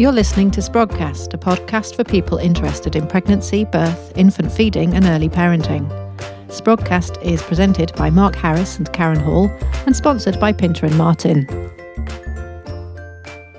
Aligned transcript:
You're 0.00 0.12
listening 0.12 0.50
to 0.52 0.62
Sprogcast, 0.62 1.34
a 1.34 1.36
podcast 1.36 1.94
for 1.94 2.04
people 2.04 2.38
interested 2.38 2.96
in 2.96 3.06
pregnancy, 3.06 3.66
birth, 3.66 4.16
infant 4.16 4.50
feeding, 4.50 4.94
and 4.94 5.04
early 5.04 5.28
parenting. 5.28 5.86
Sprogcast 6.46 7.22
is 7.22 7.42
presented 7.42 7.94
by 7.96 8.08
Mark 8.08 8.34
Harris 8.34 8.78
and 8.78 8.90
Karen 8.94 9.20
Hall 9.20 9.50
and 9.84 9.94
sponsored 9.94 10.40
by 10.40 10.54
Pinter 10.54 10.86
and 10.86 10.96
Martin. 10.96 11.46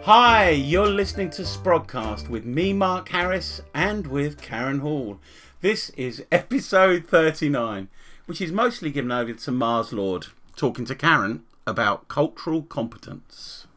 Hi, 0.02 0.50
you're 0.50 0.90
listening 0.90 1.30
to 1.30 1.44
Sprogcast 1.44 2.28
with 2.28 2.44
me, 2.44 2.74
Mark 2.74 3.10
Harris, 3.10 3.62
and 3.76 4.08
with 4.08 4.42
Karen 4.42 4.80
Hall. 4.80 5.20
This 5.60 5.92
is 5.92 6.26
episode 6.32 7.06
39, 7.06 7.88
which 8.26 8.42
is 8.42 8.52
mostly 8.52 8.90
given 8.90 9.12
over 9.12 9.34
to 9.34 9.52
Mars 9.52 9.94
Lord, 9.94 10.26
talking 10.56 10.86
to 10.86 10.96
Karen 10.96 11.44
about 11.68 12.08
cultural 12.08 12.64
competence. 12.64 13.68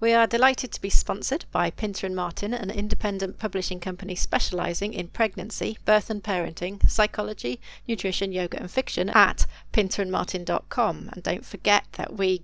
We 0.00 0.14
are 0.14 0.26
delighted 0.26 0.72
to 0.72 0.80
be 0.80 0.88
sponsored 0.88 1.44
by 1.52 1.70
Pinter 1.70 2.06
and 2.06 2.16
Martin, 2.16 2.54
an 2.54 2.70
independent 2.70 3.38
publishing 3.38 3.80
company 3.80 4.14
specializing 4.14 4.94
in 4.94 5.08
pregnancy, 5.08 5.76
birth 5.84 6.08
and 6.08 6.24
parenting, 6.24 6.88
psychology, 6.88 7.60
nutrition, 7.86 8.32
yoga 8.32 8.58
and 8.58 8.70
fiction 8.70 9.10
at 9.10 9.44
pinterandmartin.com. 9.74 11.10
And 11.12 11.22
don't 11.22 11.44
forget 11.44 11.84
that 11.92 12.16
we 12.16 12.42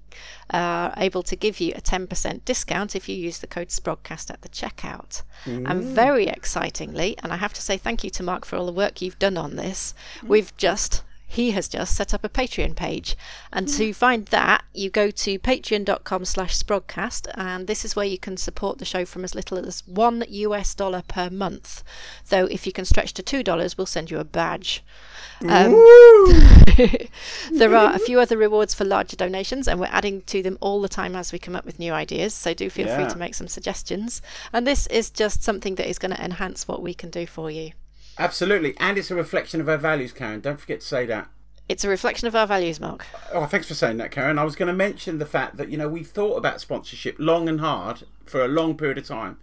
are 0.51 0.93
able 0.99 1.23
to 1.23 1.35
give 1.35 1.59
you 1.59 1.73
a 1.75 1.81
10% 1.81 2.45
discount 2.45 2.95
if 2.95 3.09
you 3.09 3.17
use 3.17 3.39
the 3.39 3.47
code 3.47 3.69
SPROGCAST 3.69 4.31
at 4.31 4.43
the 4.43 4.51
checkout. 4.51 5.23
Mm. 5.47 5.71
And 5.71 5.83
very 5.83 6.27
excitingly, 6.27 7.17
and 7.23 7.33
I 7.33 7.37
have 7.37 7.55
to 7.55 7.63
say 7.63 7.79
thank 7.79 8.05
you 8.05 8.11
to 8.11 8.23
Mark 8.23 8.45
for 8.45 8.57
all 8.57 8.67
the 8.67 8.73
work 8.73 9.01
you've 9.01 9.19
done 9.19 9.39
on 9.39 9.57
this, 9.57 9.95
we've 10.23 10.55
just 10.59 11.03
he 11.27 11.51
has 11.51 11.69
just 11.69 11.97
set 11.97 12.15
up 12.15 12.25
a 12.25 12.29
Patreon 12.29 12.77
page. 12.77 13.17
And 13.53 13.69
to 13.69 13.93
find 13.93 14.27
that, 14.27 14.65
you 14.73 14.91
go 14.91 15.11
to 15.11 15.39
patreon.com 15.39 16.25
slash 16.25 16.57
sprogcast, 16.57 17.29
and 17.35 17.67
this 17.67 17.85
is 17.85 17.97
where 17.97 18.07
you 18.07 18.19
can 18.19 18.37
support 18.37 18.79
the 18.79 18.85
show 18.85 19.05
from 19.05 19.25
as 19.25 19.35
little 19.35 19.59
as 19.59 19.87
one 19.87 20.25
US 20.29 20.75
dollar 20.75 21.03
per 21.07 21.29
month. 21.29 21.83
Though 22.29 22.47
if 22.47 22.67
you 22.67 22.73
can 22.73 22.85
stretch 22.85 23.13
to 23.15 23.23
two 23.23 23.43
dollars, 23.43 23.77
we'll 23.77 23.87
send 23.87 24.11
you 24.11 24.19
a 24.19 24.25
badge. 24.25 24.85
Um, 25.43 25.73
there 27.53 27.75
are 27.75 27.95
a 27.95 27.99
few 27.99 28.21
other 28.21 28.39
rewards 28.39 28.73
for 28.73 28.85
larger 28.85 29.17
donations, 29.17 29.67
and 29.67 29.81
we're 29.81 29.87
adding 29.87 30.23
to 30.23 30.43
them 30.43 30.57
all 30.61 30.81
the 30.81 30.89
time 30.89 31.17
as 31.17 31.33
we 31.33 31.39
come 31.39 31.57
up 31.57 31.67
with 31.67 31.79
new 31.79 31.93
ideas. 31.93 32.35
So 32.35 32.55
do 32.55 32.71
feel 32.71 32.87
yeah. 32.87 32.97
free 32.97 33.13
to 33.13 33.19
make 33.19 33.35
some 33.35 33.49
suggestions. 33.49 34.23
And 34.53 34.67
this 34.67 34.87
is 34.87 35.11
just 35.11 35.43
something 35.43 35.75
that 35.75 35.89
is 35.89 35.99
going 35.99 36.15
to 36.15 36.25
enhance 36.25 36.69
what 36.69 36.83
we 36.83 36.95
can 36.95 37.11
do 37.11 37.27
for 37.27 37.51
you. 37.51 37.73
Absolutely. 38.19 38.75
And 38.79 38.99
it's 38.99 39.11
a 39.11 39.15
reflection 39.15 39.61
of 39.61 39.69
our 39.69 39.77
values, 39.77 40.13
Karen. 40.13 40.41
Don't 40.41 40.61
forget 40.61 40.81
to 40.81 40.87
say 40.87 41.07
that. 41.07 41.29
It's 41.69 41.85
a 41.85 41.89
reflection 41.89 42.29
of 42.29 42.37
our 42.37 42.47
values, 42.47 42.79
Mark. 42.79 43.05
Oh, 43.33 43.47
thanks 43.47 43.67
for 43.67 43.75
saying 43.75 43.97
that, 43.97 44.13
Karen. 44.13 44.39
I 44.39 44.45
was 44.45 44.55
going 44.55 44.69
to 44.69 44.73
mention 44.73 45.19
the 45.19 45.27
fact 45.27 45.57
that, 45.57 45.69
you 45.69 45.77
know, 45.77 45.89
we've 45.89 46.07
thought 46.07 46.37
about 46.37 46.61
sponsorship 46.61 47.17
long 47.19 47.49
and 47.49 47.61
hard 47.61 48.05
for 48.25 48.45
a 48.45 48.49
long 48.49 48.77
period 48.77 48.99
of 48.99 49.07
time. 49.07 49.39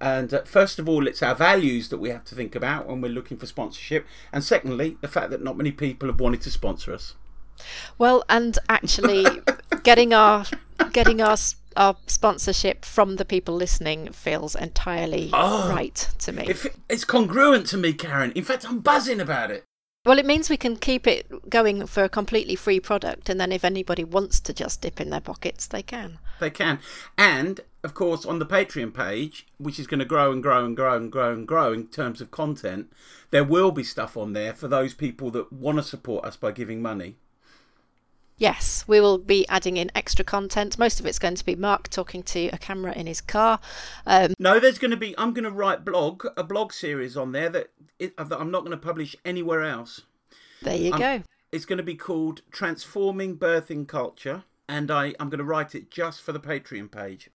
And 0.00 0.32
uh, 0.32 0.42
first 0.42 0.78
of 0.78 0.88
all, 0.88 1.06
it's 1.06 1.22
our 1.22 1.34
values 1.34 1.90
that 1.90 1.98
we 1.98 2.08
have 2.10 2.24
to 2.26 2.34
think 2.34 2.54
about 2.54 2.86
when 2.86 3.00
we're 3.00 3.12
looking 3.12 3.36
for 3.36 3.46
sponsorship. 3.46 4.06
And 4.32 4.42
secondly, 4.42 4.96
the 5.00 5.08
fact 5.08 5.30
that 5.30 5.42
not 5.42 5.56
many 5.56 5.70
people 5.70 6.08
have 6.08 6.20
wanted 6.20 6.40
to 6.42 6.50
sponsor 6.50 6.92
us. 6.94 7.14
Well, 7.98 8.24
and 8.28 8.58
actually, 8.68 9.26
getting 9.86 10.12
our 10.12 10.44
getting 10.92 11.20
our 11.22 11.36
our 11.76 11.96
sponsorship 12.06 12.84
from 12.84 13.16
the 13.16 13.24
people 13.24 13.54
listening 13.54 14.10
feels 14.10 14.56
entirely 14.56 15.30
oh, 15.32 15.70
right 15.70 16.08
to 16.18 16.32
me. 16.32 16.52
it's 16.88 17.04
congruent 17.04 17.66
to 17.66 17.76
me, 17.76 17.92
Karen. 17.92 18.32
In 18.32 18.42
fact, 18.42 18.66
I'm 18.68 18.80
buzzing 18.80 19.20
about 19.20 19.50
it. 19.50 19.62
Well, 20.04 20.18
it 20.18 20.26
means 20.26 20.48
we 20.48 20.56
can 20.56 20.76
keep 20.76 21.06
it 21.06 21.50
going 21.50 21.86
for 21.86 22.02
a 22.02 22.08
completely 22.08 22.56
free 22.56 22.80
product, 22.80 23.28
and 23.28 23.40
then 23.40 23.52
if 23.52 23.64
anybody 23.64 24.04
wants 24.04 24.40
to 24.40 24.52
just 24.52 24.80
dip 24.80 25.00
in 25.00 25.10
their 25.10 25.20
pockets, 25.20 25.66
they 25.66 25.82
can. 25.82 26.18
They 26.40 26.50
can. 26.50 26.78
And, 27.18 27.60
of 27.82 27.94
course, 27.94 28.24
on 28.24 28.38
the 28.38 28.46
Patreon 28.46 28.94
page, 28.94 29.46
which 29.58 29.78
is 29.78 29.86
going 29.86 29.98
to 29.98 30.04
grow 30.04 30.32
and 30.32 30.42
grow 30.42 30.64
and 30.64 30.76
grow 30.76 30.96
and 30.96 31.12
grow 31.12 31.32
and 31.32 31.46
grow 31.46 31.72
in 31.72 31.88
terms 31.88 32.20
of 32.20 32.30
content, 32.30 32.92
there 33.30 33.44
will 33.44 33.72
be 33.72 33.82
stuff 33.82 34.16
on 34.16 34.32
there 34.32 34.54
for 34.54 34.68
those 34.68 34.94
people 34.94 35.30
that 35.32 35.52
want 35.52 35.78
to 35.78 35.82
support 35.82 36.24
us 36.24 36.36
by 36.36 36.52
giving 36.52 36.80
money. 36.80 37.16
Yes, 38.38 38.84
we 38.86 39.00
will 39.00 39.16
be 39.16 39.48
adding 39.48 39.78
in 39.78 39.90
extra 39.94 40.24
content. 40.24 40.78
Most 40.78 41.00
of 41.00 41.06
it's 41.06 41.18
going 41.18 41.36
to 41.36 41.44
be 41.44 41.56
Mark 41.56 41.88
talking 41.88 42.22
to 42.24 42.48
a 42.48 42.58
camera 42.58 42.92
in 42.92 43.06
his 43.06 43.22
car. 43.22 43.58
Um, 44.04 44.34
no, 44.38 44.60
there's 44.60 44.78
going 44.78 44.90
to 44.90 44.96
be. 44.96 45.14
I'm 45.16 45.32
going 45.32 45.44
to 45.44 45.50
write 45.50 45.86
blog 45.86 46.26
a 46.36 46.44
blog 46.44 46.72
series 46.72 47.16
on 47.16 47.32
there 47.32 47.48
that, 47.48 47.70
it, 47.98 48.16
that 48.16 48.38
I'm 48.38 48.50
not 48.50 48.60
going 48.60 48.78
to 48.78 48.84
publish 48.84 49.16
anywhere 49.24 49.62
else. 49.62 50.02
There 50.62 50.76
you 50.76 50.96
go. 50.96 51.22
It's 51.50 51.64
going 51.64 51.78
to 51.78 51.82
be 51.82 51.94
called 51.94 52.42
Transforming 52.50 53.38
Birthing 53.38 53.88
Culture, 53.88 54.44
and 54.68 54.90
I 54.90 55.14
I'm 55.18 55.30
going 55.30 55.38
to 55.38 55.44
write 55.44 55.74
it 55.74 55.90
just 55.90 56.20
for 56.20 56.32
the 56.32 56.40
Patreon 56.40 56.90
page. 56.90 57.30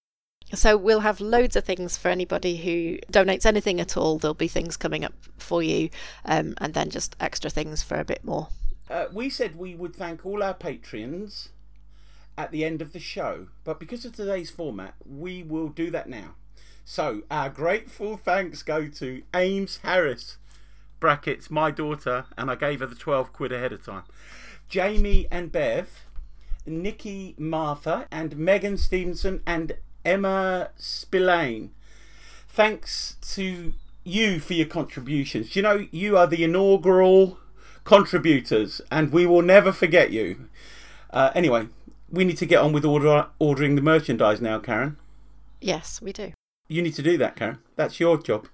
So 0.54 0.78
we'll 0.78 1.00
have 1.00 1.20
loads 1.20 1.56
of 1.56 1.64
things 1.64 1.98
for 1.98 2.10
anybody 2.10 2.58
who 2.58 2.98
donates 3.12 3.46
anything 3.46 3.80
at 3.80 3.98
all. 3.98 4.20
There'll 4.20 4.36
be 4.36 4.50
things 4.50 4.78
coming 4.78 5.04
up 5.04 5.14
for 5.38 5.64
you, 5.64 5.90
um, 6.26 6.54
and 6.60 6.76
then 6.76 6.92
just 6.92 7.16
extra 7.20 7.50
things 7.50 7.82
for 7.82 8.00
a 8.00 8.06
bit 8.06 8.24
more 8.24 8.50
uh, 8.92 9.08
we 9.12 9.30
said 9.30 9.56
we 9.56 9.74
would 9.74 9.96
thank 9.96 10.26
all 10.26 10.44
our 10.44 10.54
patrons 10.54 11.50
at 12.38 12.52
the 12.52 12.66
end 12.66 12.82
of 12.82 12.94
the 12.94 13.00
show, 13.00 13.48
but 13.64 13.80
because 13.80 14.04
of 14.06 14.16
today's 14.16 14.50
format, 14.50 14.96
we 15.06 15.44
will 15.44 15.70
do 15.70 15.90
that 15.92 16.10
now. 16.10 16.36
So, 16.84 17.22
our 17.32 17.50
grateful 17.50 18.18
thanks 18.18 18.64
go 18.64 18.88
to 18.88 19.24
Ames 19.34 19.80
Harris, 19.84 20.38
brackets, 21.00 21.50
my 21.50 21.72
daughter, 21.72 22.26
and 22.38 22.52
I 22.52 22.56
gave 22.56 22.80
her 22.82 22.86
the 22.86 22.96
12 22.96 23.32
quid 23.32 23.52
ahead 23.52 23.72
of 23.72 23.86
time. 23.86 24.04
Jamie 24.68 25.28
and 25.32 25.52
Bev, 25.52 26.06
Nikki 26.66 27.36
Martha, 27.38 28.08
and 28.12 28.38
Megan 28.38 28.78
Stevenson, 28.78 29.42
and 29.46 29.78
Emma 30.04 30.72
Spillane. 30.76 31.72
Thanks 32.50 33.16
to 33.36 33.74
you 34.04 34.40
for 34.40 34.54
your 34.54 34.68
contributions. 34.68 35.56
You 35.56 35.62
know, 35.62 35.88
you 35.92 36.18
are 36.18 36.28
the 36.28 36.44
inaugural 36.44 37.38
contributors, 37.84 38.82
and 38.92 39.12
we 39.12 39.26
will 39.26 39.42
never 39.42 39.72
forget 39.72 40.12
you. 40.12 40.50
Uh, 41.10 41.32
anyway, 41.36 41.68
we 42.10 42.24
need 42.24 42.38
to 42.38 42.46
get 42.46 42.60
on 42.60 42.74
with 42.74 42.86
order, 42.86 43.28
ordering 43.40 43.76
the 43.76 43.82
merchandise 43.82 44.42
now, 44.42 44.60
Karen. 44.60 44.98
Yes, 45.60 46.02
we 46.02 46.14
do. 46.14 46.34
You 46.68 46.82
need 46.82 46.96
to 46.96 47.02
do 47.02 47.18
that, 47.18 47.36
Karen. 47.36 47.60
That's 47.76 48.00
your 48.00 48.18
job. 48.18 48.48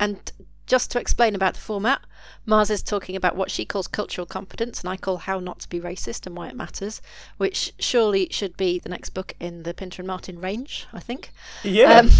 And 0.00 0.32
just 0.66 0.90
to 0.92 1.00
explain 1.00 1.34
about 1.34 1.54
the 1.54 1.60
format, 1.60 2.00
Mars 2.46 2.70
is 2.70 2.82
talking 2.82 3.14
about 3.14 3.36
what 3.36 3.50
she 3.50 3.64
calls 3.64 3.86
cultural 3.86 4.26
competence, 4.26 4.80
and 4.80 4.88
I 4.88 4.96
call 4.96 5.18
How 5.18 5.38
Not 5.38 5.60
to 5.60 5.68
Be 5.68 5.80
Racist 5.80 6.26
and 6.26 6.36
Why 6.36 6.48
It 6.48 6.56
Matters, 6.56 7.02
which 7.36 7.72
surely 7.78 8.28
should 8.30 8.56
be 8.56 8.78
the 8.78 8.88
next 8.88 9.10
book 9.10 9.34
in 9.38 9.64
the 9.64 9.74
Pinter 9.74 10.02
and 10.02 10.06
Martin 10.06 10.40
range, 10.40 10.86
I 10.92 11.00
think. 11.00 11.30
Yeah. 11.62 11.98
Um, 11.98 12.10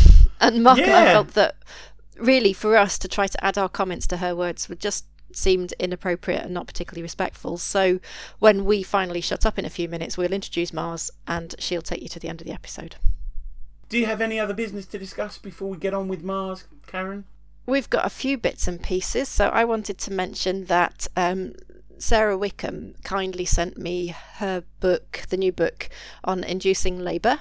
and 0.41 0.63
Mark 0.63 0.79
yeah. 0.79 0.85
and 0.85 0.93
I 0.93 1.13
felt 1.13 1.29
that 1.29 1.57
really 2.19 2.53
for 2.53 2.77
us 2.77 2.99
to 2.99 3.09
try 3.09 3.27
to 3.27 3.45
add 3.45 3.57
our 3.57 3.69
comments 3.69 4.07
to 4.09 4.19
her 4.19 4.37
words 4.37 4.69
would 4.69 4.81
just 4.81 5.07
seemed 5.37 5.73
inappropriate 5.79 6.43
and 6.43 6.55
not 6.55 6.67
particularly 6.67 7.03
respectful. 7.03 7.57
So 7.57 8.01
when 8.39 8.65
we 8.65 8.83
finally 8.83 9.21
shut 9.21 9.47
up 9.47 9.59
in 9.59 9.65
a 9.65 9.71
few 9.71 9.89
minutes, 9.89 10.17
we'll 10.17 10.33
introduce 10.33 10.73
Mars 10.73 11.11
and 11.27 11.55
she'll 11.59 11.83
take 11.83 12.03
you 12.03 12.09
to 12.09 12.19
the 12.19 12.29
end 12.29 12.41
of 12.41 12.47
the 12.47 12.53
episode. 12.53 12.97
Do 13.89 13.99
you 13.99 14.07
have 14.07 14.23
any 14.23 14.41
other 14.41 14.55
business 14.55 14.87
to 14.87 14.99
discuss 14.99 15.37
before 15.39 15.69
we 15.69 15.77
get 15.77 15.93
on 15.93 16.09
with 16.09 16.23
Mars, 16.23 16.65
Karen? 16.87 17.25
We've 17.67 17.91
got 17.91 18.07
a 18.07 18.11
few 18.11 18.39
bits 18.39 18.67
and 18.67 18.83
pieces. 18.83 19.29
So 19.29 19.49
I 19.49 19.65
wanted 19.65 19.99
to 19.99 20.13
mention 20.13 20.65
that 20.65 21.07
um, 21.17 21.53
Sara 21.99 22.37
Wickham 22.37 22.95
kindly 23.05 23.45
sent 23.45 23.79
me 23.79 24.15
her 24.37 24.65
book, 24.81 25.25
the 25.29 25.37
new 25.37 25.53
book 25.53 25.89
on 26.25 26.43
inducing 26.43 26.99
labour. 26.99 27.41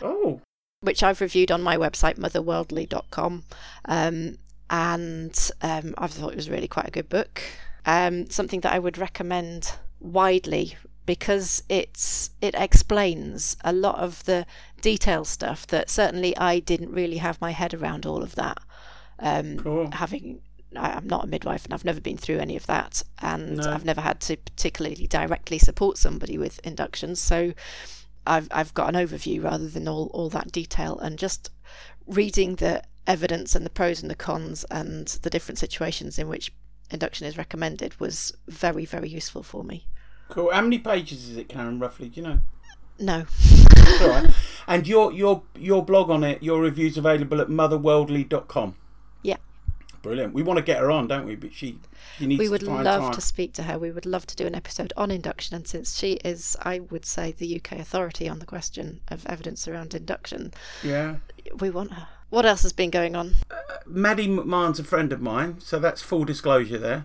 Oh. 0.00 0.40
Which 0.80 1.02
I've 1.02 1.20
reviewed 1.20 1.52
on 1.52 1.62
my 1.62 1.76
website, 1.76 2.18
motherworldly.com. 2.18 3.44
Um, 3.84 4.38
and 4.72 5.50
um, 5.60 5.94
I 5.98 6.06
thought 6.06 6.32
it 6.32 6.36
was 6.36 6.50
really 6.50 6.66
quite 6.66 6.88
a 6.88 6.90
good 6.90 7.10
book. 7.10 7.42
Um, 7.84 8.30
something 8.30 8.60
that 8.60 8.72
I 8.72 8.78
would 8.78 8.96
recommend 8.96 9.72
widely 10.00 10.76
because 11.04 11.62
it's 11.68 12.30
it 12.40 12.54
explains 12.56 13.56
a 13.64 13.72
lot 13.72 13.98
of 13.98 14.24
the 14.24 14.46
detail 14.80 15.24
stuff 15.24 15.66
that 15.66 15.90
certainly 15.90 16.36
I 16.36 16.58
didn't 16.60 16.90
really 16.90 17.18
have 17.18 17.40
my 17.40 17.50
head 17.50 17.74
around 17.74 18.06
all 18.06 18.22
of 18.22 18.34
that. 18.36 18.58
Um, 19.18 19.58
cool. 19.58 19.90
Having 19.92 20.40
I, 20.74 20.96
am 20.96 21.06
not 21.06 21.24
a 21.24 21.26
midwife 21.26 21.64
and 21.64 21.74
I've 21.74 21.84
never 21.84 22.00
been 22.00 22.16
through 22.16 22.38
any 22.38 22.56
of 22.56 22.66
that, 22.66 23.02
and 23.20 23.58
no. 23.58 23.70
I've 23.70 23.84
never 23.84 24.00
had 24.00 24.20
to 24.22 24.38
particularly 24.38 25.06
directly 25.06 25.58
support 25.58 25.98
somebody 25.98 26.38
with 26.38 26.60
inductions, 26.64 27.20
so 27.20 27.52
I've 28.26 28.48
I've 28.50 28.74
got 28.74 28.94
an 28.94 29.06
overview 29.06 29.42
rather 29.42 29.68
than 29.68 29.88
all 29.88 30.10
all 30.14 30.28
that 30.30 30.52
detail 30.52 30.98
and 30.98 31.18
just 31.18 31.50
reading 32.06 32.56
the 32.56 32.82
evidence 33.06 33.54
and 33.54 33.66
the 33.66 33.70
pros 33.70 34.00
and 34.02 34.10
the 34.10 34.14
cons 34.14 34.64
and 34.70 35.08
the 35.22 35.30
different 35.30 35.58
situations 35.58 36.18
in 36.18 36.28
which 36.28 36.52
induction 36.90 37.26
is 37.26 37.38
recommended 37.38 37.98
was 37.98 38.32
very, 38.46 38.84
very 38.84 39.08
useful 39.08 39.42
for 39.42 39.64
me. 39.64 39.86
Cool. 40.28 40.52
How 40.52 40.62
many 40.62 40.78
pages 40.78 41.28
is 41.28 41.36
it, 41.36 41.48
Karen, 41.48 41.78
roughly? 41.78 42.08
Do 42.08 42.20
you 42.20 42.26
know? 42.26 42.38
No. 42.98 43.24
all 44.00 44.08
right. 44.08 44.30
And 44.68 44.86
your 44.86 45.12
your 45.12 45.42
your 45.58 45.84
blog 45.84 46.10
on 46.10 46.22
it, 46.22 46.42
your 46.42 46.60
reviews 46.60 46.96
available 46.96 47.40
at 47.40 47.48
motherworldly.com. 47.48 48.76
Brilliant. 50.02 50.34
We 50.34 50.42
want 50.42 50.58
to 50.58 50.64
get 50.64 50.80
her 50.80 50.90
on, 50.90 51.06
don't 51.06 51.24
we? 51.26 51.36
But 51.36 51.54
she, 51.54 51.78
she 52.18 52.26
needs 52.26 52.40
We 52.40 52.48
would 52.48 52.62
to 52.62 52.70
love 52.70 53.02
time. 53.02 53.12
to 53.12 53.20
speak 53.20 53.52
to 53.54 53.62
her. 53.62 53.78
We 53.78 53.90
would 53.92 54.04
love 54.06 54.26
to 54.26 54.36
do 54.36 54.46
an 54.46 54.54
episode 54.54 54.92
on 54.96 55.10
induction, 55.10 55.56
and 55.56 55.66
since 55.66 55.96
she 55.96 56.14
is, 56.24 56.56
I 56.62 56.80
would 56.80 57.06
say, 57.06 57.32
the 57.32 57.56
UK 57.56 57.72
authority 57.78 58.28
on 58.28 58.38
the 58.40 58.46
question 58.46 59.00
of 59.08 59.24
evidence 59.26 59.66
around 59.68 59.94
induction. 59.94 60.52
Yeah. 60.82 61.16
We 61.58 61.70
want 61.70 61.92
her. 61.92 62.08
What 62.30 62.46
else 62.46 62.62
has 62.62 62.72
been 62.72 62.90
going 62.90 63.14
on? 63.14 63.34
Maddie 63.86 64.26
McMahon's 64.28 64.78
a 64.80 64.84
friend 64.84 65.12
of 65.12 65.20
mine, 65.20 65.60
so 65.60 65.78
that's 65.78 66.00
full 66.02 66.24
disclosure 66.24 66.78
there. 66.78 67.04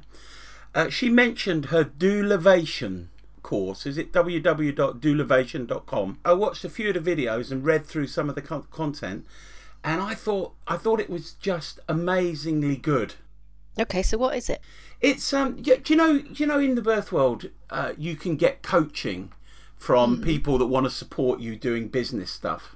Uh, 0.74 0.90
she 0.90 1.10
mentioned 1.10 1.66
her 1.66 1.84
Doulavation 1.84 3.08
course. 3.44 3.86
Is 3.86 3.98
it 3.98 4.12
www.doulavation.com? 4.14 6.20
I 6.26 6.34
watched 6.34 6.64
a 6.66 6.70
few 6.70 6.90
of 6.90 7.04
the 7.04 7.16
videos 7.16 7.52
and 7.52 7.64
read 7.66 7.86
through 7.86 8.08
some 8.08 8.30
of 8.30 8.36
the 8.36 8.42
con- 8.42 8.66
content, 8.72 9.26
and 9.84 10.02
I 10.02 10.14
thought 10.14 10.54
I 10.68 10.78
thought 10.78 11.00
it 11.00 11.10
was 11.10 11.34
just 11.34 11.80
amazingly 11.88 12.76
good. 12.78 13.16
Okay, 13.80 14.02
so 14.02 14.18
what 14.18 14.36
is 14.36 14.50
it? 14.50 14.62
It's 15.02 15.34
um, 15.34 15.62
do 15.62 15.80
you 15.86 15.96
know, 15.96 16.20
do 16.20 16.34
you 16.36 16.48
know, 16.48 16.60
in 16.60 16.76
the 16.76 16.82
birth 16.82 17.12
world, 17.12 17.50
uh, 17.70 17.94
you 17.98 18.16
can 18.16 18.36
get 18.36 18.64
coaching 18.64 19.32
from 19.78 20.22
people 20.22 20.58
that 20.58 20.66
want 20.66 20.86
to 20.86 20.90
support 20.90 21.40
you 21.40 21.56
doing 21.56 21.88
business 21.88 22.32
stuff. 22.32 22.76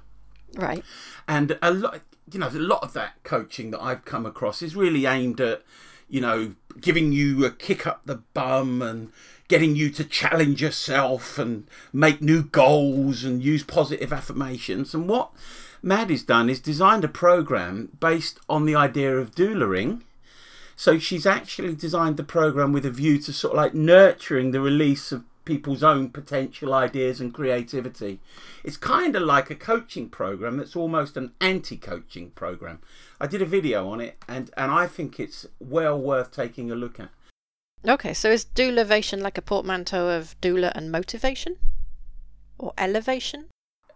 Right. 0.54 0.84
And 1.26 1.58
a 1.60 1.72
lot, 1.72 2.00
you 2.30 2.38
know, 2.38 2.48
a 2.48 2.50
lot 2.50 2.82
of 2.82 2.92
that 2.92 3.22
coaching 3.24 3.70
that 3.72 3.82
I've 3.82 4.04
come 4.04 4.24
across 4.24 4.62
is 4.62 4.76
really 4.76 5.06
aimed 5.06 5.40
at, 5.40 5.62
you 6.08 6.20
know, 6.20 6.54
giving 6.80 7.12
you 7.12 7.44
a 7.44 7.50
kick 7.50 7.86
up 7.86 8.02
the 8.04 8.22
bum 8.34 8.80
and 8.82 9.10
getting 9.48 9.74
you 9.74 9.90
to 9.90 10.04
challenge 10.04 10.62
yourself 10.62 11.38
and 11.38 11.66
make 11.92 12.22
new 12.22 12.42
goals 12.42 13.24
and 13.24 13.42
use 13.42 13.64
positive 13.64 14.12
affirmations. 14.12 14.94
And 14.94 15.08
what 15.08 15.32
Maddie's 15.82 16.22
done 16.22 16.48
is 16.48 16.60
designed 16.60 17.02
a 17.02 17.08
program 17.08 17.96
based 17.98 18.38
on 18.48 18.64
the 18.64 18.76
idea 18.76 19.16
of 19.16 19.34
doulaing. 19.34 20.02
So 20.76 20.98
she's 20.98 21.26
actually 21.26 21.74
designed 21.74 22.16
the 22.16 22.24
program 22.24 22.72
with 22.72 22.86
a 22.86 22.90
view 22.90 23.18
to 23.18 23.32
sort 23.32 23.52
of 23.52 23.56
like 23.56 23.74
nurturing 23.74 24.52
the 24.52 24.60
release 24.60 25.12
of 25.12 25.24
people's 25.44 25.82
own 25.82 26.08
potential 26.10 26.72
ideas 26.72 27.20
and 27.20 27.34
creativity. 27.34 28.20
It's 28.62 28.76
kind 28.76 29.16
of 29.16 29.22
like 29.22 29.50
a 29.50 29.56
coaching 29.56 30.08
program 30.08 30.56
that's 30.56 30.76
almost 30.76 31.16
an 31.16 31.32
anti 31.40 31.76
coaching 31.76 32.30
program. 32.30 32.80
I 33.20 33.26
did 33.26 33.42
a 33.42 33.46
video 33.46 33.88
on 33.88 34.00
it 34.00 34.22
and, 34.28 34.50
and 34.56 34.70
I 34.70 34.86
think 34.86 35.18
it's 35.18 35.46
well 35.58 35.98
worth 35.98 36.30
taking 36.30 36.70
a 36.70 36.76
look 36.76 37.00
at. 37.00 37.10
Okay, 37.86 38.14
so 38.14 38.30
is 38.30 38.44
doulavation 38.44 39.20
like 39.20 39.36
a 39.36 39.42
portmanteau 39.42 40.08
of 40.10 40.40
doula 40.40 40.70
and 40.76 40.92
motivation? 40.92 41.56
Or 42.56 42.72
elevation? 42.78 43.46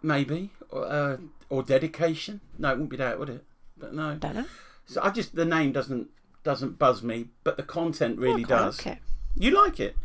Maybe. 0.01 0.51
Or, 0.69 0.85
uh, 0.85 1.17
or 1.49 1.63
dedication. 1.63 2.41
No, 2.57 2.69
it 2.69 2.71
wouldn't 2.73 2.89
be 2.89 2.97
that, 2.97 3.19
would 3.19 3.29
it? 3.29 3.43
But 3.77 3.93
no. 3.93 4.15
Don't 4.15 4.35
know. 4.35 4.45
So 4.85 5.01
I 5.01 5.09
just, 5.09 5.35
the 5.35 5.45
name 5.45 5.71
doesn't 5.71 6.09
doesn't 6.43 6.79
buzz 6.79 7.03
me, 7.03 7.27
but 7.43 7.57
the 7.57 7.63
content 7.63 8.17
really 8.17 8.45
does. 8.45 8.79
Okay. 8.79 8.99
You 9.35 9.51
like 9.51 9.81
it? 9.81 9.97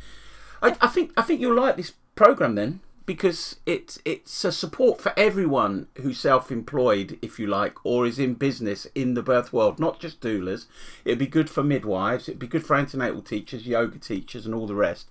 I, 0.60 0.76
I 0.80 0.88
think 0.88 1.12
I 1.16 1.22
think 1.22 1.40
you'll 1.40 1.54
like 1.54 1.76
this 1.76 1.92
program 2.16 2.56
then 2.56 2.80
because 3.06 3.56
it's 3.64 4.00
it's 4.04 4.44
a 4.44 4.50
support 4.50 5.00
for 5.00 5.12
everyone 5.16 5.86
who's 5.98 6.18
self-employed, 6.18 7.18
if 7.22 7.38
you 7.38 7.46
like, 7.46 7.74
or 7.84 8.06
is 8.06 8.18
in 8.18 8.34
business 8.34 8.86
in 8.94 9.14
the 9.14 9.22
birth 9.22 9.52
world, 9.52 9.78
not 9.78 10.00
just 10.00 10.20
doulas. 10.20 10.66
It'd 11.04 11.18
be 11.18 11.26
good 11.26 11.48
for 11.48 11.62
midwives. 11.62 12.28
It'd 12.28 12.40
be 12.40 12.46
good 12.48 12.66
for 12.66 12.76
antenatal 12.76 13.22
teachers, 13.22 13.66
yoga 13.66 13.98
teachers, 13.98 14.44
and 14.44 14.54
all 14.54 14.66
the 14.66 14.74
rest. 14.74 15.10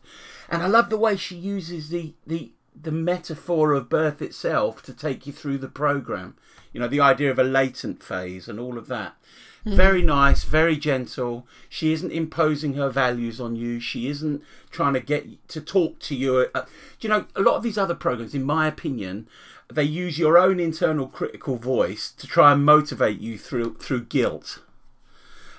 And 0.49 0.61
I 0.61 0.67
love 0.67 0.89
the 0.89 0.97
way 0.97 1.15
she 1.15 1.35
uses 1.35 1.89
the 1.89 2.13
the 2.27 2.51
the 2.79 2.91
metaphor 2.91 3.73
of 3.73 3.89
birth 3.89 4.21
itself 4.21 4.81
to 4.83 4.93
take 4.93 5.27
you 5.27 5.33
through 5.33 5.57
the 5.57 5.67
program. 5.67 6.35
You 6.73 6.79
know, 6.79 6.87
the 6.87 7.01
idea 7.01 7.31
of 7.31 7.39
a 7.39 7.43
latent 7.43 8.01
phase 8.01 8.47
and 8.47 8.59
all 8.59 8.77
of 8.77 8.87
that. 8.87 9.15
Very 9.63 10.01
nice, 10.01 10.43
very 10.43 10.75
gentle. 10.75 11.45
She 11.69 11.93
isn't 11.93 12.11
imposing 12.11 12.73
her 12.73 12.89
values 12.89 13.39
on 13.39 13.55
you. 13.55 13.79
She 13.79 14.07
isn't 14.07 14.41
trying 14.71 14.93
to 14.93 14.99
get 14.99 15.47
to 15.49 15.61
talk 15.61 15.99
to 15.99 16.15
you. 16.15 16.47
Uh, 16.55 16.61
do 16.99 17.07
you 17.07 17.09
know, 17.09 17.25
a 17.35 17.41
lot 17.41 17.57
of 17.57 17.63
these 17.63 17.77
other 17.77 17.93
programs, 17.93 18.33
in 18.33 18.43
my 18.43 18.67
opinion, 18.67 19.27
they 19.71 19.83
use 19.83 20.17
your 20.17 20.37
own 20.37 20.59
internal 20.59 21.07
critical 21.07 21.57
voice 21.57 22.11
to 22.11 22.25
try 22.25 22.51
and 22.51 22.65
motivate 22.65 23.19
you 23.19 23.37
through 23.37 23.75
through 23.75 24.05
guilt, 24.05 24.63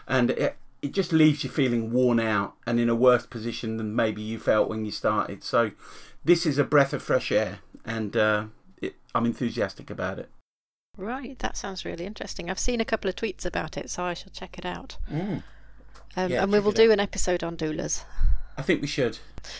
and 0.08 0.30
it, 0.30 0.56
it 0.82 0.92
just 0.92 1.12
leaves 1.12 1.44
you 1.44 1.50
feeling 1.50 1.92
worn 1.92 2.18
out 2.18 2.54
and 2.66 2.80
in 2.80 2.88
a 2.88 2.94
worse 2.94 3.24
position 3.24 3.76
than 3.76 3.94
maybe 3.94 4.20
you 4.20 4.38
felt 4.38 4.68
when 4.68 4.84
you 4.84 4.90
started. 4.90 5.44
So, 5.44 5.70
this 6.24 6.46
is 6.46 6.58
a 6.58 6.64
breath 6.64 6.92
of 6.92 7.02
fresh 7.02 7.30
air, 7.32 7.60
and 7.84 8.16
uh, 8.16 8.44
it, 8.80 8.94
I'm 9.14 9.26
enthusiastic 9.26 9.90
about 9.90 10.18
it. 10.18 10.30
Right, 10.96 11.38
that 11.38 11.56
sounds 11.56 11.84
really 11.84 12.04
interesting. 12.04 12.50
I've 12.50 12.58
seen 12.58 12.80
a 12.80 12.84
couple 12.84 13.08
of 13.08 13.16
tweets 13.16 13.46
about 13.46 13.76
it, 13.76 13.90
so 13.90 14.04
I 14.04 14.14
shall 14.14 14.32
check 14.32 14.58
it 14.58 14.66
out. 14.66 14.98
Um, 15.10 15.42
Yeah, 16.30 16.42
and 16.42 16.52
we 16.52 16.60
will 16.60 16.72
do 16.72 16.90
out. 16.90 16.94
an 16.94 17.00
episode 17.00 17.42
on 17.42 17.56
doulas. 17.56 18.04
I 18.56 18.62
think 18.62 18.82
we 18.82 18.86
should. 18.86 19.18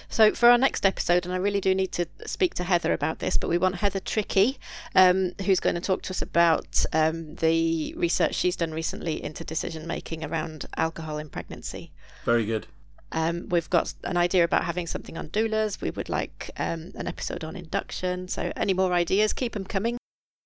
So 0.09 0.33
for 0.33 0.51
our 0.51 0.59
next 0.59 0.85
episode, 0.85 1.25
and 1.25 1.33
I 1.33 1.39
really 1.39 1.61
do 1.63 1.75
need 1.75 1.93
to 1.93 2.07
speak 2.27 2.55
to 2.57 2.65
Heather 2.65 2.93
about 2.93 3.21
this, 3.21 3.39
but 3.39 3.49
we 3.49 3.57
want 3.57 3.77
Heather 3.77 4.01
Trickey, 4.01 4.59
um, 4.95 5.33
who's 5.47 5.61
going 5.61 5.75
to 5.75 5.81
talk 5.81 6.03
to 6.03 6.13
us 6.13 6.21
about 6.21 6.85
um, 6.93 7.35
the 7.37 7.95
research 7.97 8.35
she's 8.35 8.57
done 8.57 8.73
recently 8.73 9.23
into 9.25 9.45
decision 9.45 9.87
making 9.87 10.23
around 10.23 10.67
alcohol 10.77 11.17
in 11.17 11.31
pregnancy. 11.31 11.91
Very 12.25 12.45
good. 12.45 12.67
Um, 13.13 13.49
we've 13.49 13.71
got 13.71 13.95
an 14.05 14.17
idea 14.17 14.45
about 14.45 14.65
having 14.65 14.87
something 14.87 15.17
on 15.17 15.29
doulas. 15.29 15.81
We 15.81 15.91
would 15.91 16.09
like 16.09 16.51
um, 16.57 16.93
an 16.95 17.07
episode 17.07 17.45
on 17.45 17.57
induction. 17.57 18.29
So 18.29 18.53
any 18.57 18.75
more 18.75 18.93
ideas, 18.93 19.33
keep 19.33 19.53
them 19.53 19.65
coming. 19.65 19.99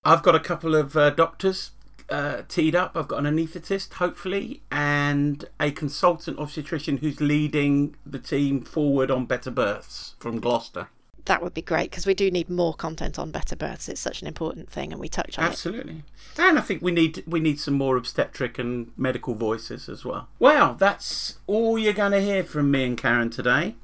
I've 0.04 0.22
got 0.22 0.34
a 0.34 0.40
couple 0.40 0.74
of 0.74 0.96
uh, 0.96 1.10
doctors 1.10 1.72
uh, 2.08 2.42
teed 2.48 2.74
up. 2.74 2.96
I've 2.96 3.08
got 3.08 3.24
an 3.24 3.36
anaesthetist, 3.36 3.94
hopefully, 3.94 4.62
and 4.70 5.44
a 5.58 5.70
consultant 5.70 6.38
obstetrician 6.38 6.98
who's 6.98 7.20
leading 7.20 7.96
the 8.04 8.18
team 8.18 8.62
forward 8.62 9.10
on 9.10 9.26
better 9.26 9.50
births 9.50 10.14
from 10.18 10.40
Gloucester. 10.40 10.88
That 11.26 11.42
would 11.42 11.54
be 11.54 11.62
great 11.62 11.90
because 11.90 12.06
we 12.06 12.14
do 12.14 12.30
need 12.30 12.48
more 12.48 12.72
content 12.72 13.18
on 13.18 13.30
better 13.30 13.56
births. 13.56 13.88
It's 13.88 14.00
such 14.00 14.22
an 14.22 14.28
important 14.28 14.70
thing, 14.70 14.92
and 14.92 15.00
we 15.00 15.08
touch 15.08 15.38
on 15.38 15.44
it. 15.44 15.48
Absolutely. 15.48 16.02
And 16.38 16.58
I 16.58 16.62
think 16.62 16.82
we 16.82 16.92
need 16.92 17.22
we 17.26 17.40
need 17.40 17.60
some 17.60 17.74
more 17.74 17.96
obstetric 17.96 18.58
and 18.58 18.92
medical 18.96 19.34
voices 19.34 19.88
as 19.88 20.04
well. 20.04 20.28
Well, 20.38 20.74
that's 20.74 21.38
all 21.46 21.78
you're 21.78 21.92
going 21.92 22.12
to 22.12 22.20
hear 22.20 22.44
from 22.44 22.70
me 22.70 22.84
and 22.84 22.96
Karen 22.96 23.30
today. 23.30 23.74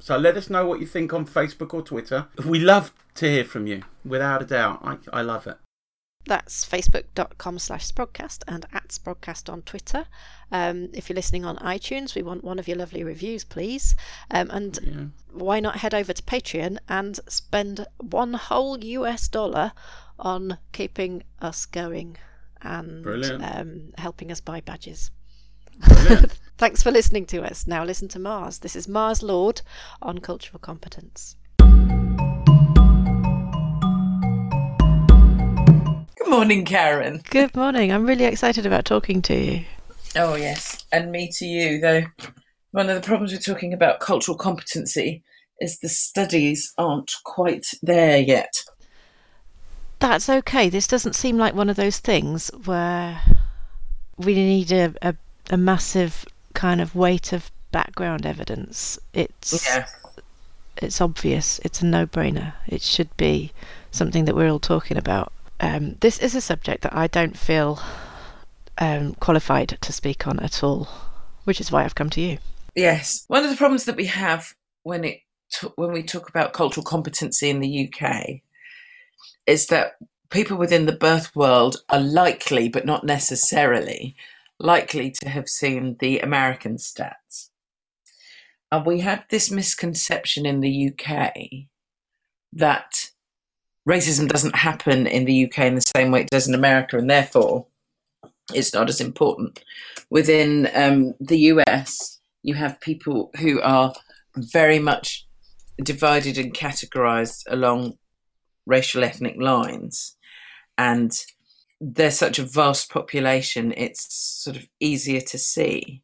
So 0.00 0.16
let 0.16 0.36
us 0.36 0.48
know 0.48 0.66
what 0.66 0.80
you 0.80 0.86
think 0.86 1.12
on 1.12 1.26
Facebook 1.26 1.74
or 1.74 1.82
Twitter. 1.82 2.26
We 2.44 2.60
love 2.60 2.92
to 3.16 3.28
hear 3.28 3.44
from 3.44 3.66
you, 3.66 3.82
without 4.04 4.42
a 4.42 4.44
doubt. 4.44 4.80
I, 4.82 4.98
I 5.12 5.22
love 5.22 5.46
it. 5.46 5.56
That's 6.26 6.64
facebook.com 6.64 7.58
slash 7.60 7.90
sprogcast 7.90 8.42
and 8.48 8.66
at 8.72 8.88
sprogcast 8.88 9.50
on 9.52 9.62
Twitter. 9.62 10.06
Um, 10.50 10.88
if 10.92 11.08
you're 11.08 11.14
listening 11.14 11.44
on 11.44 11.56
iTunes, 11.58 12.14
we 12.16 12.22
want 12.22 12.42
one 12.42 12.58
of 12.58 12.66
your 12.66 12.76
lovely 12.78 13.04
reviews, 13.04 13.44
please. 13.44 13.94
Um, 14.30 14.50
and 14.50 14.78
Yeah. 14.82 15.04
why 15.32 15.60
not 15.60 15.76
head 15.78 15.94
over 15.94 16.12
to 16.12 16.22
Patreon 16.22 16.78
and 16.88 17.20
spend 17.28 17.86
one 17.98 18.34
whole 18.34 18.82
US 18.84 19.28
dollar 19.28 19.72
on 20.18 20.58
keeping 20.72 21.22
us 21.40 21.64
going 21.66 22.16
and 22.62 23.04
um, 23.44 23.92
helping 23.98 24.32
us 24.32 24.40
buy 24.40 24.60
badges. 24.60 25.10
Thanks 26.58 26.82
for 26.82 26.90
listening 26.90 27.26
to 27.26 27.42
us. 27.44 27.66
Now 27.66 27.84
listen 27.84 28.08
to 28.08 28.18
Mars. 28.18 28.58
This 28.60 28.74
is 28.74 28.88
Mars 28.88 29.22
Lord 29.22 29.60
on 30.02 30.18
cultural 30.18 30.58
competence. 30.58 31.36
Good 36.26 36.32
morning, 36.32 36.64
Karen. 36.64 37.22
Good 37.30 37.54
morning. 37.54 37.92
I'm 37.92 38.04
really 38.04 38.24
excited 38.24 38.66
about 38.66 38.84
talking 38.84 39.22
to 39.22 39.34
you. 39.34 39.64
Oh, 40.16 40.34
yes. 40.34 40.84
And 40.90 41.12
me 41.12 41.30
to 41.34 41.44
you, 41.46 41.78
though. 41.78 42.02
One 42.72 42.90
of 42.90 43.00
the 43.00 43.06
problems 43.06 43.30
with 43.30 43.44
talking 43.44 43.72
about 43.72 44.00
cultural 44.00 44.36
competency 44.36 45.22
is 45.60 45.78
the 45.78 45.88
studies 45.88 46.74
aren't 46.78 47.12
quite 47.22 47.68
there 47.80 48.18
yet. 48.18 48.64
That's 50.00 50.28
okay. 50.28 50.68
This 50.68 50.88
doesn't 50.88 51.14
seem 51.14 51.38
like 51.38 51.54
one 51.54 51.70
of 51.70 51.76
those 51.76 52.00
things 52.00 52.48
where 52.64 53.22
we 54.16 54.34
need 54.34 54.72
a, 54.72 54.94
a, 55.02 55.14
a 55.50 55.56
massive 55.56 56.24
kind 56.54 56.80
of 56.80 56.96
weight 56.96 57.32
of 57.32 57.52
background 57.70 58.26
evidence. 58.26 58.98
It's 59.14 59.64
Yeah. 59.64 59.86
it's 60.78 61.00
obvious. 61.00 61.60
It's 61.62 61.82
a 61.82 61.86
no-brainer. 61.86 62.54
It 62.66 62.82
should 62.82 63.16
be 63.16 63.52
something 63.92 64.24
that 64.24 64.34
we're 64.34 64.50
all 64.50 64.58
talking 64.58 64.96
about. 64.96 65.32
Um, 65.60 65.96
this 66.00 66.18
is 66.18 66.34
a 66.34 66.40
subject 66.40 66.82
that 66.82 66.94
I 66.94 67.06
don't 67.06 67.36
feel 67.36 67.80
um, 68.78 69.14
qualified 69.14 69.78
to 69.80 69.92
speak 69.92 70.26
on 70.26 70.38
at 70.40 70.62
all, 70.62 70.88
which 71.44 71.60
is 71.60 71.72
why 71.72 71.84
I've 71.84 71.94
come 71.94 72.10
to 72.10 72.20
you. 72.20 72.38
Yes. 72.74 73.24
One 73.28 73.44
of 73.44 73.50
the 73.50 73.56
problems 73.56 73.84
that 73.86 73.96
we 73.96 74.06
have 74.06 74.54
when 74.82 75.04
it 75.04 75.20
t- 75.50 75.68
when 75.76 75.92
we 75.92 76.02
talk 76.02 76.28
about 76.28 76.52
cultural 76.52 76.84
competency 76.84 77.48
in 77.48 77.60
the 77.60 77.88
UK 77.88 78.42
is 79.46 79.68
that 79.68 79.96
people 80.30 80.56
within 80.56 80.86
the 80.86 80.92
birth 80.92 81.34
world 81.34 81.76
are 81.88 82.00
likely, 82.00 82.68
but 82.68 82.84
not 82.84 83.04
necessarily, 83.04 84.14
likely 84.58 85.10
to 85.10 85.28
have 85.28 85.48
seen 85.48 85.96
the 86.00 86.18
American 86.20 86.76
stats. 86.76 87.50
And 88.70 88.84
we 88.84 89.00
have 89.00 89.24
this 89.30 89.50
misconception 89.50 90.44
in 90.44 90.60
the 90.60 90.90
UK 90.90 91.32
that 92.52 93.10
racism 93.88 94.28
doesn't 94.28 94.56
happen 94.56 95.06
in 95.06 95.24
the 95.24 95.46
UK 95.46 95.58
in 95.60 95.74
the 95.74 95.92
same 95.96 96.10
way 96.10 96.22
it 96.22 96.30
does 96.30 96.48
in 96.48 96.54
America, 96.54 96.98
and 96.98 97.08
therefore 97.08 97.66
it's 98.52 98.74
not 98.74 98.88
as 98.88 99.00
important. 99.00 99.62
Within 100.10 100.68
um, 100.74 101.14
the 101.20 101.38
US, 101.52 102.20
you 102.42 102.54
have 102.54 102.80
people 102.80 103.30
who 103.40 103.60
are 103.60 103.92
very 104.36 104.78
much 104.78 105.26
divided 105.82 106.38
and 106.38 106.54
categorized 106.54 107.42
along 107.48 107.98
racial 108.66 109.04
ethnic 109.04 109.36
lines. 109.38 110.16
And 110.78 111.12
there's 111.80 112.18
such 112.18 112.38
a 112.38 112.44
vast 112.44 112.90
population, 112.90 113.72
it's 113.76 114.14
sort 114.14 114.56
of 114.56 114.66
easier 114.80 115.20
to 115.20 115.38
see. 115.38 116.02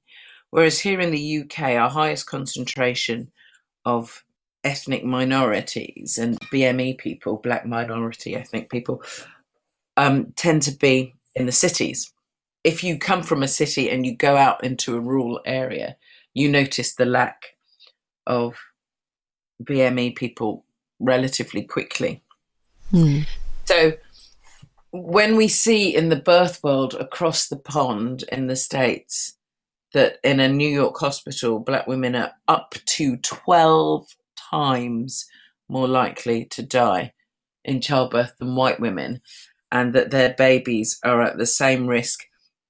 Whereas 0.51 0.81
here 0.81 1.01
in 1.01 1.11
the 1.11 1.41
UK, 1.41 1.61
our 1.61 1.89
highest 1.89 2.27
concentration 2.27 3.33
of 3.85 4.25
ethnic 4.65 5.05
minorities 5.05 6.19
and 6.19 6.39
BME 6.53 6.99
people, 6.99 7.37
black 7.37 7.67
minority 7.67 8.35
ethnic 8.37 8.71
people, 8.71 9.03
um, 9.97 10.33
tend 10.37 10.63
to 10.63 10.73
be 10.73 11.15
in 11.35 11.47
the 11.47 11.53
cities. 11.53 12.13
If 12.65 12.85
you 12.85 12.99
come 12.99 13.23
from 13.23 13.43
a 13.43 13.49
city 13.49 13.91
and 13.91 14.07
you 14.07 14.17
go 14.17 14.37
out 14.37 14.63
into 14.65 14.97
a 14.97 15.01
rural 15.01 15.41
area, 15.45 15.97
you 16.35 16.49
notice 16.49 16.95
the 16.95 17.05
lack 17.05 17.57
of 18.27 18.57
BME 19.63 20.17
people 20.17 20.65
relatively 21.01 21.63
quickly. 21.63 22.23
Mm. 22.93 23.27
So 23.65 23.95
when 24.93 25.37
we 25.37 25.49
see 25.49 25.95
in 25.95 26.09
the 26.09 26.17
birth 26.17 26.63
world 26.63 26.95
across 26.95 27.49
the 27.49 27.57
pond 27.57 28.25
in 28.31 28.47
the 28.47 28.57
States 28.57 29.35
that 29.95 30.19
in 30.23 30.41
a 30.41 30.49
New 30.49 30.69
York 30.69 30.97
hospital, 30.99 31.59
black 31.59 31.87
women 31.87 32.15
are 32.15 32.33
up 32.49 32.75
to 32.87 33.17
12 33.19 34.07
times 34.53 35.27
more 35.69 35.89
likely 35.89 36.45
to 36.47 36.63
die 36.63 37.13
in 37.65 37.81
childbirth 37.81 38.35
than 38.39 38.57
white 38.57 38.81
women, 38.81 39.21
and 39.71 39.95
that 39.95 40.11
their 40.11 40.35
babies 40.35 40.99
are 41.05 41.23
at 41.23 41.39
the 41.39 41.47
same 41.47 41.87
risk 41.87 42.21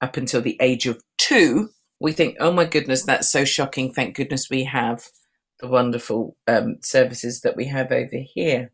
up 0.01 0.17
until 0.17 0.41
the 0.41 0.57
age 0.61 0.85
of 0.85 1.01
two, 1.17 1.69
we 1.99 2.11
think, 2.11 2.35
oh 2.39 2.51
my 2.51 2.65
goodness, 2.65 3.03
that's 3.03 3.29
so 3.29 3.45
shocking. 3.45 3.93
Thank 3.93 4.15
goodness 4.15 4.49
we 4.49 4.65
have 4.65 5.07
the 5.59 5.67
wonderful 5.67 6.35
um, 6.47 6.77
services 6.81 7.41
that 7.41 7.55
we 7.55 7.65
have 7.65 7.91
over 7.91 8.17
here. 8.17 8.71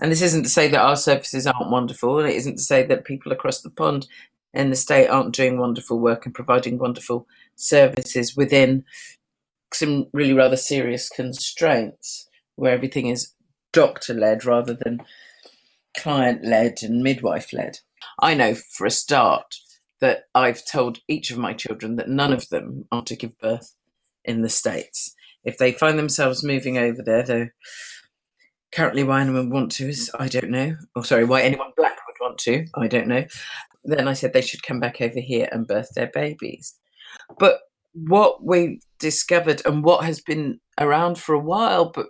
And 0.00 0.10
this 0.10 0.22
isn't 0.22 0.44
to 0.44 0.48
say 0.48 0.68
that 0.68 0.80
our 0.80 0.96
services 0.96 1.46
aren't 1.46 1.70
wonderful, 1.70 2.18
and 2.18 2.28
it 2.28 2.36
isn't 2.36 2.56
to 2.56 2.62
say 2.62 2.84
that 2.86 3.04
people 3.04 3.32
across 3.32 3.60
the 3.60 3.70
pond 3.70 4.06
in 4.52 4.70
the 4.70 4.76
state 4.76 5.08
aren't 5.08 5.34
doing 5.34 5.58
wonderful 5.58 5.98
work 5.98 6.24
and 6.24 6.34
providing 6.34 6.78
wonderful 6.78 7.26
services 7.56 8.36
within 8.36 8.84
some 9.74 10.06
really 10.12 10.32
rather 10.32 10.56
serious 10.56 11.08
constraints 11.08 12.28
where 12.56 12.72
everything 12.72 13.08
is 13.08 13.32
doctor 13.72 14.14
led 14.14 14.44
rather 14.44 14.74
than 14.74 15.00
client 15.96 16.44
led 16.44 16.78
and 16.82 17.02
midwife 17.02 17.52
led. 17.52 17.78
I 18.20 18.34
know 18.34 18.54
for 18.54 18.86
a 18.86 18.90
start 18.90 19.56
that 20.00 20.24
I've 20.34 20.64
told 20.64 20.98
each 21.08 21.30
of 21.30 21.38
my 21.38 21.52
children 21.52 21.96
that 21.96 22.08
none 22.08 22.32
of 22.32 22.48
them 22.48 22.86
are 22.92 23.02
to 23.04 23.16
give 23.16 23.38
birth 23.38 23.74
in 24.24 24.42
the 24.42 24.48
States. 24.48 25.14
If 25.44 25.58
they 25.58 25.72
find 25.72 25.98
themselves 25.98 26.44
moving 26.44 26.78
over 26.78 27.02
there, 27.02 27.22
though 27.22 27.48
currently 28.72 29.04
why 29.04 29.20
anyone 29.20 29.50
want 29.50 29.70
to 29.72 29.88
is 29.88 30.10
I 30.18 30.28
don't 30.28 30.50
know. 30.50 30.76
Or 30.96 31.00
oh, 31.00 31.02
sorry, 31.02 31.24
why 31.24 31.42
anyone 31.42 31.72
black 31.76 31.98
would 32.06 32.26
want 32.26 32.38
to, 32.38 32.66
I 32.74 32.88
don't 32.88 33.08
know. 33.08 33.24
Then 33.84 34.08
I 34.08 34.14
said 34.14 34.32
they 34.32 34.40
should 34.40 34.62
come 34.62 34.80
back 34.80 35.00
over 35.00 35.20
here 35.20 35.48
and 35.52 35.66
birth 35.66 35.90
their 35.94 36.10
babies. 36.12 36.74
But 37.38 37.60
what 37.94 38.44
we 38.44 38.80
discovered 38.98 39.62
and 39.64 39.82
what 39.82 40.04
has 40.04 40.20
been 40.20 40.60
around 40.78 41.18
for 41.18 41.34
a 41.34 41.40
while, 41.40 41.86
but 41.90 42.06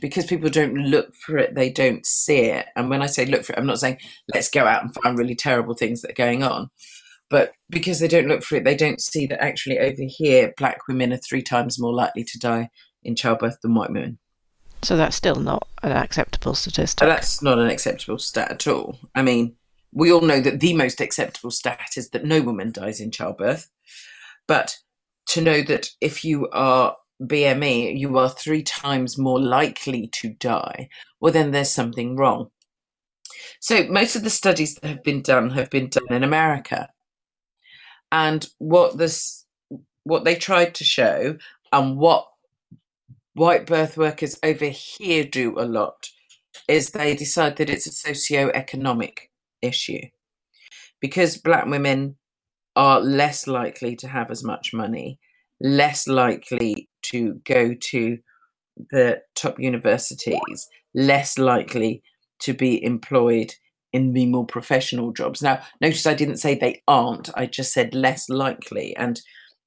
because 0.00 0.26
people 0.26 0.50
don't 0.50 0.74
look 0.74 1.14
for 1.14 1.38
it, 1.38 1.54
they 1.54 1.70
don't 1.70 2.04
see 2.04 2.40
it. 2.40 2.66
And 2.74 2.90
when 2.90 3.02
I 3.02 3.06
say 3.06 3.26
look 3.26 3.44
for 3.44 3.52
it, 3.52 3.58
I'm 3.58 3.66
not 3.66 3.78
saying 3.78 3.98
let's 4.34 4.50
go 4.50 4.66
out 4.66 4.82
and 4.82 4.94
find 4.94 5.18
really 5.18 5.34
terrible 5.34 5.74
things 5.74 6.02
that 6.02 6.10
are 6.10 6.14
going 6.14 6.42
on. 6.42 6.70
But 7.30 7.52
because 7.70 8.00
they 8.00 8.08
don't 8.08 8.28
look 8.28 8.42
for 8.42 8.56
it, 8.56 8.64
they 8.64 8.76
don't 8.76 9.00
see 9.00 9.26
that 9.26 9.42
actually 9.42 9.78
over 9.78 10.02
here, 10.06 10.52
black 10.56 10.86
women 10.88 11.12
are 11.12 11.18
three 11.18 11.42
times 11.42 11.78
more 11.78 11.94
likely 11.94 12.24
to 12.24 12.38
die 12.38 12.70
in 13.02 13.16
childbirth 13.16 13.60
than 13.62 13.74
white 13.74 13.90
women. 13.90 14.18
So 14.82 14.96
that's 14.96 15.16
still 15.16 15.36
not 15.36 15.66
an 15.82 15.92
acceptable 15.92 16.54
statistic. 16.54 17.06
That's 17.06 17.42
not 17.42 17.58
an 17.58 17.68
acceptable 17.68 18.18
stat 18.18 18.50
at 18.50 18.66
all. 18.66 18.98
I 19.14 19.22
mean, 19.22 19.56
we 19.92 20.12
all 20.12 20.20
know 20.20 20.40
that 20.40 20.60
the 20.60 20.74
most 20.74 21.00
acceptable 21.00 21.50
stat 21.50 21.96
is 21.96 22.10
that 22.10 22.24
no 22.24 22.42
woman 22.42 22.72
dies 22.72 23.00
in 23.00 23.10
childbirth. 23.10 23.70
But 24.46 24.78
to 25.28 25.40
know 25.40 25.62
that 25.62 25.90
if 26.00 26.24
you 26.24 26.48
are 26.50 26.96
BME, 27.22 27.98
you 27.98 28.18
are 28.18 28.28
three 28.28 28.62
times 28.62 29.18
more 29.18 29.40
likely 29.40 30.08
to 30.08 30.30
die, 30.30 30.88
well, 31.20 31.32
then 31.32 31.50
there's 31.50 31.70
something 31.70 32.16
wrong. 32.16 32.50
So, 33.60 33.86
most 33.86 34.16
of 34.16 34.24
the 34.24 34.30
studies 34.30 34.74
that 34.74 34.88
have 34.88 35.02
been 35.02 35.22
done 35.22 35.50
have 35.50 35.70
been 35.70 35.88
done 35.88 36.06
in 36.10 36.22
America. 36.22 36.90
And 38.12 38.46
what 38.58 38.98
this, 38.98 39.46
what 40.04 40.24
they 40.24 40.34
tried 40.34 40.74
to 40.76 40.84
show, 40.84 41.38
and 41.72 41.96
what 41.96 42.28
white 43.32 43.66
birth 43.66 43.96
workers 43.96 44.38
over 44.42 44.66
here 44.66 45.24
do 45.24 45.58
a 45.58 45.64
lot, 45.64 46.10
is 46.68 46.90
they 46.90 47.16
decide 47.16 47.56
that 47.56 47.70
it's 47.70 47.86
a 47.86 47.92
socio-economic 47.92 49.30
issue 49.62 50.02
because 51.00 51.36
black 51.36 51.66
women 51.66 52.16
are 52.76 53.00
less 53.00 53.46
likely 53.46 53.96
to 53.96 54.08
have 54.08 54.30
as 54.30 54.42
much 54.42 54.72
money, 54.72 55.18
less 55.60 56.08
likely 56.08 56.88
to 57.02 57.40
go 57.44 57.74
to 57.74 58.18
the 58.90 59.20
top 59.34 59.60
universities, 59.60 60.68
less 60.94 61.38
likely 61.38 62.02
to 62.40 62.52
be 62.52 62.82
employed 62.84 63.54
in 63.92 64.12
the 64.12 64.26
more 64.26 64.46
professional 64.46 65.12
jobs. 65.12 65.40
Now, 65.40 65.62
notice 65.80 66.06
I 66.06 66.14
didn't 66.14 66.38
say 66.38 66.56
they 66.56 66.82
aren't, 66.88 67.30
I 67.36 67.46
just 67.46 67.72
said 67.72 67.94
less 67.94 68.28
likely. 68.28 68.96
And 68.96 69.20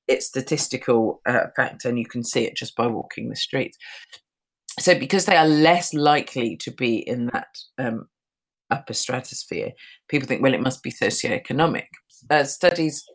it's 0.08 0.26
statistical 0.26 1.22
uh, 1.26 1.48
fact, 1.56 1.86
and 1.86 1.98
you 1.98 2.06
can 2.06 2.24
see 2.24 2.44
it 2.44 2.56
just 2.56 2.76
by 2.76 2.88
walking 2.88 3.30
the 3.30 3.36
streets. 3.36 3.78
So, 4.80 4.98
because 4.98 5.26
they 5.26 5.38
are 5.38 5.48
less 5.48 5.94
likely 5.94 6.58
to 6.58 6.72
be 6.72 6.98
in 6.98 7.28
that 7.28 7.58
um, 7.78 8.08
upper 8.70 8.94
stratosphere, 8.94 9.72
people 10.10 10.28
think, 10.28 10.42
well, 10.42 10.54
it 10.54 10.62
must 10.62 10.84
be 10.84 10.92
socioeconomic. 10.92 11.88
Uh, 12.30 12.44
studies 12.44 13.06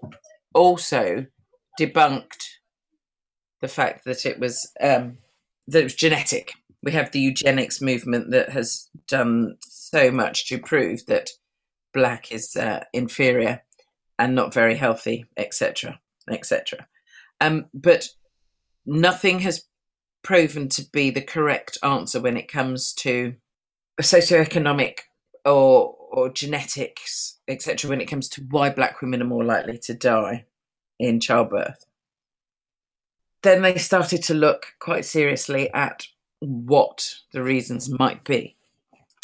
also 0.54 1.26
debunked 1.78 2.44
the 3.61 3.68
fact 3.68 4.04
that 4.04 4.26
it 4.26 4.38
was 4.38 4.71
um, 4.80 5.18
that 5.66 5.80
it 5.80 5.85
was 5.85 5.94
genetic. 5.94 6.52
We 6.82 6.92
have 6.92 7.12
the 7.12 7.21
eugenics 7.21 7.80
movement 7.80 8.30
that 8.32 8.50
has 8.50 8.88
done 9.06 9.56
so 9.61 10.11
much 10.11 10.49
to 10.49 10.59
prove 10.59 11.06
that 11.06 11.30
black 11.94 12.32
is 12.32 12.56
uh, 12.56 12.85
inferior 12.92 13.62
and 14.18 14.35
not 14.35 14.52
very 14.52 14.75
healthy, 14.75 15.26
etc., 15.37 16.00
etc. 16.30 16.87
Um, 17.40 17.66
but 17.73 18.09
nothing 18.85 19.40
has 19.40 19.64
proven 20.23 20.68
to 20.71 20.85
be 20.92 21.11
the 21.11 21.21
correct 21.23 21.78
answer 21.82 22.21
when 22.21 22.37
it 22.37 22.50
comes 22.50 22.92
to 22.94 23.35
socioeconomic 24.00 24.99
or 25.44 25.97
or 26.12 26.28
genetics, 26.28 27.38
etc., 27.52 27.88
when 27.88 28.00
it 28.00 28.06
comes 28.06 28.28
to 28.30 28.42
why 28.42 28.71
black 28.71 29.00
women 29.00 29.23
are 29.23 29.26
more 29.26 29.44
likely 29.44 29.78
to 29.78 29.94
die 29.94 30.47
in 30.99 31.21
childbirth. 31.21 31.85
Then 33.42 33.62
they 33.62 33.76
started 33.76 34.23
to 34.25 34.35
look 34.35 34.75
quite 34.78 35.04
seriously 35.04 35.73
at 35.73 36.06
what 36.40 37.14
the 37.32 37.42
reasons 37.42 37.90
might 37.90 38.25
be. 38.25 38.56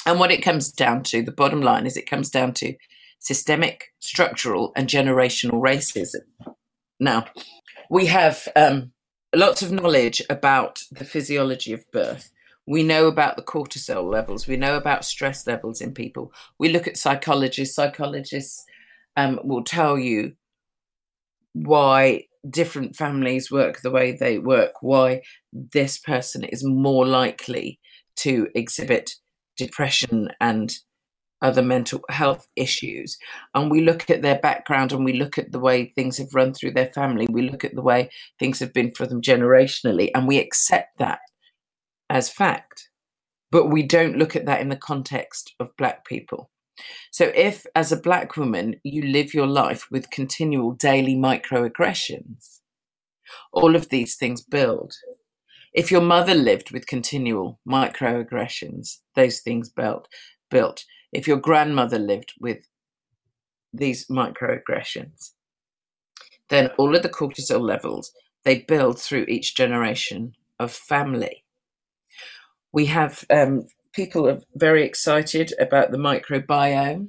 And 0.06 0.18
what 0.18 0.30
it 0.30 0.42
comes 0.42 0.72
down 0.72 1.02
to, 1.04 1.22
the 1.22 1.32
bottom 1.32 1.60
line 1.60 1.86
is 1.86 1.96
it 1.96 2.08
comes 2.08 2.30
down 2.30 2.54
to 2.54 2.74
systemic, 3.18 3.92
structural, 4.00 4.72
and 4.76 4.88
generational 4.88 5.60
racism. 5.60 6.22
Now, 7.00 7.26
we 7.90 8.06
have 8.06 8.48
um, 8.56 8.92
lots 9.34 9.62
of 9.62 9.72
knowledge 9.72 10.22
about 10.30 10.82
the 10.90 11.04
physiology 11.04 11.72
of 11.72 11.90
birth. 11.90 12.30
We 12.68 12.82
know 12.82 13.06
about 13.06 13.36
the 13.36 13.42
cortisol 13.42 14.12
levels. 14.12 14.46
We 14.46 14.58
know 14.58 14.76
about 14.76 15.06
stress 15.06 15.46
levels 15.46 15.80
in 15.80 15.94
people. 15.94 16.34
We 16.58 16.68
look 16.68 16.86
at 16.86 16.98
psychologists. 16.98 17.74
Psychologists 17.74 18.62
um, 19.16 19.40
will 19.42 19.64
tell 19.64 19.98
you 19.98 20.34
why 21.54 22.24
different 22.48 22.94
families 22.94 23.50
work 23.50 23.80
the 23.80 23.90
way 23.90 24.12
they 24.12 24.38
work, 24.38 24.82
why 24.82 25.22
this 25.50 25.96
person 25.96 26.44
is 26.44 26.62
more 26.62 27.06
likely 27.06 27.80
to 28.16 28.48
exhibit 28.54 29.14
depression 29.56 30.28
and 30.38 30.76
other 31.40 31.62
mental 31.62 32.02
health 32.10 32.46
issues. 32.54 33.16
And 33.54 33.70
we 33.70 33.80
look 33.80 34.10
at 34.10 34.20
their 34.20 34.40
background 34.40 34.92
and 34.92 35.06
we 35.06 35.14
look 35.14 35.38
at 35.38 35.52
the 35.52 35.58
way 35.60 35.86
things 35.94 36.18
have 36.18 36.34
run 36.34 36.52
through 36.52 36.72
their 36.72 36.88
family. 36.88 37.28
We 37.30 37.48
look 37.48 37.64
at 37.64 37.74
the 37.74 37.82
way 37.82 38.10
things 38.38 38.58
have 38.58 38.74
been 38.74 38.90
for 38.90 39.06
them 39.06 39.22
generationally, 39.22 40.10
and 40.14 40.28
we 40.28 40.38
accept 40.38 40.98
that 40.98 41.20
as 42.10 42.30
fact, 42.30 42.88
but 43.50 43.66
we 43.66 43.82
don't 43.82 44.18
look 44.18 44.36
at 44.36 44.46
that 44.46 44.60
in 44.60 44.68
the 44.68 44.76
context 44.76 45.54
of 45.60 45.76
Black 45.76 46.04
people. 46.06 46.50
So, 47.10 47.32
if 47.34 47.66
as 47.74 47.90
a 47.90 48.00
Black 48.00 48.36
woman 48.36 48.76
you 48.84 49.02
live 49.02 49.34
your 49.34 49.46
life 49.46 49.86
with 49.90 50.10
continual 50.10 50.72
daily 50.72 51.16
microaggressions, 51.16 52.60
all 53.52 53.74
of 53.74 53.88
these 53.88 54.16
things 54.16 54.42
build. 54.42 54.94
If 55.74 55.90
your 55.90 56.00
mother 56.00 56.34
lived 56.34 56.70
with 56.70 56.86
continual 56.86 57.60
microaggressions, 57.68 58.98
those 59.14 59.40
things 59.40 59.68
built. 59.68 60.08
Built. 60.50 60.84
If 61.12 61.26
your 61.26 61.36
grandmother 61.36 61.98
lived 61.98 62.34
with 62.40 62.68
these 63.72 64.06
microaggressions, 64.06 65.32
then 66.48 66.70
all 66.78 66.96
of 66.96 67.02
the 67.02 67.08
cortisol 67.08 67.60
levels 67.60 68.12
they 68.44 68.60
build 68.60 68.98
through 69.00 69.26
each 69.28 69.54
generation 69.54 70.34
of 70.58 70.72
family 70.72 71.44
we 72.72 72.86
have 72.86 73.24
um, 73.30 73.66
people 73.92 74.28
are 74.28 74.40
very 74.54 74.84
excited 74.84 75.52
about 75.58 75.90
the 75.90 75.98
microbiome 75.98 77.08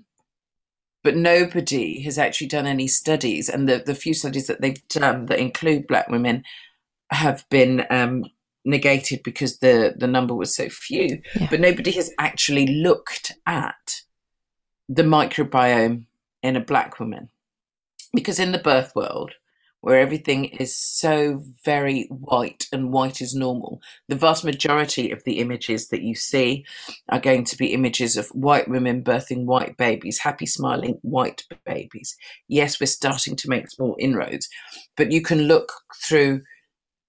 but 1.03 1.15
nobody 1.15 2.01
has 2.01 2.17
actually 2.17 2.47
done 2.47 2.67
any 2.67 2.87
studies. 2.87 3.49
And 3.49 3.69
the, 3.69 3.81
the 3.85 3.95
few 3.95 4.13
studies 4.13 4.47
that 4.47 4.61
they've 4.61 4.85
done 4.89 5.27
that 5.27 5.39
include 5.39 5.87
black 5.87 6.09
women 6.09 6.43
have 7.11 7.45
been 7.49 7.85
um, 7.89 8.25
negated 8.65 9.21
because 9.23 9.59
the, 9.59 9.95
the 9.97 10.07
number 10.07 10.35
was 10.35 10.53
so 10.53 10.69
few. 10.69 11.21
Yeah. 11.35 11.47
But 11.49 11.61
nobody 11.61 11.91
has 11.91 12.11
actually 12.19 12.67
looked 12.67 13.31
at 13.45 14.01
the 14.89 15.03
microbiome 15.03 16.05
in 16.43 16.55
a 16.55 16.61
black 16.61 16.99
woman. 16.99 17.29
Because 18.13 18.39
in 18.39 18.51
the 18.51 18.59
birth 18.59 18.93
world, 18.95 19.33
where 19.81 19.99
everything 19.99 20.45
is 20.45 20.75
so 20.75 21.43
very 21.63 22.03
white 22.09 22.67
and 22.71 22.91
white 22.91 23.21
is 23.21 23.33
normal. 23.33 23.81
The 24.07 24.15
vast 24.15 24.43
majority 24.43 25.11
of 25.11 25.23
the 25.23 25.39
images 25.39 25.87
that 25.89 26.01
you 26.01 26.15
see 26.15 26.65
are 27.09 27.19
going 27.19 27.45
to 27.45 27.57
be 27.57 27.73
images 27.73 28.17
of 28.17 28.27
white 28.29 28.67
women 28.67 29.03
birthing 29.03 29.45
white 29.45 29.77
babies, 29.77 30.19
happy, 30.19 30.45
smiling 30.45 30.99
white 31.01 31.43
babies. 31.65 32.17
Yes, 32.47 32.79
we're 32.79 32.87
starting 32.87 33.35
to 33.37 33.49
make 33.49 33.69
small 33.69 33.95
inroads, 33.99 34.49
but 34.97 35.11
you 35.11 35.21
can 35.21 35.43
look 35.43 35.71
through 35.95 36.41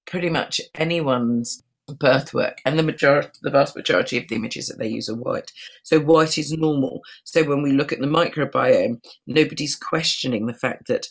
pretty 0.06 0.30
much 0.30 0.60
anyone's 0.74 1.62
birth 1.98 2.32
work 2.32 2.60
and 2.64 2.78
the 2.78 2.82
majority 2.84 3.30
the 3.42 3.50
vast 3.50 3.74
majority 3.74 4.16
of 4.16 4.28
the 4.28 4.36
images 4.36 4.68
that 4.68 4.78
they 4.78 4.86
use 4.86 5.08
are 5.08 5.16
white 5.16 5.50
so 5.82 5.98
white 5.98 6.38
is 6.38 6.52
normal 6.52 7.00
so 7.24 7.42
when 7.42 7.62
we 7.62 7.72
look 7.72 7.92
at 7.92 7.98
the 7.98 8.06
microbiome 8.06 9.00
nobody's 9.26 9.74
questioning 9.74 10.46
the 10.46 10.54
fact 10.54 10.86
that 10.86 11.08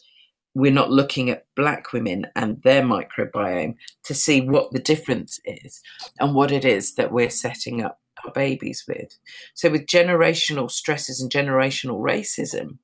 we're 0.59 0.71
not 0.71 0.91
looking 0.91 1.29
at 1.29 1.45
black 1.55 1.93
women 1.93 2.27
and 2.35 2.61
their 2.63 2.81
microbiome 2.81 3.75
to 4.03 4.13
see 4.13 4.41
what 4.41 4.71
the 4.71 4.79
difference 4.79 5.39
is 5.45 5.81
and 6.19 6.35
what 6.35 6.51
it 6.51 6.65
is 6.65 6.95
that 6.95 7.11
we're 7.11 7.29
setting 7.29 7.83
up 7.83 7.99
our 8.25 8.31
babies 8.31 8.83
with. 8.87 9.17
So, 9.53 9.69
with 9.69 9.85
generational 9.85 10.69
stresses 10.69 11.21
and 11.21 11.31
generational 11.31 11.99
racism, 12.01 12.77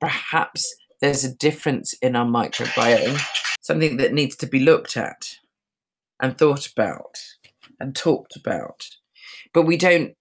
perhaps 0.00 0.74
there's 1.00 1.24
a 1.24 1.34
difference 1.34 1.92
in 1.94 2.16
our 2.16 2.26
microbiome, 2.26 3.20
something 3.60 3.96
that 3.98 4.12
needs 4.12 4.36
to 4.36 4.46
be 4.46 4.60
looked 4.60 4.96
at 4.96 5.38
and 6.20 6.36
thought 6.36 6.70
about 6.70 7.18
and 7.80 7.94
talked 7.94 8.36
about. 8.36 8.88
But 9.52 9.62
we 9.62 9.76
don't 9.76 10.16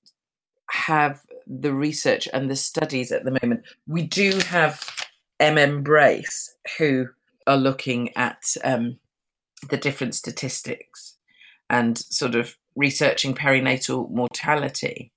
have 0.69 1.21
the 1.47 1.73
research 1.73 2.27
and 2.33 2.49
the 2.49 2.55
studies 2.55 3.11
at 3.11 3.25
the 3.25 3.37
moment. 3.41 3.63
We 3.87 4.03
do 4.03 4.37
have 4.39 5.00
MBRRACE, 5.41 6.49
who 6.77 7.07
are 7.47 7.57
looking 7.57 8.15
at 8.15 8.55
um, 8.63 8.99
the 9.69 9.77
different 9.77 10.13
statistics 10.13 11.17
and 11.69 11.97
sort 11.97 12.35
of 12.35 12.57
researching 12.75 13.33
perinatal 13.33 14.09
mortality 14.11 15.11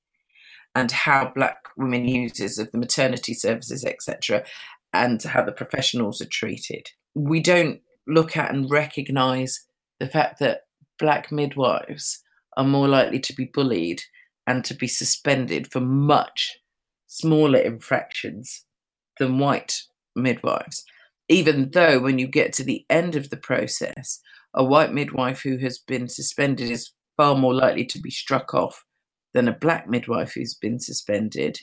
and 0.74 0.90
how 0.90 1.30
black 1.34 1.58
women 1.76 2.08
uses 2.08 2.58
of 2.58 2.72
the 2.72 2.78
maternity 2.78 3.34
services, 3.34 3.84
etc., 3.84 4.44
and 4.92 5.22
how 5.22 5.44
the 5.44 5.52
professionals 5.52 6.20
are 6.20 6.28
treated. 6.28 6.88
We 7.14 7.40
don't 7.40 7.80
look 8.06 8.36
at 8.36 8.52
and 8.52 8.70
recognise 8.70 9.66
the 10.00 10.08
fact 10.08 10.38
that 10.40 10.62
black 10.98 11.30
midwives 11.30 12.22
are 12.56 12.64
more 12.64 12.88
likely 12.88 13.20
to 13.20 13.34
be 13.34 13.50
bullied 13.52 14.02
and 14.46 14.64
to 14.64 14.74
be 14.74 14.86
suspended 14.86 15.70
for 15.70 15.80
much 15.80 16.58
smaller 17.06 17.58
infractions 17.58 18.64
than 19.18 19.38
white 19.38 19.82
midwives. 20.14 20.84
Even 21.28 21.70
though, 21.70 22.00
when 22.00 22.18
you 22.18 22.26
get 22.26 22.52
to 22.54 22.64
the 22.64 22.84
end 22.90 23.16
of 23.16 23.30
the 23.30 23.36
process, 23.36 24.20
a 24.54 24.62
white 24.62 24.92
midwife 24.92 25.42
who 25.42 25.56
has 25.58 25.78
been 25.78 26.08
suspended 26.08 26.70
is 26.70 26.92
far 27.16 27.34
more 27.34 27.54
likely 27.54 27.84
to 27.86 28.00
be 28.00 28.10
struck 28.10 28.54
off 28.54 28.84
than 29.32 29.48
a 29.48 29.52
black 29.52 29.88
midwife 29.88 30.34
who's 30.34 30.54
been 30.54 30.78
suspended. 30.78 31.58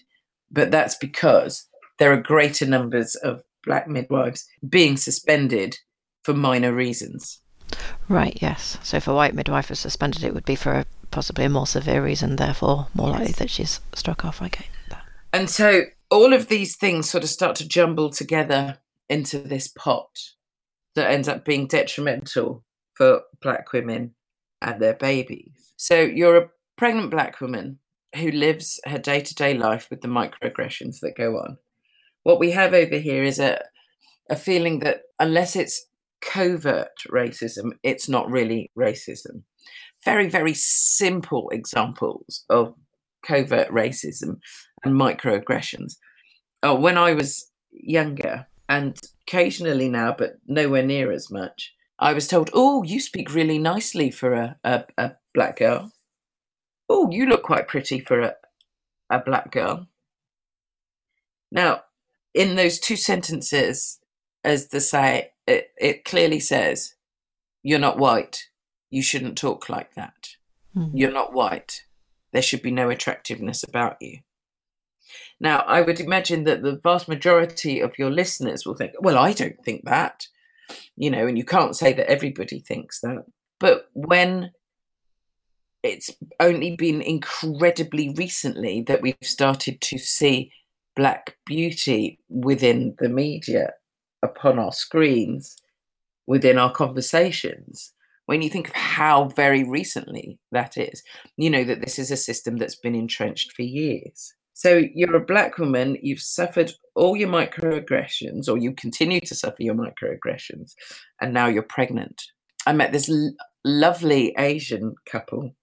But 0.50 0.72
that's 0.72 0.96
because 0.96 1.68
there 2.00 2.12
are 2.12 2.22
greater 2.22 2.66
numbers 2.66 3.16
of 3.16 3.44
black 3.64 3.88
midwives 3.88 4.48
being 4.68 4.98
suspended 4.98 5.78
for 6.24 6.34
minor 6.34 6.74
reasons. 6.74 7.40
Right, 8.10 8.38
yes. 8.42 8.78
So 8.84 8.98
if 8.98 9.08
a 9.08 9.14
white 9.14 9.34
midwife 9.34 9.72
is 9.72 9.80
suspended, 9.80 10.24
it 10.24 10.34
would 10.34 10.46
be 10.46 10.56
for 10.56 10.74
a, 10.74 10.86
possibly 11.12 11.46
a 11.46 11.50
more 11.50 11.68
severe 11.68 12.04
reason, 12.04 12.36
therefore 12.36 12.88
more 12.94 13.10
yes. 13.10 13.20
likely 13.20 13.34
that 13.34 13.50
she's 13.50 13.80
struck 13.94 14.26
off. 14.26 14.42
I 14.42 14.50
get 14.50 14.66
that. 14.90 15.04
And 15.32 15.50
so 15.50 15.84
all 16.12 16.34
of 16.34 16.50
these 16.50 16.76
things 16.76 17.10
sort 17.10 17.24
of 17.24 17.30
start 17.30 17.56
to 17.56 17.68
jumble 17.68 18.10
together 18.10 18.78
into 19.10 19.40
this 19.40 19.70
pot 19.70 20.10
that 20.94 21.10
ends 21.10 21.30
up 21.30 21.46
being 21.46 21.68
detrimental 21.68 22.64
for 22.96 23.22
black 23.42 23.72
women 23.72 24.14
and 24.62 24.82
their 24.82 24.94
babies. 24.94 25.52
So 25.78 26.02
you're 26.02 26.38
a 26.38 26.50
pregnant 26.78 27.10
black 27.12 27.40
woman 27.40 27.80
who 28.16 28.30
lives 28.30 28.80
her 28.86 28.98
day 28.98 29.22
to 29.22 29.34
day 29.34 29.54
life 29.54 29.88
with 29.90 30.02
the 30.02 30.10
microaggressions 30.10 31.00
that 31.00 31.16
go 31.16 31.38
on. 31.38 31.58
What 32.24 32.40
we 32.40 32.52
have 32.52 32.74
over 32.74 32.98
here 32.98 33.24
is 33.24 33.40
a, 33.40 33.64
a 34.30 34.36
feeling 34.36 34.80
that 34.80 35.04
unless 35.18 35.56
it's 35.56 35.88
covert 36.20 36.90
racism, 37.10 37.72
it's 37.84 38.10
not 38.10 38.30
really 38.30 38.70
racism. 38.78 39.44
Very, 40.04 40.30
very 40.30 40.54
simple 40.54 41.50
examples 41.52 42.44
of 42.50 42.76
covert 43.26 43.70
racism 43.70 44.40
and 44.84 44.94
microaggressions. 45.00 45.98
Oh, 46.64 46.76
when 46.76 46.98
I 46.98 47.14
was 47.14 47.52
younger, 47.72 48.48
and 48.70 48.98
occasionally 49.28 49.90
now, 49.90 50.16
but 50.18 50.38
nowhere 50.48 50.84
near 50.84 51.12
as 51.12 51.32
much, 51.32 51.74
I 52.00 52.14
was 52.14 52.28
told, 52.28 52.50
"Oh, 52.54 52.84
you 52.84 53.00
speak 53.00 53.34
really 53.34 53.58
nicely 53.58 54.12
for 54.12 54.34
a, 54.34 54.58
a, 54.64 54.86
a 54.98 55.12
black 55.34 55.58
girl. 55.58 55.92
Oh, 56.90 57.10
you 57.12 57.26
look 57.26 57.44
quite 57.44 57.68
pretty 57.68 58.00
for 58.00 58.22
a, 58.22 58.36
a 59.10 59.20
black 59.20 59.52
girl." 59.52 59.88
Now, 61.52 61.84
in 62.34 62.56
those 62.56 62.80
two 62.80 62.96
sentences, 62.96 64.00
as 64.44 64.70
the 64.70 64.80
say, 64.80 65.32
it, 65.48 65.72
it 65.78 66.06
clearly 66.06 66.40
says, 66.40 66.96
"You're 67.64 67.80
not 67.80 67.98
white. 67.98 68.48
You 68.90 69.02
shouldn't 69.02 69.38
talk 69.38 69.70
like 69.70 69.96
that. 69.96 70.36
Mm. 70.76 70.92
You're 70.94 71.12
not 71.12 71.34
white 71.34 71.82
there 72.32 72.42
should 72.42 72.62
be 72.62 72.72
no 72.72 72.90
attractiveness 72.90 73.64
about 73.64 73.98
you. 74.02 74.20
Now, 75.40 75.60
I 75.60 75.82
would 75.82 76.00
imagine 76.00 76.44
that 76.46 76.62
the 76.62 76.80
vast 76.82 77.08
majority 77.08 77.80
of 77.80 77.98
your 77.98 78.12
listeners 78.12 78.66
will 78.66 78.76
think, 78.76 78.94
well, 79.00 79.18
I 79.18 79.34
don't 79.34 79.64
think 79.64 79.86
that, 79.86 80.28
you 80.96 81.10
know, 81.10 81.28
and 81.28 81.38
you 81.38 81.46
can't 81.46 81.76
say 81.76 81.94
that 81.94 82.10
everybody 82.10 82.60
thinks 82.60 83.02
that. 83.02 83.26
But 83.60 83.90
when 83.94 84.52
it's 85.84 86.12
only 86.40 86.76
been 86.76 87.02
incredibly 87.02 88.14
recently 88.14 88.82
that 88.88 89.02
we've 89.02 89.16
started 89.22 89.82
to 89.82 89.98
see 89.98 90.52
Black 90.96 91.38
beauty 91.46 92.20
within 92.30 92.96
the 93.00 93.10
media, 93.10 93.74
upon 94.24 94.60
our 94.60 94.72
screens, 94.72 95.58
within 96.28 96.58
our 96.58 96.72
conversations, 96.72 97.94
when 98.26 98.42
you 98.42 98.50
think 98.50 98.70
of 98.70 98.76
how 98.76 99.26
very 99.30 99.64
recently 99.64 100.38
that 100.52 100.78
is, 100.78 101.04
you 101.38 101.50
know 101.50 101.64
that 101.64 101.82
this 101.82 101.98
is 101.98 102.12
a 102.12 102.18
system 102.18 102.58
that's 102.58 102.76
been 102.76 102.96
entrenched 102.96 103.52
for 103.52 103.64
years. 103.64 104.34
So 104.62 104.84
you're 104.94 105.16
a 105.16 105.26
black 105.26 105.58
woman, 105.58 105.98
you've 106.04 106.22
suffered 106.22 106.72
all 106.94 107.18
your 107.18 107.30
microaggressions, 107.30 108.48
or 108.48 108.60
you 108.60 108.74
continue 108.74 109.20
to 109.22 109.34
suffer 109.34 109.64
your 109.64 109.74
microaggressions, 109.74 110.76
and 111.20 111.34
now 111.34 111.48
you're 111.48 111.64
pregnant. 111.64 112.22
I 112.68 112.74
met 112.74 112.92
this 112.92 113.10
l- 113.10 113.34
lovely 113.66 114.36
Asian 114.38 114.94
couple 115.08 115.56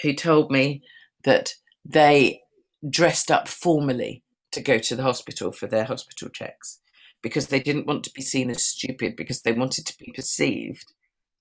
who 0.00 0.12
told 0.12 0.52
me 0.52 0.80
that 1.24 1.54
they 1.84 2.40
dressed 2.88 3.32
up 3.32 3.48
formally 3.48 4.22
to 4.52 4.60
go 4.60 4.78
to 4.78 4.94
the 4.94 5.02
hospital 5.02 5.50
for 5.50 5.66
their 5.66 5.82
hospital 5.82 6.28
checks 6.28 6.78
because 7.20 7.48
they 7.48 7.58
didn't 7.58 7.88
want 7.88 8.04
to 8.04 8.12
be 8.14 8.22
seen 8.22 8.48
as 8.48 8.62
stupid, 8.62 9.16
because 9.16 9.42
they 9.42 9.50
wanted 9.50 9.84
to 9.86 9.98
be 9.98 10.12
perceived 10.14 10.92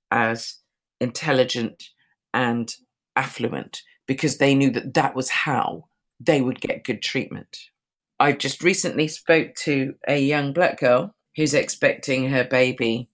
as 0.10 0.56
intelligent 1.00 1.90
and 2.34 2.78
affluent 3.16 3.84
because 4.08 4.40
they 4.40 4.56
knew 4.56 4.72
that 4.72 4.96
that 4.96 5.16
was 5.16 5.30
how 5.30 5.84
they 6.20 6.42
would 6.42 6.62
get 6.62 6.84
good 6.84 7.02
treatment. 7.02 7.58
I 8.20 8.32
just 8.32 8.64
recently 8.64 9.08
spoke 9.08 9.56
to 9.56 9.96
a 10.08 10.20
young 10.20 10.54
black 10.54 10.80
girl 10.80 11.16
who's 11.36 11.54
expecting 11.54 12.30
her 12.30 12.44
baby 12.44 13.10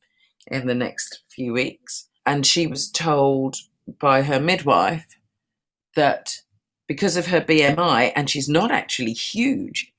in 0.48 0.68
the 0.68 0.76
next 0.76 1.24
few 1.30 1.54
weeks, 1.54 2.08
and 2.26 2.46
she 2.46 2.68
was 2.68 2.90
told 2.90 3.58
by 4.00 4.22
her 4.22 4.40
midwife 4.40 5.18
that 5.96 6.38
because 6.88 7.18
of 7.18 7.28
her 7.28 7.42
BMI, 7.42 8.12
and 8.16 8.30
she's 8.30 8.50
not 8.50 8.72
actually 8.72 9.14
huge, 9.14 9.92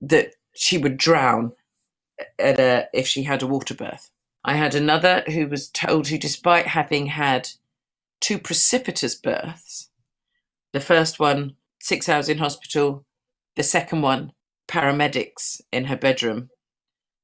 that 0.00 0.34
she 0.54 0.78
would 0.78 0.96
drown 0.96 1.52
at 2.38 2.58
a, 2.58 2.88
if 2.92 3.06
she 3.06 3.24
had 3.24 3.42
a 3.42 3.46
water 3.46 3.74
birth. 3.74 4.10
I 4.44 4.54
had 4.54 4.74
another 4.74 5.24
who 5.26 5.46
was 5.46 5.68
told 5.68 6.08
who, 6.08 6.18
despite 6.18 6.68
having 6.68 7.06
had 7.06 7.50
two 8.20 8.38
precipitous 8.38 9.14
births, 9.14 9.90
the 10.72 10.80
first 10.80 11.18
one, 11.18 11.56
six 11.80 12.08
hours 12.08 12.28
in 12.28 12.38
hospital, 12.38 13.04
the 13.56 13.62
second 13.62 14.02
one, 14.02 14.32
paramedics 14.68 15.60
in 15.72 15.86
her 15.86 15.96
bedroom, 15.96 16.50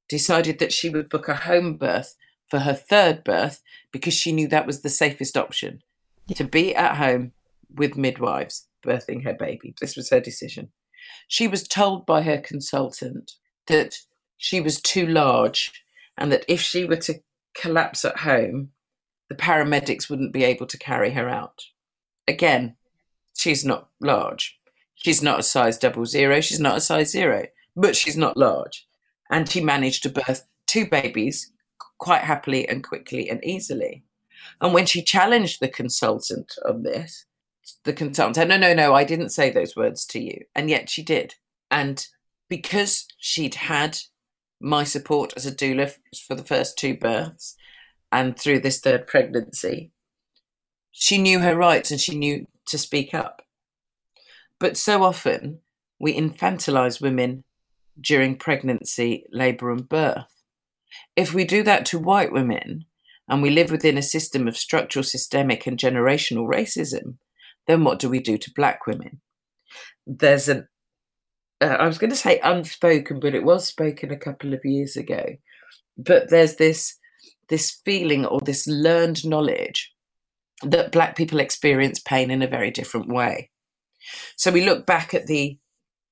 decided 0.09 0.59
that 0.59 0.73
she 0.73 0.89
would 0.89 1.09
book 1.09 1.27
a 1.27 1.35
home 1.35 1.77
birth 1.77 2.15
for 2.49 2.59
her 2.59 2.73
third 2.73 3.23
birth 3.23 3.61
because 3.91 4.13
she 4.13 4.31
knew 4.31 4.47
that 4.47 4.67
was 4.67 4.81
the 4.81 4.89
safest 4.89 5.35
option 5.37 5.81
to 6.33 6.43
be 6.43 6.75
at 6.75 6.97
home 6.97 7.31
with 7.73 7.97
midwives 7.97 8.67
birthing 8.85 9.23
her 9.23 9.33
baby. 9.33 9.73
This 9.81 9.95
was 9.95 10.09
her 10.09 10.19
decision. 10.19 10.69
She 11.27 11.47
was 11.47 11.67
told 11.67 12.05
by 12.05 12.21
her 12.21 12.39
consultant 12.39 13.33
that 13.67 13.95
she 14.37 14.61
was 14.61 14.81
too 14.81 15.07
large 15.07 15.83
and 16.17 16.31
that 16.31 16.45
if 16.47 16.61
she 16.61 16.85
were 16.85 16.97
to 16.97 17.15
collapse 17.55 18.05
at 18.05 18.19
home, 18.19 18.69
the 19.29 19.35
paramedics 19.35 20.09
wouldn't 20.09 20.33
be 20.33 20.43
able 20.43 20.67
to 20.67 20.77
carry 20.77 21.11
her 21.11 21.29
out. 21.29 21.63
Again, 22.27 22.75
she's 23.35 23.63
not 23.65 23.89
large. 23.99 24.57
She's 24.95 25.21
not 25.21 25.39
a 25.39 25.43
size 25.43 25.77
double 25.77 26.05
zero. 26.05 26.41
She's 26.41 26.59
not 26.59 26.77
a 26.77 26.81
size 26.81 27.11
zero, 27.11 27.45
but 27.75 27.95
she's 27.95 28.17
not 28.17 28.37
large. 28.37 28.87
And 29.29 29.49
she 29.49 29.61
managed 29.61 30.03
to 30.03 30.09
birth 30.09 30.47
two 30.67 30.87
babies 30.87 31.51
quite 31.99 32.21
happily 32.21 32.67
and 32.67 32.83
quickly 32.83 33.29
and 33.29 33.43
easily. 33.43 34.03
And 34.61 34.73
when 34.73 34.85
she 34.85 35.01
challenged 35.01 35.59
the 35.59 35.67
consultant 35.67 36.53
on 36.67 36.83
this, 36.83 37.25
the 37.83 37.93
consultant 37.93 38.35
said, 38.35 38.47
No, 38.47 38.57
no, 38.57 38.73
no, 38.73 38.93
I 38.93 39.03
didn't 39.03 39.29
say 39.29 39.49
those 39.49 39.75
words 39.75 40.05
to 40.07 40.19
you. 40.19 40.45
And 40.55 40.69
yet 40.69 40.89
she 40.89 41.03
did. 41.03 41.35
And 41.71 42.05
because 42.49 43.07
she'd 43.17 43.55
had 43.55 43.97
my 44.59 44.83
support 44.83 45.33
as 45.35 45.45
a 45.45 45.51
doula 45.51 45.93
for 46.27 46.35
the 46.35 46.43
first 46.43 46.77
two 46.77 46.95
births 46.95 47.55
and 48.11 48.37
through 48.37 48.59
this 48.59 48.79
third 48.79 49.07
pregnancy, 49.07 49.91
she 50.91 51.17
knew 51.17 51.39
her 51.39 51.55
rights 51.55 51.91
and 51.91 51.99
she 51.99 52.15
knew 52.17 52.47
to 52.67 52.77
speak 52.77 53.13
up. 53.13 53.41
But 54.59 54.77
so 54.77 55.03
often 55.03 55.59
we 55.99 56.17
infantilize 56.17 57.01
women 57.01 57.43
during 57.99 58.37
pregnancy, 58.37 59.25
labour, 59.31 59.71
and 59.71 59.87
birth. 59.87 60.25
If 61.15 61.33
we 61.33 61.45
do 61.45 61.63
that 61.63 61.85
to 61.87 61.99
white 61.99 62.31
women 62.31 62.85
and 63.27 63.41
we 63.41 63.49
live 63.49 63.71
within 63.71 63.97
a 63.97 64.03
system 64.03 64.47
of 64.47 64.57
structural, 64.57 65.03
systemic, 65.03 65.65
and 65.65 65.77
generational 65.77 66.47
racism, 66.47 67.15
then 67.67 67.83
what 67.83 67.99
do 67.99 68.09
we 68.09 68.19
do 68.19 68.37
to 68.37 68.53
black 68.53 68.85
women? 68.85 69.21
There's 70.05 70.47
an, 70.47 70.67
uh, 71.61 71.65
I 71.65 71.87
was 71.87 71.97
going 71.97 72.11
to 72.11 72.15
say 72.15 72.39
unspoken, 72.43 73.19
but 73.19 73.33
it 73.33 73.43
was 73.43 73.67
spoken 73.67 74.11
a 74.11 74.17
couple 74.17 74.53
of 74.53 74.63
years 74.63 74.95
ago. 74.95 75.37
But 75.97 76.29
there's 76.29 76.57
this 76.57 76.97
this 77.47 77.79
feeling 77.85 78.25
or 78.25 78.41
this 78.41 78.67
learned 78.67 79.25
knowledge 79.25 79.93
that 80.65 80.91
black 80.91 81.15
people 81.15 81.39
experience 81.39 81.99
pain 81.99 82.31
in 82.31 82.41
a 82.41 82.47
very 82.47 82.71
different 82.71 83.07
way. 83.07 83.49
So 84.35 84.51
we 84.51 84.65
look 84.65 84.85
back 84.85 85.13
at 85.13 85.27
the 85.27 85.57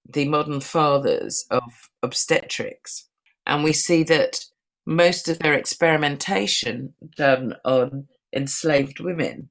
the 0.09 0.27
modern 0.27 0.59
fathers 0.59 1.45
of 1.49 1.63
obstetrics 2.01 3.07
and 3.45 3.63
we 3.63 3.71
see 3.71 4.03
that 4.03 4.43
most 4.85 5.29
of 5.29 5.39
their 5.39 5.53
experimentation 5.53 6.93
done 7.15 7.55
on 7.63 8.07
enslaved 8.33 8.99
women 8.99 9.49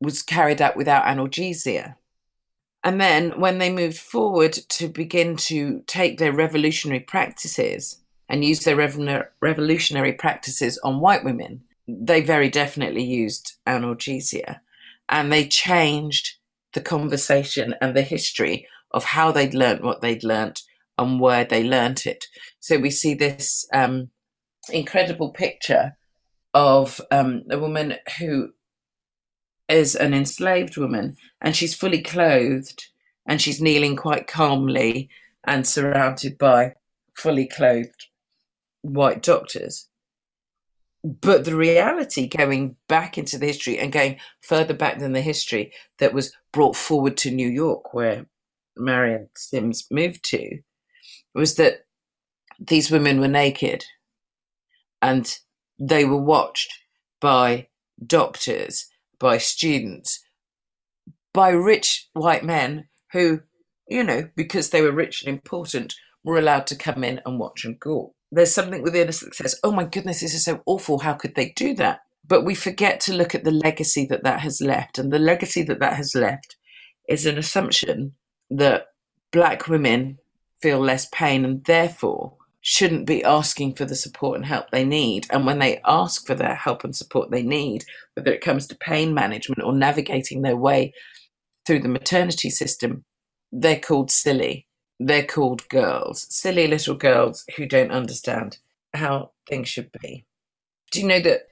was 0.00 0.22
carried 0.22 0.60
out 0.60 0.76
without 0.76 1.04
analgesia. 1.04 1.94
And 2.82 3.00
then 3.00 3.38
when 3.38 3.58
they 3.58 3.70
moved 3.70 3.98
forward 3.98 4.54
to 4.54 4.88
begin 4.88 5.36
to 5.36 5.82
take 5.86 6.18
their 6.18 6.32
revolutionary 6.32 7.00
practices 7.00 7.98
and 8.28 8.44
use 8.44 8.60
their 8.60 8.76
revolutionary 9.40 10.14
practices 10.14 10.78
on 10.82 11.00
white 11.00 11.22
women, 11.22 11.62
they 12.00 12.20
very 12.20 12.48
definitely 12.48 13.04
used 13.04 13.54
analgesia. 13.66 14.60
And 15.08 15.32
they 15.32 15.48
changed 15.48 16.36
the 16.72 16.80
conversation 16.80 17.74
and 17.80 17.96
the 17.96 18.02
history 18.02 18.66
of 18.92 19.04
how 19.04 19.32
they'd 19.32 19.54
learnt 19.54 19.82
what 19.82 20.00
they'd 20.00 20.24
learnt 20.24 20.62
and 20.98 21.20
where 21.20 21.44
they 21.44 21.64
learnt 21.64 22.06
it. 22.06 22.26
So 22.60 22.78
we 22.78 22.90
see 22.90 23.14
this 23.14 23.66
um, 23.72 24.10
incredible 24.68 25.30
picture 25.30 25.96
of 26.52 27.00
um, 27.10 27.44
a 27.50 27.58
woman 27.58 27.96
who 28.18 28.50
is 29.68 29.94
an 29.94 30.12
enslaved 30.12 30.76
woman 30.76 31.16
and 31.40 31.54
she's 31.54 31.74
fully 31.74 32.02
clothed 32.02 32.86
and 33.26 33.40
she's 33.40 33.60
kneeling 33.60 33.96
quite 33.96 34.26
calmly 34.26 35.08
and 35.44 35.66
surrounded 35.66 36.36
by 36.36 36.74
fully 37.14 37.46
clothed 37.46 38.06
white 38.82 39.22
doctors. 39.22 39.88
But 41.02 41.44
the 41.44 41.56
reality 41.56 42.28
going 42.28 42.76
back 42.88 43.16
into 43.16 43.38
the 43.38 43.46
history 43.46 43.78
and 43.78 43.92
going 43.92 44.18
further 44.42 44.74
back 44.74 44.98
than 44.98 45.12
the 45.12 45.22
history 45.22 45.72
that 45.98 46.12
was 46.12 46.34
brought 46.52 46.76
forward 46.76 47.16
to 47.18 47.30
New 47.30 47.48
York, 47.48 47.94
where 47.94 48.26
Marion 48.76 49.28
Sims 49.34 49.86
moved 49.90 50.24
to, 50.26 50.60
was 51.34 51.54
that 51.56 51.86
these 52.58 52.90
women 52.90 53.20
were 53.20 53.28
naked 53.28 53.84
and 55.00 55.38
they 55.78 56.04
were 56.04 56.20
watched 56.20 56.70
by 57.20 57.68
doctors 58.06 58.90
by 59.20 59.38
students, 59.38 60.24
by 61.32 61.50
rich 61.50 62.08
white 62.14 62.42
men 62.42 62.88
who, 63.12 63.40
you 63.88 64.02
know, 64.02 64.28
because 64.34 64.70
they 64.70 64.82
were 64.82 64.90
rich 64.90 65.22
and 65.22 65.32
important, 65.32 65.94
were 66.24 66.38
allowed 66.38 66.66
to 66.66 66.74
come 66.74 67.04
in 67.04 67.20
and 67.24 67.38
watch 67.38 67.64
and 67.64 67.78
go. 67.78 68.14
There's 68.32 68.54
something 68.54 68.82
within 68.82 69.08
us 69.08 69.20
that 69.20 69.34
says, 69.34 69.58
oh 69.64 69.72
my 69.72 69.84
goodness, 69.84 70.20
this 70.20 70.34
is 70.34 70.44
so 70.44 70.62
awful. 70.66 71.00
How 71.00 71.14
could 71.14 71.34
they 71.34 71.50
do 71.56 71.74
that? 71.74 72.00
But 72.26 72.44
we 72.44 72.54
forget 72.54 73.00
to 73.00 73.14
look 73.14 73.34
at 73.34 73.44
the 73.44 73.50
legacy 73.50 74.06
that 74.06 74.22
that 74.24 74.40
has 74.40 74.60
left. 74.60 74.98
And 74.98 75.12
the 75.12 75.18
legacy 75.18 75.62
that 75.64 75.80
that 75.80 75.94
has 75.94 76.14
left 76.14 76.56
is 77.08 77.26
an 77.26 77.38
assumption 77.38 78.14
that 78.50 78.86
black 79.32 79.68
women 79.68 80.18
feel 80.62 80.78
less 80.78 81.08
pain 81.12 81.44
and 81.44 81.64
therefore 81.64 82.36
shouldn't 82.60 83.06
be 83.06 83.24
asking 83.24 83.74
for 83.74 83.84
the 83.84 83.96
support 83.96 84.36
and 84.36 84.46
help 84.46 84.70
they 84.70 84.84
need. 84.84 85.26
And 85.30 85.46
when 85.46 85.58
they 85.58 85.80
ask 85.84 86.26
for 86.26 86.34
the 86.34 86.54
help 86.54 86.84
and 86.84 86.94
support 86.94 87.30
they 87.30 87.42
need, 87.42 87.84
whether 88.14 88.32
it 88.32 88.42
comes 88.42 88.66
to 88.66 88.76
pain 88.76 89.14
management 89.14 89.62
or 89.62 89.72
navigating 89.72 90.42
their 90.42 90.56
way 90.56 90.92
through 91.66 91.80
the 91.80 91.88
maternity 91.88 92.50
system, 92.50 93.04
they're 93.50 93.80
called 93.80 94.10
silly. 94.10 94.66
They're 95.02 95.24
called 95.24 95.66
girls, 95.70 96.26
silly 96.28 96.66
little 96.66 96.94
girls 96.94 97.46
who 97.56 97.64
don't 97.64 97.90
understand 97.90 98.58
how 98.92 99.30
things 99.48 99.68
should 99.68 99.90
be. 100.02 100.26
Do 100.90 101.00
you 101.00 101.06
know 101.06 101.20
that 101.20 101.48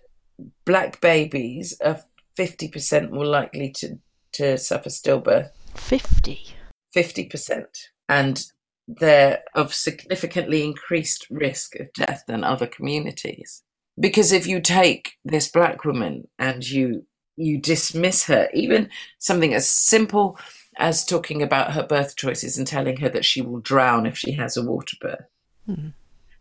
black 0.66 1.00
babies 1.00 1.74
are 1.82 2.02
50% 2.38 3.10
more 3.10 3.24
likely 3.24 3.70
to, 3.70 3.98
to 4.32 4.58
suffer 4.58 4.90
stillbirth? 4.90 5.50
50? 5.74 6.54
50%. 6.94 7.64
And 8.10 8.44
they're 8.86 9.42
of 9.54 9.72
significantly 9.72 10.62
increased 10.62 11.26
risk 11.30 11.74
of 11.76 11.90
death 11.94 12.24
than 12.28 12.44
other 12.44 12.66
communities. 12.66 13.62
Because 13.98 14.30
if 14.30 14.46
you 14.46 14.60
take 14.60 15.12
this 15.24 15.48
black 15.48 15.84
woman 15.84 16.28
and 16.38 16.68
you 16.68 17.06
you 17.40 17.56
dismiss 17.56 18.24
her, 18.24 18.48
even 18.52 18.90
something 19.18 19.54
as 19.54 19.70
simple 19.70 20.36
as 20.78 21.04
talking 21.04 21.42
about 21.42 21.72
her 21.72 21.86
birth 21.86 22.16
choices 22.16 22.56
and 22.56 22.66
telling 22.66 22.98
her 22.98 23.08
that 23.08 23.24
she 23.24 23.42
will 23.42 23.60
drown 23.60 24.06
if 24.06 24.16
she 24.16 24.32
has 24.32 24.56
a 24.56 24.62
water 24.62 24.96
birth, 25.00 25.26
mm. 25.68 25.92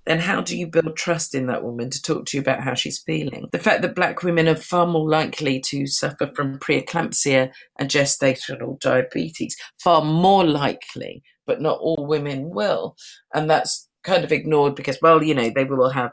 then 0.06 0.19
how 0.19 0.39
do 0.39 0.58
you 0.58 0.67
build 0.67 0.95
trust 0.95 1.36
in 1.36 1.47
that 1.47 1.63
woman 1.63 1.89
to 1.89 2.02
talk 2.02 2.26
to 2.26 2.38
you 2.38 2.41
about 2.41 2.62
how 2.62 2.73
she's 2.73 3.00
feeling? 3.00 3.50
The 3.52 3.60
fact 3.60 3.82
that 3.82 3.95
black 3.95 4.23
women 4.23 4.47
are 4.47 4.56
far 4.56 4.88
more 4.88 5.10
likely 5.10 5.60
to 5.62 5.88
suffer 5.88 6.32
from 6.36 6.60
preeclampsia 6.60 7.52
and 7.78 7.89
gestational 7.89 8.80
diabetes, 8.80 9.58
far 9.80 10.04
more 10.04 10.45
likely 10.45 11.23
but 11.47 11.62
not 11.62 11.80
all 11.80 12.06
women 12.06 12.50
will. 12.50 12.95
And 13.34 13.50
that's 13.50 13.89
kind 14.04 14.23
of 14.23 14.32
ignored 14.32 14.76
because, 14.76 15.00
well, 15.02 15.23
you 15.23 15.34
know, 15.34 15.50
they 15.50 15.63
will 15.63 15.89
have 15.89 16.12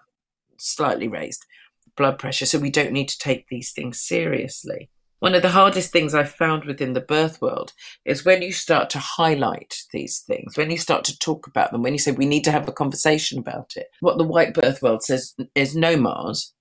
slightly 0.56 1.08
raised 1.08 1.44
blood 1.96 2.18
pressure. 2.18 2.46
So 2.46 2.58
we 2.58 2.70
don't 2.70 2.92
need 2.92 3.08
to 3.10 3.18
take 3.18 3.48
these 3.48 3.72
things 3.72 4.00
seriously. 4.00 4.88
One 5.24 5.34
of 5.34 5.40
the 5.40 5.48
hardest 5.48 5.90
things 5.90 6.14
I've 6.14 6.32
found 6.32 6.66
within 6.66 6.92
the 6.92 7.00
birth 7.00 7.40
world 7.40 7.72
is 8.04 8.26
when 8.26 8.42
you 8.42 8.52
start 8.52 8.90
to 8.90 8.98
highlight 8.98 9.74
these 9.90 10.18
things, 10.18 10.58
when 10.58 10.70
you 10.70 10.76
start 10.76 11.02
to 11.04 11.18
talk 11.18 11.46
about 11.46 11.72
them, 11.72 11.82
when 11.82 11.94
you 11.94 11.98
say 11.98 12.12
we 12.12 12.26
need 12.26 12.44
to 12.44 12.52
have 12.52 12.68
a 12.68 12.72
conversation 12.72 13.38
about 13.38 13.72
it. 13.74 13.86
What 14.00 14.18
the 14.18 14.24
white 14.24 14.52
birth 14.52 14.82
world 14.82 15.02
says 15.02 15.34
is 15.54 15.74
no, 15.74 15.96
Mars, 15.96 16.52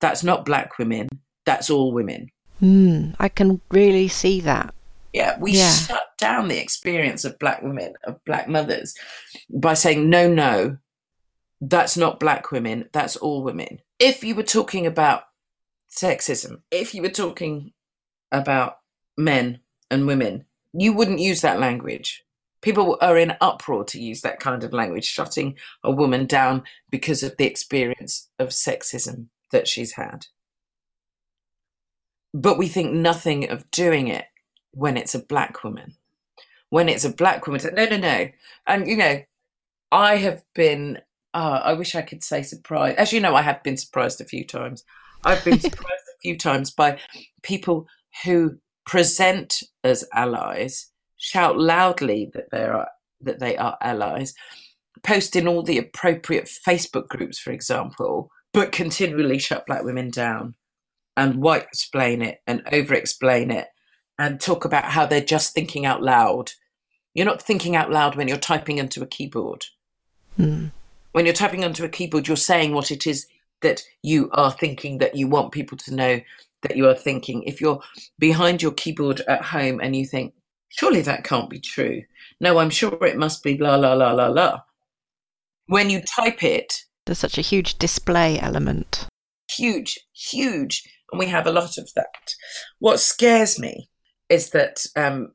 that's 0.00 0.22
not 0.22 0.44
black 0.44 0.78
women, 0.78 1.08
that's 1.44 1.68
all 1.68 1.92
women. 1.92 2.28
Mm, 2.62 3.16
I 3.18 3.28
can 3.28 3.60
really 3.72 4.06
see 4.06 4.40
that. 4.42 4.72
Yeah, 5.12 5.36
we 5.40 5.54
yeah. 5.54 5.72
shut 5.72 6.16
down 6.16 6.46
the 6.46 6.62
experience 6.62 7.24
of 7.24 7.40
black 7.40 7.60
women, 7.60 7.94
of 8.04 8.24
black 8.24 8.46
mothers, 8.46 8.94
by 9.50 9.74
saying, 9.74 10.08
no, 10.08 10.32
no, 10.32 10.76
that's 11.60 11.96
not 11.96 12.20
black 12.20 12.52
women, 12.52 12.88
that's 12.92 13.16
all 13.16 13.42
women. 13.42 13.80
If 13.98 14.22
you 14.22 14.36
were 14.36 14.44
talking 14.44 14.86
about 14.86 15.24
sexism, 15.90 16.60
if 16.70 16.94
you 16.94 17.02
were 17.02 17.08
talking 17.08 17.72
about 18.32 18.78
men 19.16 19.60
and 19.90 20.06
women, 20.06 20.46
you 20.72 20.92
wouldn't 20.92 21.20
use 21.20 21.42
that 21.42 21.60
language. 21.60 22.24
People 22.62 22.96
are 23.00 23.18
in 23.18 23.36
uproar 23.40 23.84
to 23.84 24.00
use 24.00 24.22
that 24.22 24.40
kind 24.40 24.64
of 24.64 24.72
language, 24.72 25.04
shutting 25.04 25.56
a 25.84 25.90
woman 25.90 26.26
down 26.26 26.62
because 26.90 27.22
of 27.22 27.36
the 27.36 27.46
experience 27.46 28.28
of 28.38 28.48
sexism 28.48 29.26
that 29.50 29.68
she's 29.68 29.92
had. 29.92 30.26
But 32.32 32.58
we 32.58 32.68
think 32.68 32.92
nothing 32.92 33.50
of 33.50 33.70
doing 33.70 34.08
it 34.08 34.24
when 34.72 34.96
it's 34.96 35.14
a 35.14 35.22
black 35.22 35.62
woman. 35.62 35.96
When 36.70 36.88
it's 36.88 37.04
a 37.04 37.12
black 37.12 37.46
woman, 37.46 37.60
no, 37.74 37.84
no, 37.84 37.98
no. 37.98 38.28
And, 38.66 38.86
you 38.86 38.96
know, 38.96 39.22
I 39.90 40.16
have 40.16 40.42
been, 40.54 41.00
uh, 41.34 41.60
I 41.62 41.74
wish 41.74 41.94
I 41.94 42.02
could 42.02 42.24
say 42.24 42.42
surprised. 42.42 42.96
As 42.96 43.12
you 43.12 43.20
know, 43.20 43.34
I 43.34 43.42
have 43.42 43.62
been 43.62 43.76
surprised 43.76 44.20
a 44.22 44.24
few 44.24 44.44
times. 44.44 44.84
I've 45.24 45.44
been 45.44 45.60
surprised 45.60 46.04
a 46.14 46.20
few 46.22 46.38
times 46.38 46.70
by 46.70 46.98
people 47.42 47.86
who 48.24 48.58
present 48.86 49.62
as 49.84 50.04
allies, 50.12 50.88
shout 51.16 51.58
loudly 51.58 52.30
that 52.34 52.50
they 52.50 52.64
are 52.64 52.88
that 53.20 53.38
they 53.38 53.56
are 53.56 53.76
allies, 53.80 54.34
post 55.02 55.36
in 55.36 55.46
all 55.46 55.62
the 55.62 55.78
appropriate 55.78 56.44
Facebook 56.44 57.08
groups, 57.08 57.38
for 57.38 57.52
example, 57.52 58.30
but 58.52 58.72
continually 58.72 59.38
shut 59.38 59.66
black 59.66 59.84
women 59.84 60.10
down 60.10 60.54
and 61.16 61.36
white 61.36 61.62
explain 61.62 62.22
it 62.22 62.40
and 62.46 62.62
over 62.72 62.94
explain 62.94 63.50
it 63.50 63.68
and 64.18 64.40
talk 64.40 64.64
about 64.64 64.84
how 64.84 65.06
they're 65.06 65.20
just 65.20 65.54
thinking 65.54 65.86
out 65.86 66.02
loud. 66.02 66.52
You're 67.14 67.26
not 67.26 67.42
thinking 67.42 67.76
out 67.76 67.90
loud 67.90 68.16
when 68.16 68.28
you're 68.28 68.36
typing 68.36 68.78
into 68.78 69.02
a 69.02 69.06
keyboard. 69.06 69.66
Mm. 70.38 70.72
When 71.12 71.26
you're 71.26 71.34
typing 71.34 71.64
onto 71.64 71.84
a 71.84 71.88
keyboard, 71.88 72.26
you're 72.26 72.36
saying 72.36 72.72
what 72.72 72.90
it 72.90 73.06
is 73.06 73.26
that 73.60 73.82
you 74.02 74.30
are 74.32 74.50
thinking 74.50 74.98
that 74.98 75.14
you 75.14 75.28
want 75.28 75.52
people 75.52 75.76
to 75.78 75.94
know 75.94 76.20
that 76.62 76.76
you 76.76 76.88
are 76.88 76.94
thinking. 76.94 77.42
If 77.44 77.60
you're 77.60 77.80
behind 78.18 78.62
your 78.62 78.72
keyboard 78.72 79.20
at 79.28 79.42
home 79.42 79.80
and 79.80 79.94
you 79.94 80.06
think, 80.06 80.34
surely 80.68 81.02
that 81.02 81.24
can't 81.24 81.50
be 81.50 81.60
true. 81.60 82.02
No, 82.40 82.58
I'm 82.58 82.70
sure 82.70 82.98
it 83.04 83.16
must 83.16 83.42
be 83.42 83.58
la 83.58 83.76
la 83.76 83.92
la 83.94 84.12
la 84.12 84.28
la. 84.28 84.60
When 85.66 85.90
you 85.90 86.02
type 86.02 86.42
it, 86.42 86.84
there's 87.06 87.18
such 87.18 87.38
a 87.38 87.42
huge 87.42 87.78
display 87.78 88.38
element. 88.38 89.06
Huge, 89.50 89.98
huge. 90.12 90.84
And 91.10 91.18
we 91.18 91.26
have 91.26 91.46
a 91.46 91.52
lot 91.52 91.78
of 91.78 91.92
that. 91.94 92.34
What 92.78 93.00
scares 93.00 93.58
me 93.58 93.90
is 94.28 94.50
that 94.50 94.86
um, 94.96 95.32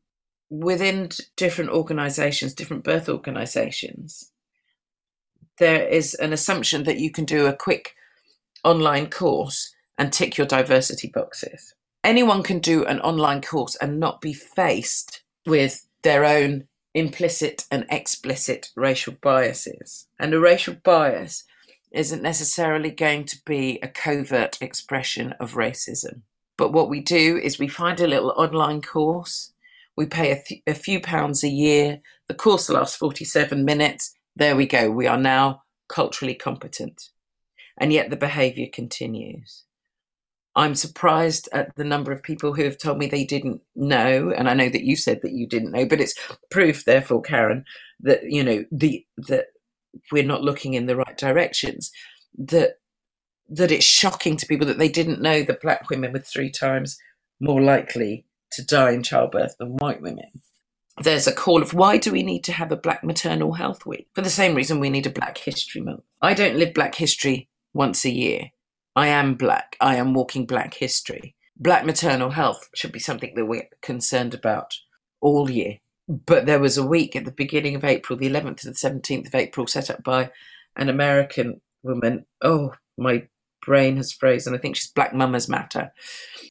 within 0.49 1.09
different 1.35 1.71
organizations, 1.71 2.53
different 2.53 2.83
birth 2.83 3.09
organizations, 3.09 4.31
there 5.59 5.85
is 5.87 6.13
an 6.15 6.33
assumption 6.33 6.83
that 6.83 6.99
you 6.99 7.11
can 7.11 7.25
do 7.25 7.45
a 7.45 7.55
quick 7.55 7.93
online 8.63 9.09
course 9.09 9.73
and 9.97 10.13
tick 10.13 10.37
your 10.37 10.47
diversity 10.47 11.09
boxes. 11.13 11.73
Anyone 12.03 12.43
can 12.43 12.59
do 12.59 12.85
an 12.85 12.99
online 13.01 13.41
course 13.41 13.75
and 13.75 13.99
not 13.99 14.21
be 14.21 14.33
faced 14.33 15.21
with 15.45 15.87
their 16.03 16.23
own 16.25 16.67
implicit 16.93 17.65
and 17.69 17.85
explicit 17.89 18.71
racial 18.75 19.15
biases. 19.21 20.07
And 20.19 20.33
a 20.33 20.39
racial 20.39 20.75
bias 20.83 21.43
isn't 21.91 22.21
necessarily 22.21 22.91
going 22.91 23.25
to 23.25 23.37
be 23.45 23.79
a 23.81 23.87
covert 23.87 24.57
expression 24.61 25.33
of 25.39 25.53
racism. 25.53 26.21
But 26.57 26.73
what 26.73 26.89
we 26.89 27.01
do 27.01 27.37
is 27.37 27.59
we 27.59 27.67
find 27.67 27.99
a 27.99 28.07
little 28.07 28.33
online 28.35 28.81
course. 28.81 29.53
We 29.95 30.05
pay 30.05 30.31
a, 30.31 30.41
th- 30.41 30.63
a 30.65 30.73
few 30.73 30.99
pounds 30.99 31.43
a 31.43 31.49
year. 31.49 32.01
The 32.27 32.33
course 32.33 32.69
lasts 32.69 32.97
47 32.97 33.63
minutes. 33.63 34.13
There 34.35 34.55
we 34.55 34.65
go. 34.65 34.89
We 34.89 35.07
are 35.07 35.19
now 35.19 35.63
culturally 35.87 36.35
competent. 36.35 37.09
And 37.77 37.93
yet 37.93 38.09
the 38.09 38.15
behavior 38.15 38.67
continues. 38.71 39.65
I'm 40.57 40.73
surprised 40.73 41.47
at 41.53 41.75
the 41.75 41.83
number 41.83 42.11
of 42.11 42.23
people 42.23 42.51
who 42.51 42.63
have 42.63 42.79
told 42.79 42.97
me 42.97 43.05
they 43.05 43.23
didn't 43.23 43.61
know, 43.75 44.33
and 44.35 44.49
I 44.49 44.55
know 44.55 44.69
that 44.69 44.83
you 44.83 44.95
said 44.95 45.21
that 45.21 45.31
you 45.31 45.47
didn't 45.47 45.71
know, 45.71 45.85
but 45.85 46.01
it's 46.01 46.15
proof, 46.49 46.83
therefore, 46.83 47.21
Karen, 47.21 47.63
that 47.99 48.23
you 48.23 48.43
know 48.43 48.65
the 48.71 49.05
that 49.17 49.45
we're 50.11 50.23
not 50.23 50.41
looking 50.41 50.73
in 50.73 50.87
the 50.87 50.95
right 50.95 51.15
directions. 51.15 51.91
That 52.39 52.79
that 53.49 53.71
it's 53.71 53.85
shocking 53.85 54.35
to 54.37 54.47
people 54.47 54.65
that 54.65 54.79
they 54.79 54.89
didn't 54.89 55.21
know 55.21 55.43
that 55.43 55.61
black 55.61 55.91
women 55.91 56.11
were 56.11 56.19
three 56.19 56.49
times 56.49 56.97
more 57.39 57.61
likely 57.61 58.25
to 58.51 58.65
die 58.65 58.91
in 58.91 59.03
childbirth 59.03 59.55
than 59.59 59.77
white 59.77 60.01
women. 60.01 60.41
There's 61.03 61.27
a 61.27 61.31
call 61.31 61.61
of 61.61 61.75
why 61.75 61.97
do 61.97 62.11
we 62.11 62.23
need 62.23 62.43
to 62.45 62.51
have 62.51 62.71
a 62.71 62.75
Black 62.75 63.03
Maternal 63.03 63.53
Health 63.53 63.85
Week? 63.85 64.07
For 64.15 64.21
the 64.21 64.31
same 64.31 64.55
reason 64.55 64.79
we 64.79 64.89
need 64.89 65.05
a 65.05 65.11
Black 65.11 65.37
History 65.37 65.81
Month. 65.81 66.01
I 66.23 66.33
don't 66.33 66.57
live 66.57 66.73
Black 66.73 66.95
History 66.95 67.47
once 67.73 68.03
a 68.03 68.09
year. 68.09 68.49
I 68.97 69.09
am 69.09 69.35
black. 69.35 69.77
I 69.79 69.97
am 69.97 70.15
walking 70.15 70.47
black 70.47 70.73
history. 70.73 71.35
Black 71.55 71.85
maternal 71.85 72.31
health 72.31 72.67
should 72.73 72.91
be 72.91 72.97
something 72.97 73.35
that 73.35 73.45
we're 73.45 73.69
concerned 73.83 74.33
about 74.33 74.73
all 75.21 75.51
year. 75.51 75.77
But 76.09 76.47
there 76.47 76.59
was 76.59 76.79
a 76.79 76.85
week 76.85 77.15
at 77.15 77.23
the 77.23 77.31
beginning 77.31 77.75
of 77.75 77.83
April, 77.83 78.17
the 78.17 78.27
11th 78.27 78.61
to 78.61 78.69
the 78.71 78.73
17th 78.73 79.27
of 79.27 79.35
April, 79.35 79.67
set 79.67 79.91
up 79.91 80.03
by 80.03 80.31
an 80.75 80.89
American 80.89 81.61
woman. 81.83 82.25
Oh, 82.41 82.73
my 82.97 83.27
brain 83.63 83.97
has 83.97 84.11
frozen. 84.11 84.55
I 84.55 84.57
think 84.57 84.75
she's 84.75 84.89
Black 84.89 85.13
Mamas 85.13 85.47
Matter. 85.47 85.93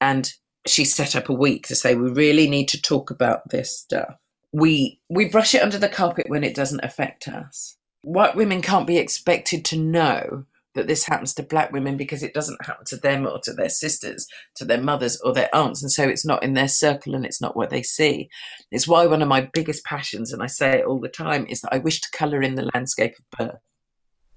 And 0.01 0.33
she 0.69 0.85
set 0.85 1.17
up 1.17 1.29
a 1.29 1.35
week 1.35 1.67
to 1.67 1.75
say 1.75 1.97
we 1.97 2.11
really 2.11 2.49
need 2.49 2.69
to 2.69 2.81
talk 2.81 3.11
about 3.11 3.51
this 3.51 3.77
stuff. 3.77 4.15
We 4.53 5.01
we 5.09 5.29
brush 5.29 5.53
it 5.57 5.63
under 5.63 5.79
the 5.79 5.89
carpet 5.89 6.27
when 6.29 6.45
it 6.45 6.55
doesn't 6.55 6.85
affect 6.85 7.27
us. 7.27 7.77
White 8.03 8.37
women 8.37 8.63
can't 8.63 8.87
be 8.87 8.99
expected 8.99 9.65
to 9.65 9.77
know 9.77 10.45
that 10.77 10.87
this 10.87 11.07
happens 11.07 11.35
to 11.35 11.43
black 11.43 11.73
women 11.73 11.97
because 11.97 12.23
it 12.23 12.35
doesn't 12.35 12.65
happen 12.65 12.85
to 12.87 12.97
them 12.97 13.27
or 13.27 13.41
to 13.41 13.53
their 13.53 13.69
sisters, 13.69 14.29
to 14.55 14.65
their 14.65 14.81
mothers 14.81 15.21
or 15.23 15.33
their 15.33 15.55
aunts. 15.55 15.83
And 15.83 15.91
so 15.91 16.05
it's 16.05 16.25
not 16.25 16.43
in 16.43 16.55
their 16.55 16.69
circle 16.69 17.15
and 17.15 17.25
it's 17.25 17.41
not 17.41 17.57
what 17.57 17.71
they 17.71 17.83
see. 17.83 18.29
It's 18.71 18.87
why 18.87 19.07
one 19.07 19.23
of 19.23 19.29
my 19.29 19.41
biggest 19.53 19.85
passions, 19.85 20.33
and 20.33 20.43
I 20.43 20.47
say 20.47 20.79
it 20.79 20.85
all 20.85 21.01
the 21.01 21.09
time, 21.09 21.47
is 21.49 21.63
that 21.63 21.73
I 21.73 21.79
wish 21.79 22.01
to 22.03 22.17
colour 22.17 22.43
in 22.43 22.55
the 22.55 22.71
landscape 22.75 23.15
of 23.19 23.39
birth. 23.39 23.61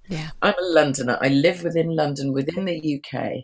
Yeah. 0.07 0.29
I'm 0.41 0.55
a 0.57 0.73
Londoner. 0.73 1.19
I 1.21 1.27
live 1.27 1.63
within 1.63 1.95
London, 1.95 2.33
within 2.33 2.65
the 2.65 3.01
UK, 3.03 3.43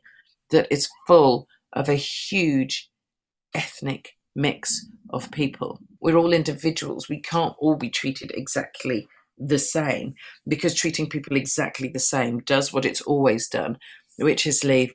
that 0.50 0.68
is 0.72 0.90
full 1.06 1.48
of 1.74 1.90
a 1.90 1.96
huge 1.96 2.90
ethnic 3.54 4.14
mix 4.36 4.88
of 5.12 5.32
people. 5.32 5.80
We're 6.00 6.18
all 6.18 6.34
individuals. 6.34 7.10
We 7.10 7.22
can't 7.22 7.56
all 7.60 7.76
be 7.76 7.90
treated 7.90 8.32
exactly 8.34 9.08
the 9.38 9.60
same 9.60 10.15
because 10.48 10.74
treating 10.74 11.10
people 11.10 11.36
exactly 11.36 11.88
the 11.88 12.00
same 12.00 12.39
does 12.39 12.71
what 12.71 12.86
it's 12.86 13.02
always 13.02 13.48
done, 13.48 13.78
which 14.17 14.48
is 14.48 14.63
leave 14.63 14.93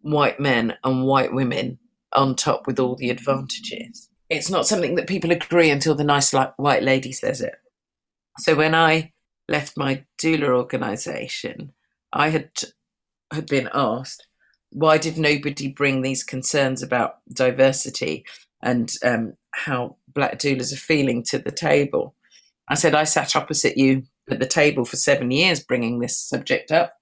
white 0.00 0.38
men 0.38 0.74
and 0.84 1.04
white 1.04 1.32
women 1.32 1.78
on 2.14 2.34
top 2.34 2.66
with 2.66 2.78
all 2.78 2.94
the 2.96 3.10
advantages. 3.10 4.08
It's 4.28 4.50
not 4.50 4.66
something 4.66 4.94
that 4.96 5.06
people 5.06 5.30
agree 5.30 5.70
until 5.70 5.94
the 5.94 6.04
nice 6.04 6.32
white 6.32 6.82
lady 6.82 7.12
says 7.12 7.40
it. 7.40 7.54
So 8.38 8.54
when 8.54 8.74
I 8.74 9.12
left 9.48 9.76
my 9.76 10.04
doula 10.20 10.48
organization, 10.48 11.72
I 12.12 12.30
had 12.30 12.50
had 13.32 13.46
been 13.46 13.68
asked 13.74 14.26
why 14.70 14.98
did 14.98 15.16
nobody 15.16 15.68
bring 15.68 16.02
these 16.02 16.22
concerns 16.22 16.82
about 16.82 17.16
diversity 17.32 18.24
and 18.62 18.92
um, 19.02 19.34
how 19.52 19.96
black 20.12 20.38
doulas 20.38 20.72
are 20.72 20.76
feeling 20.76 21.22
to 21.22 21.38
the 21.38 21.50
table 21.50 22.14
I 22.68 22.74
said, 22.74 22.94
I 22.94 23.04
sat 23.04 23.36
opposite 23.36 23.76
you 23.76 24.04
at 24.30 24.40
the 24.40 24.46
table 24.46 24.84
for 24.84 24.96
seven 24.96 25.30
years 25.30 25.62
bringing 25.62 25.98
this 25.98 26.18
subject 26.18 26.72
up. 26.72 26.94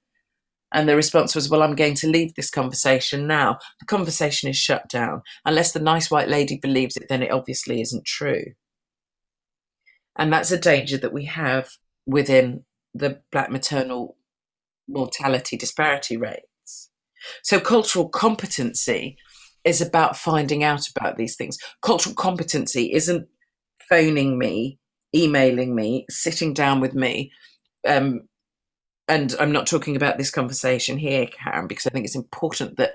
And 0.72 0.88
the 0.88 0.96
response 0.96 1.35
was, 1.35 1.48
Well, 1.48 1.62
I'm 1.62 1.77
going 1.77 1.94
to 1.96 2.09
leave 2.09 2.35
this 2.35 2.50
conversation 2.50 3.27
now. 3.27 3.59
The 3.79 3.87
conversation 3.87 4.50
is 4.50 4.57
shut 4.57 4.88
down. 4.88 5.22
Unless 5.44 5.72
the 5.72 5.81
nice 5.81 6.11
white 6.11 6.29
lady 6.29 6.59
believes 6.61 6.96
it, 6.96 7.07
then 7.09 7.22
it 7.22 7.31
obviously 7.31 7.81
isn't 7.81 8.05
true. 8.05 8.44
And 10.16 10.33
that's 10.33 10.50
a 10.50 10.59
danger 10.59 10.98
that 10.98 11.12
we 11.12 11.27
have 11.27 11.70
within 12.07 12.64
the 12.92 13.20
black 13.33 13.50
maternal 13.50 14.16
mortality 14.88 15.57
disparity 15.57 16.16
rates. 16.16 16.90
So, 17.42 17.61
cultural 17.61 18.09
competency 18.09 19.16
is 19.64 19.81
about 19.81 20.16
finding 20.16 20.62
out 20.62 20.88
about 20.88 21.16
these 21.16 21.37
things. 21.37 21.57
Cultural 21.83 22.14
competency 22.14 22.92
isn't 22.92 23.29
phoning 23.88 24.38
me 24.38 24.79
emailing 25.14 25.74
me, 25.74 26.07
sitting 26.11 26.53
down 26.53 26.81
with 26.81 26.94
me. 26.94 27.33
Um, 27.87 28.29
and 29.09 29.35
I'm 29.38 29.53
not 29.53 29.66
talking 29.66 29.96
about 29.96 30.18
this 30.18 30.31
conversation 30.31 30.98
here, 30.98 31.27
Karen, 31.27 31.66
because 31.66 31.87
I 31.87 31.90
think 31.90 32.05
it's 32.07 32.16
important 32.16 32.77
that 32.79 32.94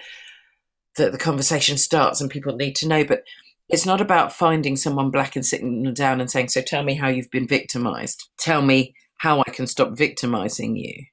that 0.98 1.12
the 1.12 1.18
conversation 1.18 1.78
starts 1.78 2.20
and 2.20 2.32
people 2.32 2.56
need 2.56 2.76
to 2.78 2.88
know. 2.88 3.04
But 3.06 3.24
it's 3.70 3.86
not 3.86 4.02
about 4.02 4.34
finding 4.34 4.76
someone 4.76 5.12
black 5.12 5.36
and 5.36 5.46
sitting 5.46 5.84
them 5.84 5.94
down 5.94 6.20
and 6.20 6.30
saying, 6.30 6.50
"So 6.50 6.62
tell 6.62 6.84
me 6.84 6.96
how 6.96 7.10
you've 7.10 7.30
been 7.30 7.48
victimized. 7.48 8.30
Tell 8.38 8.62
me 8.62 8.96
how 9.18 9.42
I 9.42 9.52
can 9.52 9.68
stop 9.68 9.98
victimizing 9.98 10.76
you." 10.76 11.06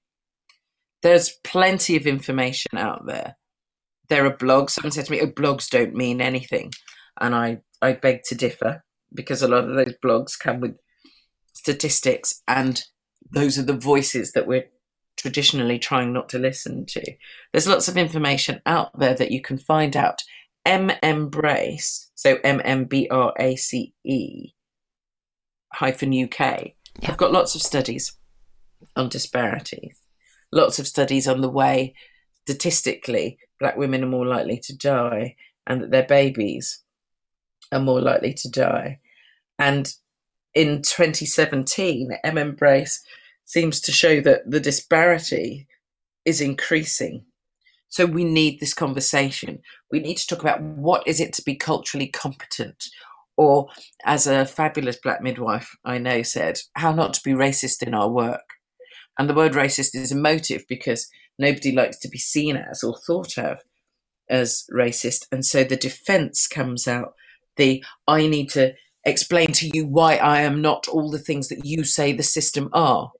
There's 1.02 1.38
plenty 1.44 1.96
of 1.96 2.06
information 2.06 2.76
out 2.76 3.06
there. 3.06 3.36
There 4.08 4.24
are 4.24 4.36
blogs. 4.36 4.70
Someone 4.70 4.92
said 4.92 5.04
to 5.06 5.12
me, 5.12 5.20
"Oh, 5.20 5.26
blogs 5.26 5.68
don't 5.68 5.94
mean 5.94 6.20
anything," 6.20 6.72
and 7.20 7.34
I 7.34 7.58
I 7.82 7.92
beg 7.92 8.22
to 8.28 8.34
differ 8.34 8.82
because 9.12 9.42
a 9.42 9.48
lot 9.48 9.68
of 9.68 9.76
those 9.76 9.94
blogs 10.02 10.38
come 10.38 10.60
with 10.60 10.78
statistics, 11.56 12.42
and 12.46 12.84
those 13.30 13.58
are 13.58 13.62
the 13.62 13.76
voices 13.76 14.32
that 14.32 14.46
we're 14.46 14.66
traditionally 15.16 15.78
trying 15.78 16.12
not 16.12 16.28
to 16.28 16.38
listen 16.38 16.84
to. 16.86 17.14
There's 17.52 17.66
lots 17.66 17.88
of 17.88 17.96
information 17.96 18.60
out 18.66 18.96
there 18.98 19.14
that 19.14 19.30
you 19.30 19.40
can 19.40 19.56
find 19.56 19.96
out. 19.96 20.22
MBRRACE, 20.66 22.10
so 22.14 22.38
M 22.44 22.60
M 22.64 22.84
B 22.84 23.08
R 23.10 23.32
A 23.38 23.56
C 23.56 23.94
E 24.04 24.52
hyphen 25.72 26.10
UK. 26.10 26.38
Yeah. 27.00 27.10
I've 27.10 27.16
got 27.16 27.32
lots 27.32 27.54
of 27.54 27.62
studies 27.62 28.12
on 28.94 29.08
disparities, 29.08 30.00
lots 30.52 30.78
of 30.78 30.86
studies 30.86 31.28
on 31.28 31.40
the 31.40 31.48
way 31.48 31.94
statistically 32.46 33.38
black 33.58 33.76
women 33.76 34.04
are 34.04 34.08
more 34.08 34.26
likely 34.26 34.58
to 34.58 34.76
die 34.76 35.36
and 35.66 35.82
that 35.82 35.90
their 35.90 36.06
babies 36.06 36.82
are 37.72 37.80
more 37.80 38.00
likely 38.00 38.32
to 38.34 38.50
die. 38.50 39.00
And 39.58 39.92
in 40.56 40.80
2017, 40.80 42.16
MBRRACE 42.24 43.00
seems 43.44 43.78
to 43.82 43.92
show 43.92 44.22
that 44.22 44.50
the 44.50 44.58
disparity 44.58 45.68
is 46.24 46.40
increasing. 46.40 47.26
So 47.90 48.06
we 48.06 48.24
need 48.24 48.58
this 48.58 48.72
conversation. 48.72 49.60
We 49.92 50.00
need 50.00 50.16
to 50.16 50.26
talk 50.26 50.40
about 50.40 50.62
what 50.62 51.06
is 51.06 51.20
it 51.20 51.34
to 51.34 51.42
be 51.42 51.54
culturally 51.54 52.08
competent? 52.08 52.86
Or, 53.36 53.68
as 54.06 54.26
a 54.26 54.46
fabulous 54.46 54.96
black 54.96 55.20
midwife 55.20 55.76
I 55.84 55.98
know 55.98 56.22
said, 56.22 56.58
how 56.72 56.90
not 56.92 57.12
to 57.14 57.22
be 57.22 57.32
racist 57.32 57.86
in 57.86 57.92
our 57.92 58.08
work. 58.08 58.54
And 59.18 59.28
the 59.28 59.34
word 59.34 59.52
racist 59.52 59.94
is 59.94 60.10
emotive 60.10 60.64
because 60.68 61.10
nobody 61.38 61.70
likes 61.70 61.98
to 61.98 62.08
be 62.08 62.18
seen 62.18 62.56
as 62.56 62.82
or 62.82 62.96
thought 62.96 63.36
of 63.36 63.58
as 64.30 64.64
racist. 64.72 65.26
And 65.30 65.44
so 65.44 65.64
the 65.64 65.76
defense 65.76 66.48
comes 66.48 66.88
out 66.88 67.14
the 67.56 67.84
I 68.08 68.26
need 68.26 68.48
to 68.50 68.74
explain 69.06 69.52
to 69.52 69.70
you 69.72 69.86
why 69.86 70.16
I 70.16 70.42
am 70.42 70.60
not 70.60 70.88
all 70.88 71.10
the 71.10 71.18
things 71.18 71.48
that 71.48 71.64
you 71.64 71.84
say 71.84 72.12
the 72.12 72.22
system 72.22 72.68
are. 72.72 73.12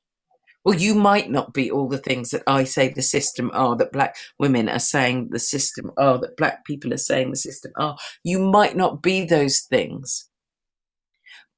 Well, 0.65 0.79
you 0.79 0.95
might 0.97 1.31
not 1.31 1.55
be 1.55 1.71
all 1.71 1.89
the 1.89 1.97
things 1.99 2.31
that 2.31 2.43
I 2.47 2.65
say 2.65 2.89
the 2.89 3.01
system 3.01 3.53
are, 3.55 3.77
that 3.77 3.93
black 3.93 4.17
women 4.39 4.69
are 4.69 4.81
saying 4.81 5.29
the 5.31 5.39
system 5.39 5.93
are, 5.97 6.19
that 6.19 6.37
black 6.37 6.65
people 6.65 6.93
are 6.93 6.99
saying 6.99 7.31
the 7.31 7.37
system 7.37 7.71
are. 7.77 7.97
You 8.25 8.41
might 8.41 8.77
not 8.77 9.01
be 9.01 9.25
those 9.25 9.61
things. 9.61 10.29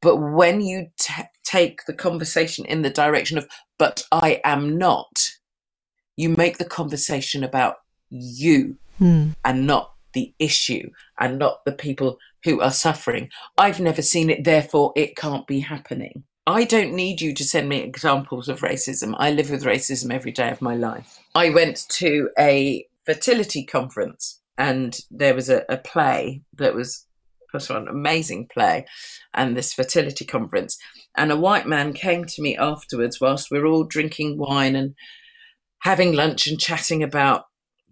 But 0.03 0.17
when 0.17 0.61
you 0.61 0.89
t- 1.01 1.23
take 1.43 1.87
the 1.87 1.95
conversation 1.95 2.67
in 2.67 2.83
the 2.83 2.91
direction 2.91 3.39
of, 3.39 3.49
but 3.79 4.05
I 4.13 4.43
am 4.45 4.77
not, 4.77 5.31
you 6.17 6.29
make 6.29 6.59
the 6.59 6.67
conversation 6.67 7.43
about 7.43 7.77
you 8.11 8.77
Hmm. 8.99 9.31
and 9.45 9.67
not 9.67 9.93
the 10.13 10.35
issue 10.39 10.91
and 11.19 11.39
not 11.39 11.65
the 11.65 11.73
people 11.73 12.19
who 12.45 12.61
are 12.61 12.71
suffering. 12.71 13.31
I've 13.57 13.81
never 13.81 14.03
seen 14.03 14.31
it, 14.31 14.45
therefore 14.45 14.93
it 14.97 15.17
can't 15.17 15.47
be 15.47 15.61
happening. 15.61 16.25
I 16.47 16.65
don't 16.65 16.95
need 16.95 17.21
you 17.21 17.35
to 17.35 17.45
send 17.45 17.69
me 17.69 17.79
examples 17.79 18.49
of 18.49 18.61
racism. 18.61 19.15
I 19.19 19.31
live 19.31 19.51
with 19.51 19.65
racism 19.65 20.13
every 20.13 20.33
day 20.33 20.51
of 20.51 20.63
my 20.63 20.75
life. 20.75 21.19
I 21.35 21.51
went 21.51 21.85
to 21.91 22.31
a 22.39 22.87
fertility 23.05 23.65
conference 23.65 24.41
and 24.57 24.99
there 25.11 25.35
was 25.35 25.51
a, 25.51 25.65
a 25.69 25.77
play 25.77 26.43
that 26.57 26.75
was 26.75 27.05
on, 27.71 27.77
an 27.77 27.89
amazing 27.89 28.47
play, 28.53 28.87
and 29.35 29.57
this 29.57 29.73
fertility 29.73 30.25
conference. 30.25 30.79
And 31.17 31.33
a 31.33 31.37
white 31.37 31.67
man 31.67 31.93
came 31.93 32.25
to 32.25 32.43
me 32.43 32.57
afterwards 32.57 33.21
whilst 33.21 33.51
we 33.51 33.59
we're 33.59 33.67
all 33.67 33.85
drinking 33.85 34.39
wine 34.39 34.77
and 34.77 34.95
having 35.83 36.13
lunch 36.13 36.47
and 36.47 36.59
chatting 36.59 37.03
about 37.03 37.45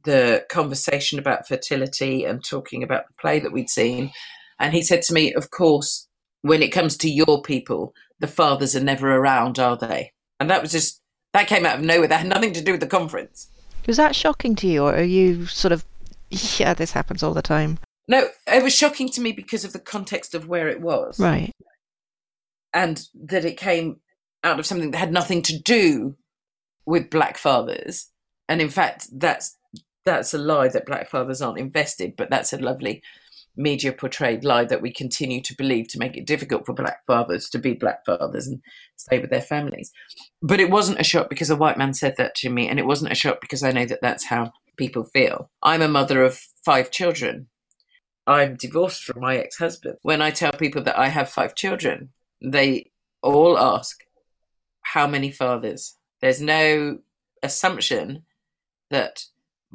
the 0.07 0.47
conversation 0.49 1.19
about 1.19 1.47
fertility 1.47 2.25
and 2.25 2.43
talking 2.43 2.83
about 2.83 3.07
the 3.09 3.15
play 3.21 3.39
that 3.41 3.53
we'd 3.53 3.69
seen. 3.69 4.13
And 4.59 4.73
he 4.73 4.81
said 4.81 5.03
to 5.03 5.13
me, 5.13 5.35
Of 5.35 5.51
course, 5.51 6.09
when 6.41 6.63
it 6.63 6.73
comes 6.73 6.97
to 6.99 7.11
your 7.11 7.43
people, 7.43 7.93
the 8.19 8.27
fathers 8.27 8.75
are 8.75 8.81
never 8.81 9.15
around, 9.15 9.59
are 9.59 9.77
they? 9.77 10.13
And 10.41 10.49
that 10.49 10.63
was 10.63 10.73
just, 10.73 11.03
that 11.35 11.49
came 11.49 11.67
out 11.67 11.79
of 11.79 11.85
nowhere. 11.85 12.09
That 12.09 12.21
had 12.21 12.29
nothing 12.29 12.55
to 12.55 12.65
do 12.65 12.73
with 12.73 12.81
the 12.81 12.87
conference. 12.87 13.49
Was 13.87 13.99
that 13.99 14.17
shocking 14.17 14.57
to 14.57 14.67
you, 14.67 14.85
or 14.85 14.95
are 14.95 15.03
you 15.03 15.47
sort 15.47 15.73
of, 15.73 15.85
yeah, 16.31 16.73
this 16.73 16.93
happens 16.93 17.23
all 17.23 17.35
the 17.35 17.43
time? 17.43 17.79
No, 18.09 18.29
it 18.47 18.63
was 18.63 18.75
shocking 18.75 19.09
to 19.11 19.21
me 19.21 19.33
because 19.33 19.65
of 19.65 19.73
the 19.73 19.79
context 19.79 20.35
of 20.35 20.49
where 20.49 20.69
it 20.69 20.81
was. 20.81 21.19
Right. 21.19 21.53
And 22.73 23.07
that 23.15 23.45
it 23.45 23.57
came 23.57 24.01
out 24.45 24.59
of 24.59 24.67
something 24.67 24.93
that 24.93 24.99
had 24.99 25.13
nothing 25.13 25.43
to 25.43 25.59
do 25.59 26.17
with 26.85 27.11
black 27.11 27.37
fathers. 27.37 28.11
And 28.49 28.61
in 28.61 28.69
fact, 28.69 29.09
that's 29.13 29.56
that's 30.07 30.33
a 30.33 30.39
lie 30.39 30.69
that 30.69 30.87
black 30.87 31.11
fathers 31.11 31.43
aren't 31.43 31.59
invested, 31.59 32.15
but 32.17 32.31
that's 32.31 32.55
a 32.55 32.59
lovely 32.59 33.03
media 33.57 33.93
portrayed 33.93 34.45
lie 34.45 34.65
that 34.65 34.83
we 34.83 34.93
continue 34.93 35.41
to 35.41 35.57
believe 35.57 35.89
to 35.89 35.99
make 35.99 36.17
it 36.17 36.27
difficult 36.27 36.67
for 36.67 36.75
black 36.75 37.05
fathers 37.07 37.49
to 37.49 37.59
be 37.59 37.73
black 37.73 38.05
fathers 38.05 38.47
and 38.47 38.61
stay 38.97 39.19
with 39.19 39.31
their 39.31 39.41
families. 39.41 39.93
But 40.43 40.61
it 40.61 40.71
wasn't 40.71 41.01
a 41.01 41.05
shock 41.05 41.29
because 41.31 41.51
a 41.51 41.57
white 41.57 41.79
man 41.79 41.95
said 41.95 42.15
that 42.19 42.35
to 42.37 42.51
me, 42.51 42.69
and 42.69 42.79
it 42.79 42.87
wasn't 42.87 43.13
a 43.13 43.17
shock 43.17 43.41
because 43.41 43.63
I 43.63 43.73
know 43.73 43.87
that 43.87 44.01
that's 44.03 44.27
how 44.27 44.53
people 44.77 45.05
feel. 45.05 45.51
I'm 45.63 45.83
a 45.83 45.89
mother 45.89 46.23
of 46.23 46.39
five 46.65 46.91
children. 46.91 47.49
I'm 48.27 48.57
divorced 48.57 49.05
from 49.05 49.21
my 49.21 49.37
ex 49.37 49.57
husband. 49.57 49.97
When 50.03 50.21
I 50.21 50.31
tell 50.31 50.53
people 50.53 50.83
that 50.83 50.99
I 50.99 51.09
have 51.09 51.29
five 51.29 51.55
children, 51.55 52.11
they 52.43 52.91
all 53.23 53.59
ask, 53.59 54.05
How 54.83 55.07
many 55.07 55.31
fathers? 55.31 55.97
There's 56.21 56.41
no 56.41 56.99
assumption 57.43 58.25
that 58.91 59.25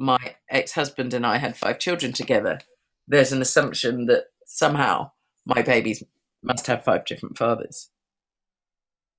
my 0.02 0.34
ex 0.50 0.72
husband 0.72 1.14
and 1.14 1.24
I 1.24 1.38
had 1.38 1.56
five 1.56 1.78
children 1.78 2.12
together, 2.12 2.58
there's 3.06 3.32
an 3.32 3.40
assumption 3.40 4.06
that 4.06 4.24
somehow 4.44 5.12
my 5.46 5.62
babies 5.62 6.02
must 6.42 6.66
have 6.66 6.84
five 6.84 7.04
different 7.04 7.38
fathers. 7.38 7.88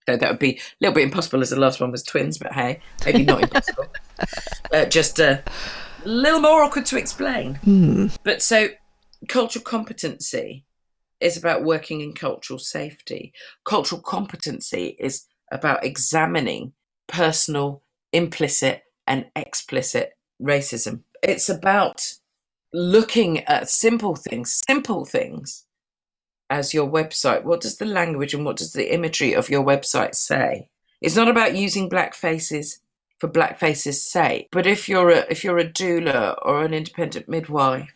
So 0.06 0.18
that 0.18 0.30
would 0.30 0.40
be 0.40 0.58
a 0.58 0.62
little 0.82 0.94
bit 0.94 1.06
impossible 1.06 1.42
as 1.42 1.52
the 1.52 1.60
last 1.60 1.80
one 1.80 1.92
was 1.92 2.04
twins, 2.04 2.38
but 2.38 2.52
hey, 2.52 2.82
maybe 3.06 3.24
not 3.24 3.42
impossible. 3.42 3.86
Uh, 4.74 4.86
just 4.86 5.20
a 5.20 5.44
little 6.04 6.40
more 6.40 6.64
awkward 6.64 6.86
to 6.86 6.98
explain. 6.98 7.56
Hmm. 7.56 8.08
But 8.24 8.42
so 8.42 8.70
cultural 9.28 9.62
competency 9.62 10.66
is 11.20 11.38
about 11.38 11.64
working 11.64 12.02
in 12.02 12.14
cultural 12.14 12.58
safety. 12.58 13.34
Cultural 13.66 14.02
competency 14.02 14.96
is 15.00 15.28
about 15.52 15.86
examining 15.86 16.74
personal, 17.08 17.84
implicit, 18.12 18.82
and 19.06 19.28
explicit 19.36 20.14
racism. 20.44 21.02
It's 21.22 21.50
about 21.50 22.14
looking 22.74 23.40
at 23.46 23.70
simple 23.70 24.16
things, 24.16 24.62
simple 24.68 25.06
things 25.06 25.66
as 26.50 26.74
your 26.74 26.90
website. 26.90 27.44
What 27.44 27.62
does 27.62 27.78
the 27.78 27.86
language 27.86 28.34
and 28.34 28.46
what 28.46 28.58
does 28.58 28.74
the 28.74 28.94
imagery 28.94 29.34
of 29.34 29.50
your 29.50 29.64
website 29.64 30.16
say? 30.16 30.70
It's 31.02 31.16
not 31.16 31.28
about 31.28 31.56
using 31.56 31.90
black 31.90 32.14
faces 32.14 32.80
for 33.20 33.28
black 33.28 33.60
faces' 33.60 34.04
sake, 34.04 34.50
but 34.52 34.68
if 34.68 34.90
you're 34.90 35.10
a 35.10 35.26
if 35.30 35.44
you're 35.44 35.58
a 35.58 35.70
doula 35.70 36.38
or 36.42 36.64
an 36.64 36.74
independent 36.74 37.30
midwife 37.30 37.94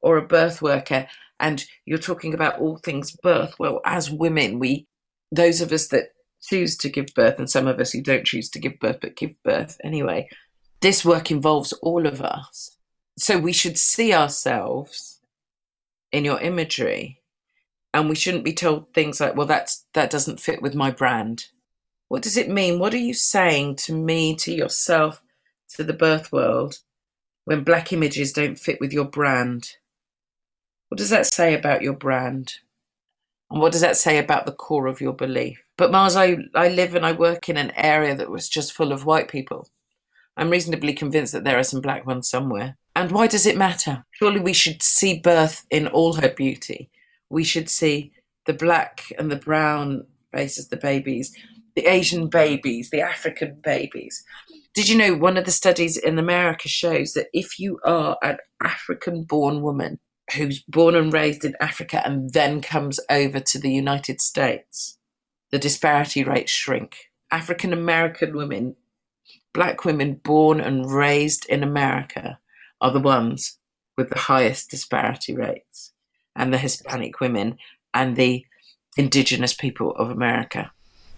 or 0.00 0.16
a 0.16 0.26
birth 0.26 0.62
worker 0.62 1.06
and 1.40 1.64
you're 1.84 1.98
talking 1.98 2.34
about 2.34 2.58
all 2.58 2.76
things 2.78 3.10
birth, 3.10 3.54
well, 3.58 3.80
as 3.84 4.10
women, 4.10 4.58
we 4.58 4.86
those 5.30 5.60
of 5.60 5.72
us 5.72 5.88
that 5.88 6.12
choose 6.42 6.76
to 6.76 6.88
give 6.88 7.06
birth 7.14 7.38
and 7.38 7.50
some 7.50 7.66
of 7.66 7.80
us 7.80 7.92
who 7.92 8.00
don't 8.00 8.24
choose 8.24 8.48
to 8.50 8.58
give 8.58 8.78
birth 8.78 8.98
but 9.00 9.16
give 9.16 9.34
birth 9.42 9.76
anyway, 9.84 10.28
this 10.80 11.04
work 11.04 11.30
involves 11.30 11.72
all 11.74 12.06
of 12.06 12.20
us. 12.20 12.76
So 13.16 13.38
we 13.38 13.52
should 13.52 13.78
see 13.78 14.12
ourselves 14.12 15.20
in 16.12 16.24
your 16.24 16.40
imagery 16.40 17.20
and 17.92 18.08
we 18.08 18.14
shouldn't 18.14 18.44
be 18.44 18.52
told 18.52 18.92
things 18.92 19.20
like, 19.20 19.34
well, 19.34 19.46
that's 19.46 19.84
that 19.94 20.10
doesn't 20.10 20.40
fit 20.40 20.62
with 20.62 20.74
my 20.74 20.90
brand. 20.90 21.46
What 22.08 22.22
does 22.22 22.36
it 22.36 22.48
mean? 22.48 22.78
What 22.78 22.94
are 22.94 22.98
you 22.98 23.14
saying 23.14 23.76
to 23.76 23.92
me, 23.92 24.34
to 24.36 24.52
yourself, 24.52 25.22
to 25.74 25.84
the 25.84 25.92
birth 25.92 26.32
world 26.32 26.78
when 27.44 27.64
black 27.64 27.92
images 27.92 28.32
don't 28.32 28.58
fit 28.58 28.80
with 28.80 28.92
your 28.92 29.04
brand? 29.04 29.76
What 30.88 30.98
does 30.98 31.10
that 31.10 31.26
say 31.26 31.54
about 31.54 31.82
your 31.82 31.92
brand? 31.92 32.54
And 33.50 33.60
what 33.60 33.72
does 33.72 33.80
that 33.80 33.96
say 33.96 34.18
about 34.18 34.46
the 34.46 34.52
core 34.52 34.86
of 34.86 35.00
your 35.00 35.12
belief? 35.12 35.62
But 35.76 35.90
Mars, 35.90 36.16
I, 36.16 36.38
I 36.54 36.68
live 36.68 36.94
and 36.94 37.04
I 37.04 37.12
work 37.12 37.48
in 37.48 37.56
an 37.56 37.72
area 37.76 38.14
that 38.14 38.30
was 38.30 38.48
just 38.48 38.72
full 38.72 38.92
of 38.92 39.06
white 39.06 39.28
people. 39.28 39.68
I'm 40.38 40.50
reasonably 40.50 40.92
convinced 40.92 41.32
that 41.32 41.44
there 41.44 41.58
are 41.58 41.64
some 41.64 41.80
black 41.80 42.06
ones 42.06 42.28
somewhere. 42.30 42.78
And 42.94 43.10
why 43.10 43.26
does 43.26 43.44
it 43.44 43.56
matter? 43.56 44.04
Surely 44.12 44.40
we 44.40 44.52
should 44.52 44.82
see 44.82 45.18
birth 45.18 45.66
in 45.70 45.88
all 45.88 46.14
her 46.14 46.28
beauty. 46.28 46.90
We 47.28 47.44
should 47.44 47.68
see 47.68 48.12
the 48.46 48.54
black 48.54 49.12
and 49.18 49.30
the 49.30 49.36
brown 49.36 50.06
faces, 50.32 50.68
the 50.68 50.76
babies, 50.76 51.36
the 51.74 51.86
Asian 51.86 52.28
babies, 52.28 52.90
the 52.90 53.00
African 53.00 53.60
babies. 53.62 54.24
Did 54.74 54.88
you 54.88 54.96
know 54.96 55.14
one 55.16 55.36
of 55.36 55.44
the 55.44 55.50
studies 55.50 55.96
in 55.96 56.18
America 56.18 56.68
shows 56.68 57.14
that 57.14 57.26
if 57.32 57.58
you 57.58 57.80
are 57.84 58.16
an 58.22 58.38
African 58.62 59.24
born 59.24 59.60
woman 59.60 59.98
who's 60.36 60.62
born 60.62 60.94
and 60.94 61.12
raised 61.12 61.44
in 61.44 61.54
Africa 61.60 62.00
and 62.04 62.32
then 62.32 62.60
comes 62.60 63.00
over 63.10 63.40
to 63.40 63.58
the 63.58 63.72
United 63.72 64.20
States, 64.20 64.98
the 65.50 65.58
disparity 65.58 66.22
rates 66.22 66.52
shrink. 66.52 67.10
African 67.30 67.72
American 67.72 68.36
women 68.36 68.76
black 69.54 69.84
women 69.84 70.14
born 70.14 70.60
and 70.60 70.90
raised 70.90 71.46
in 71.46 71.62
America 71.62 72.38
are 72.80 72.90
the 72.90 73.00
ones 73.00 73.58
with 73.96 74.10
the 74.10 74.18
highest 74.18 74.70
disparity 74.70 75.34
rates, 75.34 75.92
and 76.36 76.52
the 76.52 76.58
Hispanic 76.58 77.20
women 77.20 77.56
and 77.92 78.16
the 78.16 78.44
indigenous 78.96 79.54
people 79.54 79.92
of 79.96 80.10
America. 80.10 80.70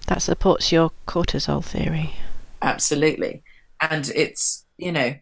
That 0.06 0.22
supports 0.22 0.72
your 0.72 0.90
cortisol 1.06 1.64
theory. 1.64 2.14
Absolutely. 2.62 3.42
And 3.80 4.10
it's, 4.14 4.64
you 4.78 4.92
know, 4.92 5.14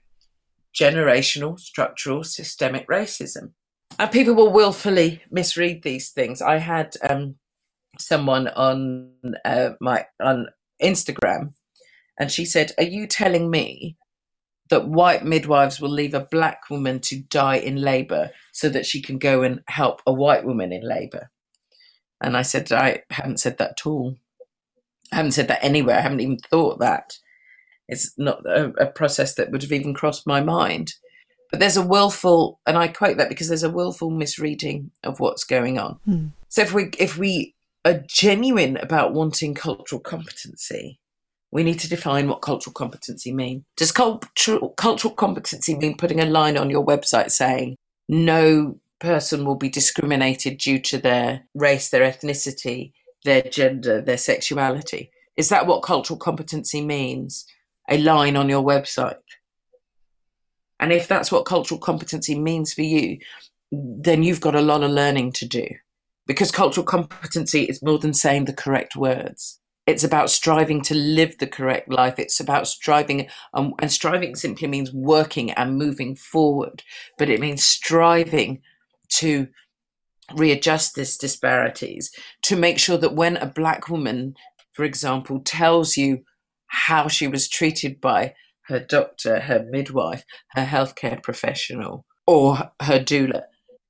generational, 0.78 1.58
structural, 1.58 2.24
systemic 2.24 2.86
racism. 2.88 3.52
And 3.98 4.10
people 4.10 4.34
will 4.34 4.52
willfully 4.52 5.22
misread 5.30 5.82
these 5.82 6.10
things. 6.10 6.40
I 6.40 6.58
had 6.58 6.94
um, 7.08 7.36
someone 7.98 8.48
on 8.48 9.10
uh, 9.44 9.70
my 9.80 10.06
on 10.22 10.46
Instagram 10.82 11.54
and 12.18 12.30
she 12.30 12.44
said, 12.44 12.72
Are 12.78 12.84
you 12.84 13.06
telling 13.06 13.50
me 13.50 13.96
that 14.70 14.88
white 14.88 15.24
midwives 15.24 15.80
will 15.80 15.88
leave 15.90 16.14
a 16.14 16.28
black 16.30 16.68
woman 16.68 17.00
to 17.00 17.20
die 17.20 17.56
in 17.56 17.76
labor 17.76 18.30
so 18.52 18.68
that 18.68 18.84
she 18.84 19.00
can 19.00 19.18
go 19.18 19.42
and 19.42 19.62
help 19.68 20.02
a 20.06 20.12
white 20.12 20.44
woman 20.44 20.72
in 20.72 20.82
labor? 20.82 21.30
And 22.20 22.36
I 22.36 22.42
said, 22.42 22.70
I 22.72 23.02
haven't 23.10 23.40
said 23.40 23.58
that 23.58 23.70
at 23.70 23.86
all. 23.86 24.16
I 25.12 25.16
haven't 25.16 25.32
said 25.32 25.48
that 25.48 25.64
anywhere. 25.64 25.96
I 25.96 26.02
haven't 26.02 26.20
even 26.20 26.38
thought 26.38 26.80
that. 26.80 27.18
It's 27.88 28.12
not 28.18 28.44
a, 28.44 28.66
a 28.78 28.86
process 28.86 29.34
that 29.36 29.50
would 29.50 29.62
have 29.62 29.72
even 29.72 29.94
crossed 29.94 30.26
my 30.26 30.42
mind. 30.42 30.94
But 31.50 31.60
there's 31.60 31.78
a 31.78 31.86
willful, 31.86 32.60
and 32.66 32.76
I 32.76 32.88
quote 32.88 33.16
that 33.16 33.30
because 33.30 33.48
there's 33.48 33.62
a 33.62 33.70
willful 33.70 34.10
misreading 34.10 34.90
of 35.02 35.20
what's 35.20 35.44
going 35.44 35.78
on. 35.78 35.98
Hmm. 36.04 36.26
So 36.48 36.60
if 36.60 36.74
we 36.74 36.90
if 36.98 37.16
we 37.16 37.54
are 37.86 38.02
genuine 38.06 38.76
about 38.76 39.14
wanting 39.14 39.54
cultural 39.54 40.00
competency, 40.00 41.00
we 41.50 41.62
need 41.62 41.78
to 41.80 41.88
define 41.88 42.28
what 42.28 42.42
cultural 42.42 42.74
competency 42.74 43.32
mean. 43.32 43.64
Does 43.76 43.92
cultural 43.92 44.70
cultural 44.76 45.14
competency 45.14 45.76
mean 45.76 45.96
putting 45.96 46.20
a 46.20 46.26
line 46.26 46.56
on 46.56 46.70
your 46.70 46.84
website 46.84 47.30
saying 47.30 47.76
no 48.08 48.78
person 49.00 49.44
will 49.44 49.54
be 49.54 49.68
discriminated 49.68 50.58
due 50.58 50.78
to 50.80 50.98
their 50.98 51.44
race, 51.54 51.90
their 51.90 52.10
ethnicity, 52.10 52.92
their 53.24 53.42
gender, 53.42 54.00
their 54.00 54.18
sexuality? 54.18 55.10
Is 55.36 55.48
that 55.50 55.66
what 55.66 55.82
cultural 55.82 56.18
competency 56.18 56.84
means? 56.84 57.46
A 57.88 57.96
line 57.96 58.36
on 58.36 58.48
your 58.48 58.62
website? 58.62 59.16
And 60.80 60.92
if 60.92 61.08
that's 61.08 61.32
what 61.32 61.46
cultural 61.46 61.80
competency 61.80 62.38
means 62.38 62.74
for 62.74 62.82
you, 62.82 63.18
then 63.72 64.22
you've 64.22 64.40
got 64.40 64.54
a 64.54 64.60
lot 64.60 64.82
of 64.82 64.90
learning 64.90 65.32
to 65.32 65.46
do. 65.46 65.66
Because 66.26 66.50
cultural 66.50 66.84
competency 66.84 67.64
is 67.64 67.82
more 67.82 67.98
than 67.98 68.12
saying 68.12 68.44
the 68.44 68.52
correct 68.52 68.94
words. 68.94 69.60
It's 69.88 70.04
about 70.04 70.28
striving 70.28 70.82
to 70.82 70.94
live 70.94 71.38
the 71.38 71.46
correct 71.46 71.88
life. 71.88 72.18
It's 72.18 72.40
about 72.40 72.68
striving, 72.68 73.26
um, 73.54 73.72
and 73.78 73.90
striving 73.90 74.34
simply 74.34 74.68
means 74.68 74.92
working 74.92 75.50
and 75.52 75.78
moving 75.78 76.14
forward, 76.14 76.82
but 77.16 77.30
it 77.30 77.40
means 77.40 77.64
striving 77.64 78.60
to 79.20 79.48
readjust 80.36 80.94
these 80.94 81.16
disparities, 81.16 82.10
to 82.42 82.54
make 82.54 82.78
sure 82.78 82.98
that 82.98 83.14
when 83.14 83.38
a 83.38 83.46
black 83.46 83.88
woman, 83.88 84.34
for 84.74 84.84
example, 84.84 85.40
tells 85.40 85.96
you 85.96 86.22
how 86.66 87.08
she 87.08 87.26
was 87.26 87.48
treated 87.48 87.98
by 87.98 88.34
her 88.66 88.78
doctor, 88.78 89.40
her 89.40 89.66
midwife, 89.70 90.22
her 90.50 90.66
healthcare 90.66 91.22
professional, 91.22 92.04
or 92.26 92.56
her 92.82 93.00
doula, 93.00 93.44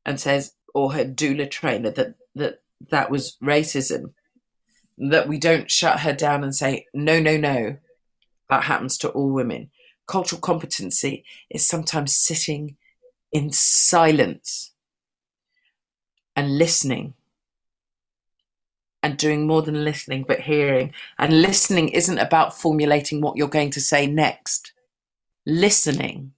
and 0.06 0.20
says, 0.20 0.52
or 0.76 0.92
her 0.92 1.04
doula 1.04 1.50
trainer, 1.50 1.90
that 1.90 2.14
that 2.36 2.60
that 2.92 3.10
was 3.10 3.36
racism, 3.42 4.12
that 4.98 5.28
we 5.28 5.38
don't 5.38 5.70
shut 5.70 6.00
her 6.00 6.12
down 6.12 6.42
and 6.42 6.54
say, 6.54 6.86
no, 6.92 7.20
no, 7.20 7.36
no, 7.36 7.76
that 8.50 8.64
happens 8.64 8.98
to 8.98 9.08
all 9.10 9.30
women. 9.30 9.70
Cultural 10.06 10.40
competency 10.40 11.24
is 11.50 11.66
sometimes 11.66 12.14
sitting 12.14 12.76
in 13.32 13.52
silence 13.52 14.72
and 16.34 16.56
listening 16.58 17.14
and 19.02 19.16
doing 19.16 19.46
more 19.46 19.62
than 19.62 19.84
listening, 19.84 20.24
but 20.26 20.40
hearing. 20.40 20.92
And 21.18 21.42
listening 21.42 21.90
isn't 21.90 22.18
about 22.18 22.58
formulating 22.58 23.20
what 23.20 23.36
you're 23.36 23.48
going 23.48 23.70
to 23.70 23.80
say 23.80 24.06
next. 24.06 24.72
Listening 25.46 26.32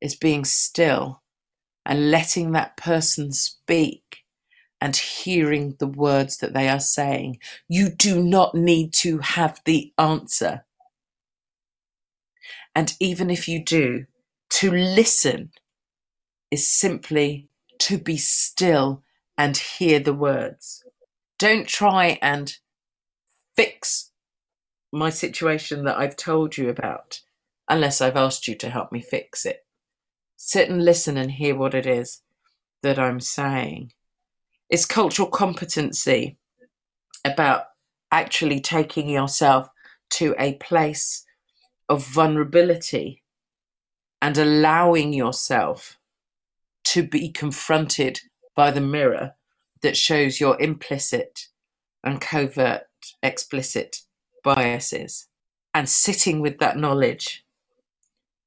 is 0.00 0.14
being 0.14 0.44
still 0.44 1.22
and 1.86 2.10
letting 2.10 2.52
that 2.52 2.76
person 2.76 3.32
speak 3.32 4.21
and 4.82 4.96
hearing 4.96 5.76
the 5.78 5.86
words 5.86 6.38
that 6.38 6.54
they 6.54 6.68
are 6.68 6.80
saying. 6.80 7.38
You 7.68 7.88
do 7.88 8.20
not 8.20 8.52
need 8.52 8.92
to 8.94 9.18
have 9.18 9.60
the 9.64 9.92
answer. 9.96 10.64
And 12.74 12.92
even 12.98 13.30
if 13.30 13.46
you 13.46 13.64
do, 13.64 14.06
to 14.50 14.72
listen 14.72 15.52
is 16.50 16.68
simply 16.68 17.48
to 17.78 17.96
be 17.96 18.16
still 18.16 19.04
and 19.38 19.56
hear 19.56 20.00
the 20.00 20.12
words. 20.12 20.82
Don't 21.38 21.68
try 21.68 22.18
and 22.20 22.56
fix 23.54 24.10
my 24.90 25.10
situation 25.10 25.84
that 25.84 25.96
I've 25.96 26.16
told 26.16 26.56
you 26.56 26.68
about 26.68 27.20
unless 27.68 28.00
I've 28.00 28.16
asked 28.16 28.48
you 28.48 28.56
to 28.56 28.68
help 28.68 28.90
me 28.90 29.00
fix 29.00 29.46
it. 29.46 29.64
Sit 30.36 30.68
and 30.68 30.84
listen 30.84 31.16
and 31.16 31.30
hear 31.30 31.54
what 31.54 31.72
it 31.72 31.86
is 31.86 32.22
that 32.82 32.98
I'm 32.98 33.20
saying. 33.20 33.92
It's 34.72 34.86
cultural 34.86 35.28
competency 35.28 36.38
about 37.26 37.64
actually 38.10 38.58
taking 38.58 39.06
yourself 39.06 39.68
to 40.12 40.34
a 40.38 40.54
place 40.54 41.26
of 41.90 42.06
vulnerability 42.06 43.22
and 44.22 44.38
allowing 44.38 45.12
yourself 45.12 45.98
to 46.84 47.02
be 47.02 47.28
confronted 47.28 48.20
by 48.56 48.70
the 48.70 48.80
mirror 48.80 49.34
that 49.82 49.94
shows 49.94 50.40
your 50.40 50.58
implicit 50.58 51.48
and 52.02 52.18
covert, 52.18 52.86
explicit 53.22 54.00
biases, 54.42 55.28
and 55.74 55.86
sitting 55.86 56.40
with 56.40 56.56
that 56.60 56.78
knowledge, 56.78 57.44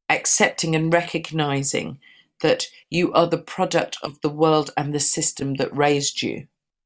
accepting 0.09 0.75
and 0.75 0.91
recognizing 0.91 1.99
that 2.45 2.67
you 2.91 3.11
are 3.13 3.25
the 3.25 3.39
product 3.39 3.97
of 4.03 4.21
the 4.21 4.29
world 4.29 4.69
and 4.77 4.93
the 4.93 4.99
system 4.99 5.55
that 5.55 5.75
raised 5.75 6.21
you. 6.21 6.45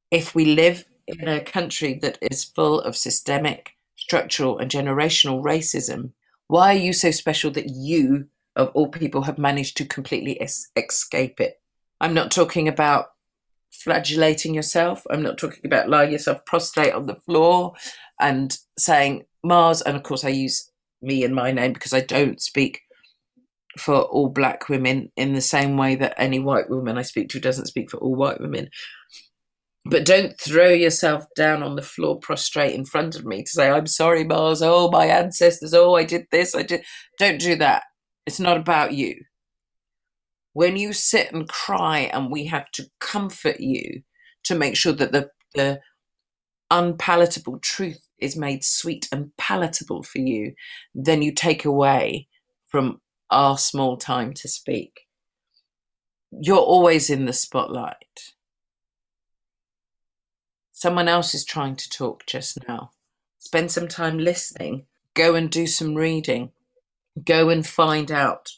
If 0.09 0.33
we 0.33 0.45
live 0.55 0.85
in 1.05 1.27
a 1.27 1.43
country 1.43 1.99
that 2.01 2.17
is 2.21 2.45
full 2.45 2.79
of 2.79 2.95
systemic, 2.95 3.71
structural, 3.97 4.57
and 4.57 4.71
generational 4.71 5.43
racism, 5.43 6.13
why 6.47 6.73
are 6.73 6.79
you 6.79 6.93
so 6.93 7.11
special 7.11 7.51
that 7.51 7.67
you, 7.67 8.29
of 8.55 8.71
all 8.73 8.87
people, 8.87 9.23
have 9.23 9.37
managed 9.37 9.75
to 9.77 9.85
completely 9.85 10.39
es- 10.39 10.69
escape 10.77 11.41
it? 11.41 11.59
I'm 11.99 12.13
not 12.13 12.31
talking 12.31 12.69
about 12.69 13.07
flagellating 13.69 14.53
yourself. 14.53 15.03
I'm 15.09 15.21
not 15.21 15.37
talking 15.37 15.65
about 15.65 15.89
lying 15.89 16.13
yourself 16.13 16.45
prostrate 16.45 16.93
on 16.93 17.05
the 17.05 17.19
floor 17.25 17.73
and 18.17 18.57
saying 18.77 19.25
Mars. 19.43 19.81
And 19.81 19.97
of 19.97 20.03
course, 20.03 20.23
I 20.23 20.29
use 20.29 20.71
me 21.01 21.25
and 21.25 21.35
my 21.35 21.51
name 21.51 21.73
because 21.73 21.93
I 21.93 21.99
don't 21.99 22.41
speak 22.41 22.79
for 23.77 24.01
all 24.01 24.29
black 24.29 24.67
women 24.69 25.11
in 25.15 25.33
the 25.33 25.41
same 25.41 25.77
way 25.77 25.95
that 25.95 26.15
any 26.17 26.39
white 26.39 26.69
woman 26.69 26.97
I 26.97 27.03
speak 27.03 27.29
to 27.29 27.39
doesn't 27.39 27.67
speak 27.67 27.91
for 27.91 27.97
all 27.97 28.15
white 28.15 28.41
women. 28.41 28.69
But 29.85 30.05
don't 30.05 30.39
throw 30.39 30.69
yourself 30.69 31.25
down 31.35 31.63
on 31.63 31.75
the 31.75 31.81
floor 31.81 32.19
prostrate 32.19 32.73
in 32.73 32.85
front 32.85 33.15
of 33.15 33.25
me 33.25 33.43
to 33.43 33.49
say, 33.49 33.69
I'm 33.69 33.87
sorry, 33.87 34.23
Mars. 34.23 34.61
Oh, 34.61 34.89
my 34.91 35.05
ancestors. 35.05 35.73
Oh, 35.73 35.95
I 35.95 36.03
did 36.03 36.25
this. 36.31 36.53
I 36.53 36.63
did. 36.63 36.83
Don't 37.17 37.39
do 37.39 37.55
that. 37.55 37.83
It's 38.25 38.39
not 38.39 38.57
about 38.57 38.93
you 38.93 39.15
when 40.53 40.75
you 40.75 40.93
sit 40.93 41.31
and 41.31 41.47
cry 41.47 41.99
and 42.11 42.31
we 42.31 42.45
have 42.45 42.69
to 42.71 42.89
comfort 42.99 43.59
you 43.59 44.01
to 44.43 44.55
make 44.55 44.75
sure 44.75 44.93
that 44.93 45.11
the, 45.11 45.29
the 45.55 45.79
unpalatable 46.71 47.59
truth 47.59 48.07
is 48.19 48.35
made 48.35 48.63
sweet 48.63 49.07
and 49.11 49.31
palatable 49.37 50.03
for 50.03 50.19
you, 50.19 50.53
then 50.93 51.21
you 51.21 51.33
take 51.33 51.65
away 51.65 52.27
from 52.67 52.99
our 53.31 53.57
small 53.57 53.97
time 53.97 54.33
to 54.33 54.47
speak. 54.47 55.07
You're 56.31 56.57
always 56.57 57.09
in 57.09 57.25
the 57.25 57.33
spotlight. 57.33 58.33
Someone 60.71 61.07
else 61.07 61.33
is 61.33 61.43
trying 61.43 61.75
to 61.75 61.89
talk 61.89 62.25
just 62.25 62.65
now. 62.67 62.91
Spend 63.37 63.71
some 63.71 63.87
time 63.87 64.17
listening. 64.17 64.85
Go 65.13 65.35
and 65.35 65.49
do 65.49 65.67
some 65.67 65.95
reading. 65.95 66.51
Go 67.23 67.49
and 67.49 67.65
find 67.65 68.11
out 68.11 68.51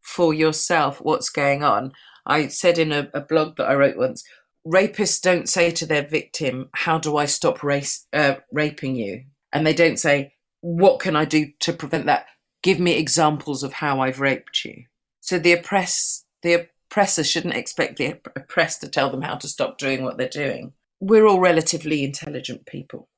for 0.00 0.32
yourself 0.32 1.00
what's 1.00 1.30
going 1.30 1.62
on. 1.62 1.92
I 2.24 2.48
said 2.48 2.78
in 2.78 2.92
a, 2.92 3.08
a 3.14 3.20
blog 3.20 3.56
that 3.56 3.68
I 3.68 3.74
wrote 3.74 3.96
once 3.96 4.22
rapists 4.66 5.20
don't 5.20 5.48
say 5.48 5.70
to 5.72 5.86
their 5.86 6.06
victim, 6.06 6.68
How 6.74 6.98
do 6.98 7.16
I 7.16 7.24
stop 7.24 7.62
race, 7.62 8.06
uh, 8.12 8.36
raping 8.52 8.96
you? 8.96 9.24
And 9.52 9.66
they 9.66 9.74
don't 9.74 9.98
say, 9.98 10.34
What 10.60 11.00
can 11.00 11.16
I 11.16 11.24
do 11.24 11.48
to 11.60 11.72
prevent 11.72 12.06
that? 12.06 12.26
Give 12.62 12.80
me 12.80 12.92
examples 12.92 13.62
of 13.62 13.74
how 13.74 14.00
I've 14.00 14.20
raped 14.20 14.64
you. 14.64 14.84
So 15.20 15.38
the 15.38 15.52
oppress, 15.52 16.24
the 16.42 16.68
oppressor 16.90 17.24
shouldn't 17.24 17.54
expect 17.54 17.98
the 17.98 18.18
oppressed 18.36 18.80
to 18.80 18.88
tell 18.88 19.10
them 19.10 19.22
how 19.22 19.36
to 19.36 19.48
stop 19.48 19.78
doing 19.78 20.02
what 20.02 20.18
they're 20.18 20.28
doing. 20.28 20.72
We're 21.00 21.26
all 21.26 21.40
relatively 21.40 22.04
intelligent 22.04 22.66
people. 22.66 23.08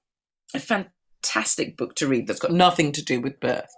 A 0.55 0.59
fantastic 0.59 1.77
book 1.77 1.95
to 1.97 2.09
read 2.09 2.27
that's 2.27 2.41
got 2.41 2.53
nothing 2.53 2.93
to 2.93 3.05
do 3.05 3.21
with 3.21 3.41
birth 3.41 3.71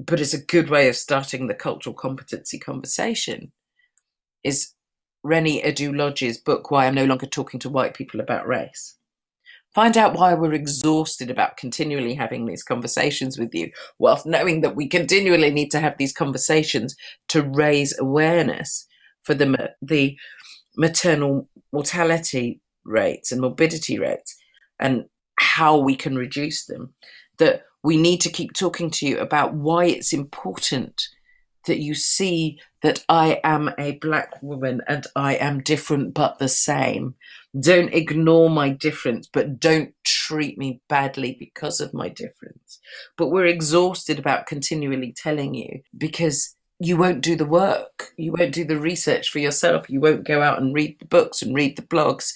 but 0.00 0.20
it's 0.20 0.34
a 0.34 0.42
good 0.42 0.70
way 0.70 0.88
of 0.88 0.96
starting 0.96 1.46
the 1.46 1.54
cultural 1.54 1.94
competency 1.94 2.58
conversation 2.58 3.52
is 4.42 4.72
Reni 5.22 5.62
Eddo-Lodge's 5.62 6.38
book 6.38 6.70
why 6.70 6.86
i'm 6.86 6.94
no 6.94 7.04
longer 7.04 7.26
talking 7.26 7.60
to 7.60 7.70
white 7.70 7.94
people 7.94 8.20
about 8.20 8.46
race 8.46 8.96
find 9.74 9.96
out 9.96 10.14
why 10.14 10.34
we're 10.34 10.52
exhausted 10.52 11.30
about 11.30 11.56
continually 11.56 12.14
having 12.14 12.46
these 12.46 12.62
conversations 12.62 13.38
with 13.38 13.54
you 13.54 13.70
whilst 13.98 14.26
knowing 14.26 14.60
that 14.60 14.76
we 14.76 14.88
continually 14.88 15.50
need 15.50 15.70
to 15.70 15.80
have 15.80 15.96
these 15.98 16.12
conversations 16.12 16.94
to 17.28 17.42
raise 17.42 17.98
awareness 17.98 18.86
for 19.22 19.34
the, 19.34 19.72
the 19.82 20.16
maternal 20.76 21.48
mortality 21.72 22.60
rates 22.84 23.32
and 23.32 23.40
morbidity 23.40 23.98
rates 23.98 24.36
and 24.78 25.04
how 25.38 25.76
we 25.76 25.96
can 25.96 26.16
reduce 26.16 26.66
them 26.66 26.94
that 27.38 27.64
we 27.82 27.96
need 27.96 28.20
to 28.20 28.30
keep 28.30 28.52
talking 28.52 28.90
to 28.90 29.06
you 29.06 29.18
about 29.18 29.54
why 29.54 29.84
it's 29.84 30.12
important 30.12 31.02
that 31.66 31.78
you 31.78 31.94
see 31.94 32.58
that 32.82 33.04
I 33.08 33.40
am 33.42 33.70
a 33.78 33.92
black 33.92 34.42
woman 34.42 34.82
and 34.86 35.06
I 35.16 35.34
am 35.36 35.62
different 35.62 36.14
but 36.14 36.38
the 36.38 36.48
same. 36.48 37.14
Don't 37.58 37.94
ignore 37.94 38.50
my 38.50 38.70
difference, 38.70 39.28
but 39.32 39.60
don't 39.60 39.94
treat 40.04 40.58
me 40.58 40.80
badly 40.88 41.36
because 41.38 41.80
of 41.80 41.94
my 41.94 42.08
difference. 42.08 42.80
But 43.16 43.28
we're 43.28 43.46
exhausted 43.46 44.18
about 44.18 44.46
continually 44.46 45.12
telling 45.12 45.54
you 45.54 45.80
because 45.96 46.56
you 46.80 46.96
won't 46.96 47.20
do 47.20 47.36
the 47.36 47.46
work. 47.46 48.12
You 48.16 48.32
won't 48.32 48.52
do 48.52 48.64
the 48.64 48.78
research 48.78 49.30
for 49.30 49.38
yourself. 49.38 49.88
You 49.88 50.00
won't 50.00 50.26
go 50.26 50.42
out 50.42 50.60
and 50.60 50.74
read 50.74 50.98
the 50.98 51.06
books 51.06 51.42
and 51.42 51.54
read 51.54 51.76
the 51.76 51.82
blogs 51.82 52.32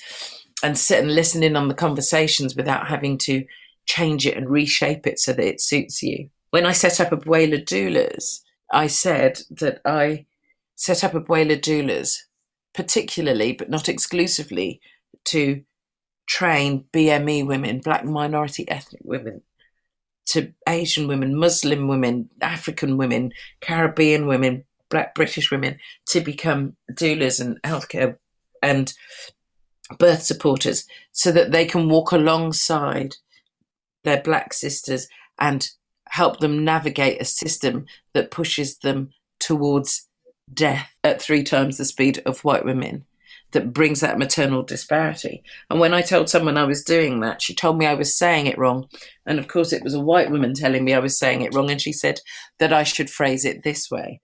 and 0.63 0.79
sit 0.79 1.01
and 1.01 1.15
listen 1.15 1.43
in 1.43 1.57
on 1.57 1.69
the 1.69 1.75
conversations 1.75 2.55
without 2.55 2.89
having 2.89 3.19
to 3.19 3.45
change 3.87 4.27
it 4.27 4.37
and 4.37 4.49
reshape 4.49 5.07
it 5.07 5.19
so 5.19 5.33
that 5.33 5.47
it 5.47 5.61
suits 5.61 6.03
you. 6.03 6.31
When 6.51 6.67
I 6.67 6.73
set 6.73 7.01
up 7.01 7.11
Abuela 7.11 7.63
Doulas, 7.65 8.41
I 8.73 8.87
said 8.87 9.41
that 9.51 9.81
I 9.85 10.27
set 10.77 11.03
up 11.03 11.13
Abuela 11.13 11.61
Doulas 11.61 12.19
particularly, 12.75 13.53
but 13.53 13.71
not 13.71 13.89
exclusively, 13.89 14.81
to 15.27 15.63
train 16.27 16.85
BME 16.93 17.47
women, 17.47 17.81
black 17.81 18.05
minority 18.05 18.69
ethnic 18.69 19.03
women, 19.05 19.43
to 20.27 20.53
Asian 20.69 21.09
women, 21.09 21.35
Muslim 21.35 21.89
women, 21.89 22.29
African 22.41 22.97
women, 22.97 23.33
Caribbean 23.61 24.27
women, 24.27 24.65
black 24.91 25.15
British 25.15 25.51
women 25.51 25.79
to 26.07 26.21
become 26.21 26.77
doulas 26.93 27.41
and 27.41 27.61
healthcare 27.63 28.17
and 28.63 28.93
birth 29.99 30.23
supporters 30.23 30.87
so 31.13 31.33
that 31.33 31.51
they 31.51 31.65
can 31.65 31.89
walk 31.89 32.13
alongside 32.13 33.17
their 34.05 34.21
black 34.23 34.53
sisters 34.53 35.09
and 35.39 35.71
help 36.09 36.41
them 36.41 36.65
navigate 36.65 37.21
a 37.21 37.25
system 37.25 37.87
that 38.15 38.31
pushes 38.31 38.79
them 38.79 39.11
towards 39.39 40.09
death 40.53 40.95
at 41.05 41.21
three 41.21 41.43
times 41.43 41.77
the 41.77 41.85
speed 41.85 42.23
of 42.25 42.45
white 42.45 42.65
women 42.65 43.05
that 43.53 43.73
brings 43.73 44.01
that 44.01 44.19
maternal 44.19 44.63
disparity. 44.63 45.43
And 45.71 45.81
when 45.81 45.95
I 45.95 46.03
told 46.03 46.29
someone 46.29 46.59
I 46.59 46.65
was 46.65 46.85
doing 46.85 47.21
that, 47.21 47.41
she 47.41 47.55
told 47.55 47.79
me 47.79 47.87
I 47.87 47.95
was 47.95 48.17
saying 48.17 48.47
it 48.47 48.59
wrong. 48.59 48.89
And 49.25 49.39
of 49.39 49.49
course, 49.49 49.73
it 49.73 49.83
was 49.83 49.95
a 49.95 50.01
white 50.01 50.31
woman 50.31 50.55
telling 50.55 50.85
me 50.85 50.95
I 50.95 50.99
was 50.99 51.19
saying 51.19 51.41
it 51.41 51.55
wrong. 51.55 51.71
And 51.71 51.81
she 51.81 51.93
said 51.93 52.21
that 52.59 52.73
I 52.73 52.83
should 52.83 53.09
phrase 53.09 53.45
it 53.45 53.63
this 53.65 53.91
way. 53.91 54.21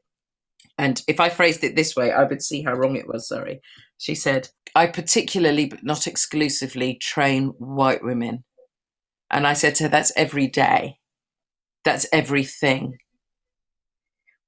And 0.77 1.01
if 1.09 1.21
I 1.21 1.29
phrased 1.29 1.65
it 1.65 1.77
this 1.77 1.97
way, 1.97 2.13
I 2.13 2.25
would 2.25 2.43
see 2.43 2.63
how 2.63 2.75
wrong 2.75 2.97
it 2.97 3.09
was. 3.09 3.29
Sorry. 3.29 3.61
She 3.97 4.15
said, 4.15 4.49
I 4.75 4.89
particularly, 4.89 5.67
but 5.67 5.85
not 5.85 6.07
exclusively, 6.07 6.99
train 7.01 7.55
white 7.59 8.05
women. 8.05 8.45
And 9.31 9.47
I 9.47 9.53
said 9.53 9.75
to 9.77 9.85
her, 9.85 9.89
that's 9.89 10.13
every 10.17 10.49
day. 10.49 10.99
That's 11.85 12.07
everything. 12.13 12.99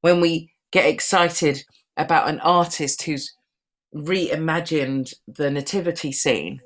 When 0.01 0.21
we 0.21 0.53
get 0.73 0.87
excited 0.87 1.63
about 1.97 2.29
an 2.29 2.41
artist 2.41 3.03
who's 3.03 3.35
reimagined 3.97 5.15
the 5.27 5.51
nativity 5.51 6.13
scene, 6.13 6.61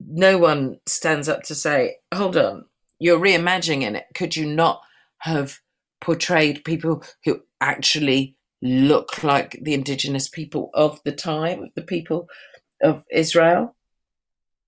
no 0.00 0.38
one 0.38 0.78
stands 0.86 1.28
up 1.28 1.42
to 1.44 1.54
say, 1.54 1.96
hold 2.14 2.36
on, 2.36 2.66
you're 2.98 3.18
reimagining 3.18 3.96
it. 3.96 4.06
Could 4.14 4.36
you 4.36 4.46
not 4.46 4.82
have 5.18 5.60
portrayed 6.00 6.64
people 6.64 7.02
who 7.24 7.42
actually 7.60 8.36
look 8.62 9.22
like 9.22 9.58
the 9.62 9.74
indigenous 9.74 10.28
people 10.28 10.70
of 10.74 11.00
the 11.04 11.12
time, 11.12 11.70
the 11.74 11.82
people 11.82 12.28
of 12.82 13.04
Israel? 13.10 13.74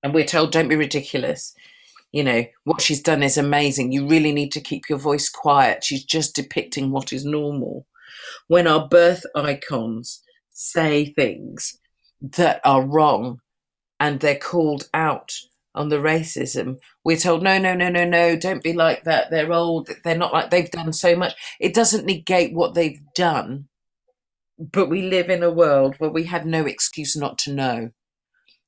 And 0.03 0.15
we're 0.15 0.25
told, 0.25 0.53
don't 0.53 0.69
be 0.69 0.77
ridiculous. 0.77 1.55
You 2.13 2.25
know, 2.25 2.45
what 2.65 2.81
she's 2.81 3.03
done 3.03 3.23
is 3.23 3.37
amazing. 3.37 3.93
You 3.93 4.09
really 4.09 4.33
need 4.33 4.51
to 4.53 4.61
keep 4.61 4.89
your 4.89 4.99
voice 4.99 5.29
quiet. 5.29 5.85
She's 5.85 6.03
just 6.03 6.35
depicting 6.35 6.91
what 6.91 7.13
is 7.13 7.25
normal. 7.25 7.87
When 8.49 8.67
our 8.67 8.89
birth 8.89 9.25
icons 9.37 10.23
say 10.61 11.07
things 11.07 11.79
that 12.21 12.61
are 12.65 12.85
wrong 12.85 13.41
and 13.99 14.21
they're 14.21 14.39
called 14.39 14.89
out 14.93 15.33
on 15.75 15.89
the 15.89 15.97
racism, 15.97 16.77
we're 17.03 17.17
told, 17.17 17.43
no, 17.43 17.59
no, 17.59 17.75
no, 17.75 17.89
no, 17.89 18.05
no, 18.05 18.37
don't 18.37 18.63
be 18.63 18.75
like 18.75 19.05
that. 19.05 19.31
They're 19.31 19.53
old. 19.53 19.89
They're 20.05 20.19
not 20.19 20.35
like 20.35 20.51
they've 20.51 20.71
done 20.71 20.93
so 20.93 21.17
much. 21.17 21.35
It 21.59 21.73
doesn't 21.75 22.05
negate 22.05 22.53
what 22.53 22.75
they've 22.75 23.01
done, 23.15 23.69
but 24.59 24.91
we 24.91 25.03
live 25.03 25.31
in 25.31 25.43
a 25.43 25.51
world 25.51 25.95
where 25.99 26.11
we 26.11 26.25
have 26.25 26.45
no 26.45 26.67
excuse 26.67 27.17
not 27.17 27.39
to 27.39 27.53
know. 27.53 27.91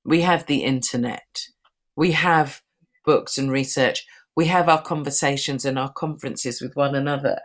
We 0.04 0.22
have 0.22 0.46
the 0.46 0.64
internet, 0.64 1.48
we 1.94 2.12
have 2.12 2.62
books 3.04 3.38
and 3.38 3.52
research, 3.52 4.04
we 4.34 4.46
have 4.46 4.68
our 4.68 4.82
conversations 4.82 5.64
and 5.64 5.78
our 5.78 5.92
conferences 5.92 6.60
with 6.60 6.74
one 6.74 6.94
another. 6.94 7.38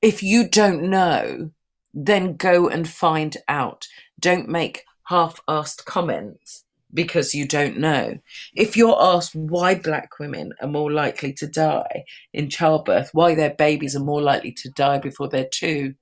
If 0.00 0.22
you 0.22 0.48
don't 0.48 0.84
know, 0.84 1.50
then 1.92 2.36
go 2.36 2.68
and 2.68 2.88
find 2.88 3.36
out. 3.48 3.86
Don't 4.18 4.48
make 4.48 4.84
half 5.04 5.40
assed 5.46 5.84
comments 5.84 6.64
because 6.92 7.34
you 7.34 7.46
don't 7.46 7.78
know. 7.78 8.18
If 8.54 8.76
you're 8.76 9.00
asked 9.00 9.34
why 9.34 9.74
black 9.74 10.18
women 10.18 10.52
are 10.60 10.68
more 10.68 10.90
likely 10.90 11.32
to 11.34 11.46
die 11.46 12.04
in 12.32 12.50
childbirth, 12.50 13.10
why 13.12 13.34
their 13.34 13.54
babies 13.54 13.94
are 13.94 14.04
more 14.04 14.22
likely 14.22 14.52
to 14.52 14.70
die 14.70 14.98
before 14.98 15.28
they're 15.28 15.48
two, 15.50 15.94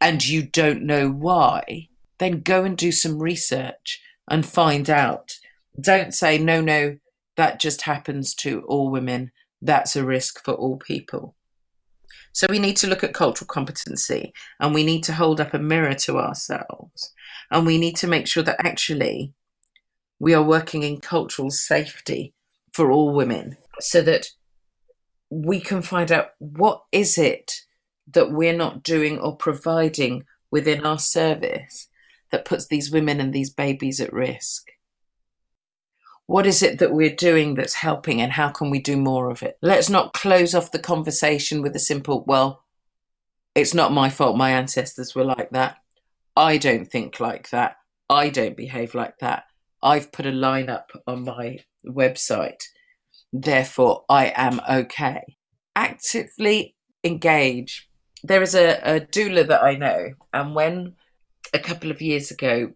and 0.00 0.26
you 0.26 0.42
don't 0.42 0.82
know 0.82 1.10
why, 1.10 1.88
then 2.18 2.40
go 2.40 2.64
and 2.64 2.76
do 2.76 2.92
some 2.92 3.20
research 3.20 4.00
and 4.28 4.46
find 4.46 4.88
out. 4.88 5.38
Don't 5.80 6.14
say, 6.14 6.38
no, 6.38 6.60
no, 6.60 6.98
that 7.36 7.60
just 7.60 7.82
happens 7.82 8.34
to 8.36 8.62
all 8.62 8.90
women. 8.90 9.32
That's 9.60 9.96
a 9.96 10.04
risk 10.04 10.44
for 10.44 10.54
all 10.54 10.76
people. 10.76 11.34
So 12.32 12.46
we 12.48 12.58
need 12.58 12.76
to 12.78 12.86
look 12.86 13.04
at 13.04 13.14
cultural 13.14 13.46
competency 13.46 14.32
and 14.58 14.74
we 14.74 14.84
need 14.84 15.04
to 15.04 15.12
hold 15.12 15.40
up 15.40 15.54
a 15.54 15.58
mirror 15.58 15.94
to 15.94 16.18
ourselves 16.18 17.12
and 17.50 17.66
we 17.66 17.78
need 17.78 17.96
to 17.96 18.06
make 18.06 18.26
sure 18.26 18.42
that 18.42 18.64
actually 18.64 19.32
we 20.18 20.34
are 20.34 20.42
working 20.42 20.82
in 20.82 21.00
cultural 21.00 21.50
safety 21.50 22.32
for 22.72 22.90
all 22.90 23.12
women 23.12 23.56
so 23.80 24.00
that 24.02 24.30
we 25.30 25.60
can 25.60 25.82
find 25.82 26.10
out 26.10 26.30
what 26.38 26.82
is 26.90 27.18
it 27.18 27.62
that 28.06 28.32
we're 28.32 28.56
not 28.56 28.82
doing 28.82 29.18
or 29.18 29.36
providing 29.36 30.24
within 30.50 30.84
our 30.84 30.98
service 30.98 31.88
that 32.30 32.44
puts 32.44 32.66
these 32.66 32.90
women 32.90 33.20
and 33.20 33.32
these 33.32 33.50
babies 33.50 34.00
at 34.00 34.12
risk 34.12 34.71
what 36.32 36.46
is 36.46 36.62
it 36.62 36.78
that 36.78 36.94
we're 36.94 37.14
doing 37.14 37.56
that's 37.56 37.74
helping 37.74 38.22
and 38.22 38.32
how 38.32 38.48
can 38.48 38.70
we 38.70 38.78
do 38.78 38.96
more 38.96 39.30
of 39.30 39.42
it? 39.42 39.58
Let's 39.60 39.90
not 39.90 40.14
close 40.14 40.54
off 40.54 40.72
the 40.72 40.78
conversation 40.78 41.60
with 41.60 41.76
a 41.76 41.78
simple, 41.78 42.24
well, 42.26 42.64
it's 43.54 43.74
not 43.74 43.92
my 43.92 44.08
fault 44.08 44.38
my 44.38 44.52
ancestors 44.52 45.14
were 45.14 45.26
like 45.26 45.50
that. 45.50 45.76
I 46.34 46.56
don't 46.56 46.86
think 46.90 47.20
like 47.20 47.50
that. 47.50 47.76
I 48.08 48.30
don't 48.30 48.56
behave 48.56 48.94
like 48.94 49.18
that. 49.18 49.44
I've 49.82 50.10
put 50.10 50.24
a 50.24 50.30
line 50.30 50.70
up 50.70 50.90
on 51.06 51.24
my 51.24 51.58
website. 51.86 52.62
Therefore, 53.30 54.06
I 54.08 54.32
am 54.34 54.58
okay. 54.70 55.36
Actively 55.76 56.74
engage. 57.04 57.90
There 58.24 58.40
is 58.40 58.54
a, 58.54 58.80
a 58.82 59.00
doula 59.00 59.46
that 59.48 59.62
I 59.62 59.74
know, 59.74 60.14
and 60.32 60.54
when 60.54 60.94
a 61.52 61.58
couple 61.58 61.90
of 61.90 62.00
years 62.00 62.30
ago 62.30 62.72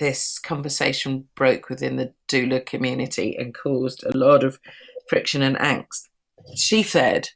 this 0.00 0.38
conversation 0.38 1.28
broke 1.36 1.68
within 1.68 1.96
the 1.96 2.12
doula 2.26 2.64
community 2.64 3.36
and 3.38 3.54
caused 3.54 4.02
a 4.02 4.16
lot 4.16 4.42
of 4.42 4.58
friction 5.08 5.42
and 5.42 5.56
angst. 5.58 6.08
She 6.56 6.82
said, 6.82 7.28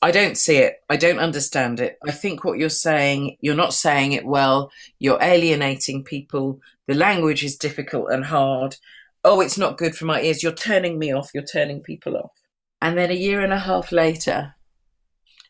I 0.00 0.10
don't 0.10 0.36
see 0.36 0.56
it. 0.56 0.78
I 0.88 0.96
don't 0.96 1.18
understand 1.18 1.78
it. 1.78 1.98
I 2.06 2.12
think 2.12 2.44
what 2.44 2.58
you're 2.58 2.70
saying, 2.70 3.36
you're 3.40 3.54
not 3.54 3.74
saying 3.74 4.12
it 4.12 4.24
well. 4.24 4.72
You're 4.98 5.22
alienating 5.22 6.02
people. 6.02 6.60
The 6.88 6.94
language 6.94 7.44
is 7.44 7.56
difficult 7.56 8.10
and 8.10 8.24
hard. 8.24 8.76
Oh, 9.22 9.40
it's 9.40 9.58
not 9.58 9.78
good 9.78 9.94
for 9.94 10.06
my 10.06 10.22
ears. 10.22 10.42
You're 10.42 10.52
turning 10.52 10.98
me 10.98 11.12
off. 11.12 11.30
You're 11.34 11.44
turning 11.44 11.82
people 11.82 12.16
off. 12.16 12.32
And 12.80 12.96
then 12.96 13.10
a 13.10 13.14
year 13.14 13.42
and 13.42 13.52
a 13.52 13.58
half 13.58 13.92
later, 13.92 14.54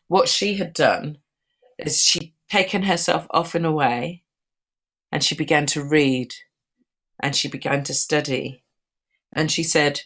what 0.07 0.27
she 0.27 0.55
had 0.55 0.73
done 0.73 1.19
is 1.77 2.01
she'd 2.01 2.33
taken 2.49 2.83
herself 2.83 3.27
off 3.31 3.55
and 3.55 3.65
away 3.65 4.23
and 5.17 5.23
she 5.23 5.33
began 5.33 5.65
to 5.65 5.83
read 5.83 6.31
and 7.23 7.35
she 7.35 7.47
began 7.47 7.83
to 7.83 7.91
study. 7.91 8.63
And 9.33 9.51
she 9.51 9.63
said, 9.63 10.01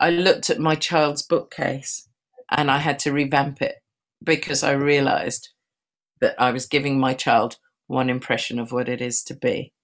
I 0.00 0.10
looked 0.10 0.50
at 0.50 0.58
my 0.58 0.74
child's 0.74 1.22
bookcase 1.22 2.08
and 2.50 2.68
I 2.68 2.78
had 2.78 2.98
to 3.00 3.12
revamp 3.12 3.62
it 3.62 3.76
because 4.20 4.64
I 4.64 4.72
realized 4.72 5.50
that 6.20 6.34
I 6.40 6.50
was 6.50 6.66
giving 6.66 6.98
my 6.98 7.14
child 7.14 7.58
one 7.86 8.10
impression 8.10 8.58
of 8.58 8.72
what 8.72 8.88
it 8.88 9.00
is 9.00 9.22
to 9.26 9.34
be. 9.36 9.74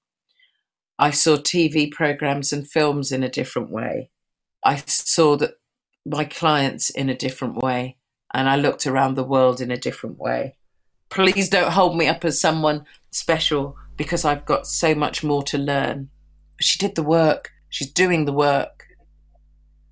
I 0.99 1.13
saw 1.13 1.37
TV 1.37 1.89
programs 1.89 2.53
and 2.53 2.69
films 2.69 3.13
in 3.13 3.23
a 3.23 3.31
different 3.31 3.71
way. 3.71 4.11
I 4.65 4.75
saw 4.87 5.37
that 5.37 5.53
my 6.05 6.25
clients 6.25 6.91
in 6.91 7.09
a 7.09 7.17
different 7.17 7.59
way, 7.59 7.97
and 8.35 8.49
I 8.49 8.57
looked 8.57 8.89
around 8.89 9.15
the 9.15 9.23
world 9.23 9.61
in 9.61 9.71
a 9.71 9.77
different 9.77 10.19
way. 10.19 10.57
Please 11.11 11.49
don't 11.49 11.71
hold 11.71 11.97
me 11.97 12.09
up 12.09 12.25
as 12.25 12.41
someone 12.41 12.87
special 13.13 13.77
because 13.99 14.25
I've 14.25 14.47
got 14.47 14.67
so 14.67 14.95
much 14.95 15.23
more 15.23 15.43
to 15.43 15.59
learn. 15.59 16.09
She 16.61 16.79
did 16.79 16.95
the 16.95 17.03
work, 17.03 17.51
she's 17.69 17.93
doing 17.93 18.25
the 18.25 18.33
work. 18.33 18.87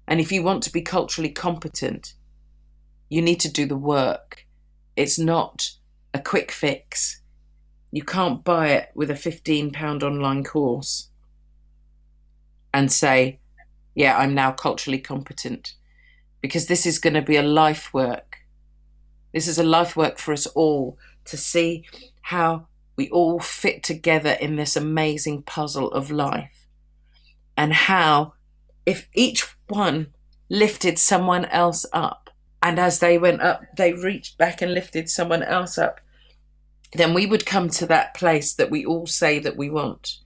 And 0.08 0.20
if 0.20 0.30
you 0.30 0.42
want 0.42 0.62
to 0.62 0.72
be 0.72 0.80
culturally 0.80 1.28
competent, 1.28 2.14
you 3.08 3.20
need 3.20 3.40
to 3.40 3.50
do 3.50 3.66
the 3.66 3.76
work. 3.76 4.46
It's 4.94 5.18
not 5.18 5.72
a 6.14 6.20
quick 6.20 6.52
fix. 6.52 7.20
You 7.90 8.02
can't 8.02 8.44
buy 8.44 8.68
it 8.68 8.90
with 8.94 9.10
a 9.10 9.14
£15 9.14 10.02
online 10.02 10.44
course 10.44 11.10
and 12.72 12.92
say, 12.92 13.40
yeah, 13.96 14.16
I'm 14.16 14.34
now 14.34 14.52
culturally 14.52 15.00
competent. 15.00 15.74
Because 16.40 16.68
this 16.68 16.86
is 16.86 17.00
going 17.00 17.14
to 17.14 17.22
be 17.22 17.36
a 17.36 17.42
life 17.42 17.92
work. 17.92 18.38
This 19.34 19.48
is 19.48 19.58
a 19.58 19.64
life 19.64 19.96
work 19.96 20.18
for 20.18 20.32
us 20.32 20.46
all 20.46 20.96
to 21.24 21.36
see 21.36 21.84
how 22.22 22.68
we 22.96 23.10
all 23.10 23.38
fit 23.38 23.82
together 23.82 24.30
in 24.30 24.56
this 24.56 24.76
amazing 24.76 25.42
puzzle 25.42 25.90
of 25.92 26.10
life. 26.10 26.66
And 27.56 27.72
how, 27.72 28.34
if 28.84 29.08
each 29.14 29.46
one 29.68 30.08
lifted 30.48 30.98
someone 30.98 31.44
else 31.46 31.86
up, 31.92 32.30
and 32.62 32.78
as 32.78 32.98
they 32.98 33.18
went 33.18 33.42
up, 33.42 33.62
they 33.76 33.92
reached 33.92 34.38
back 34.38 34.62
and 34.62 34.72
lifted 34.72 35.08
someone 35.08 35.42
else 35.42 35.78
up, 35.78 36.00
then 36.94 37.14
we 37.14 37.26
would 37.26 37.46
come 37.46 37.68
to 37.68 37.86
that 37.86 38.14
place 38.14 38.54
that 38.54 38.70
we 38.70 38.84
all 38.84 39.06
say 39.06 39.38
that 39.38 39.56
we 39.56 39.70
want. 39.70 40.16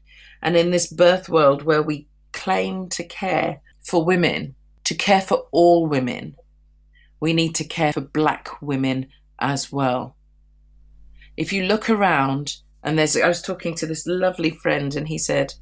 And 0.41 0.57
in 0.57 0.71
this 0.71 0.91
birth 0.93 1.29
world 1.29 1.63
where 1.63 1.83
we 1.83 2.09
claim 2.33 2.89
to 2.91 3.05
care 3.05 3.61
for 3.83 4.05
women, 4.05 4.55
to 4.85 4.95
care 4.95 5.21
for 5.21 5.47
all 5.51 5.87
women, 5.87 6.37
we 7.19 7.33
need 7.33 7.55
to 7.57 7.65
care 7.65 7.93
for 7.93 8.01
black 8.01 8.63
women 8.63 9.09
as 9.39 9.71
well. 9.73 10.17
If 11.41 11.55
you 11.55 11.65
look 11.65 11.89
around, 11.89 12.57
and 12.83 12.99
there's, 12.99 13.17
I 13.17 13.27
was 13.27 13.41
talking 13.41 13.75
to 13.77 13.87
this 13.87 14.07
lovely 14.07 14.51
friend, 14.51 14.95
and 14.95 15.09
he 15.09 15.17
said, 15.17 15.55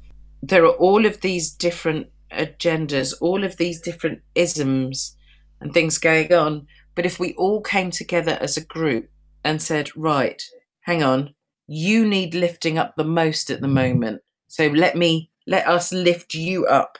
there 0.43 0.65
are 0.65 0.75
all 0.75 1.05
of 1.05 1.21
these 1.21 1.51
different 1.51 2.07
agendas, 2.33 3.13
all 3.21 3.45
of 3.45 3.55
these 3.55 3.79
different 3.79 4.19
isms 4.35 5.15
and 5.61 5.73
things 5.73 5.97
going 5.97 6.33
on. 6.33 6.67
But 6.95 7.05
if 7.05 7.17
we 7.17 7.33
all 7.35 7.61
came 7.61 7.91
together 7.91 8.37
as 8.41 8.57
a 8.57 8.65
group 8.65 9.09
and 9.45 9.61
said, 9.61 9.95
right, 9.95 10.43
hang 10.81 11.01
on, 11.01 11.33
you 11.65 12.05
need 12.05 12.35
lifting 12.35 12.77
up 12.77 12.97
the 12.97 13.05
most 13.05 13.49
at 13.49 13.61
the 13.61 13.67
mm-hmm. 13.67 13.75
moment. 13.75 14.21
So 14.49 14.67
let 14.67 14.97
me, 14.97 15.31
let 15.47 15.65
us 15.65 15.93
lift 15.93 16.33
you 16.33 16.65
up. 16.65 16.97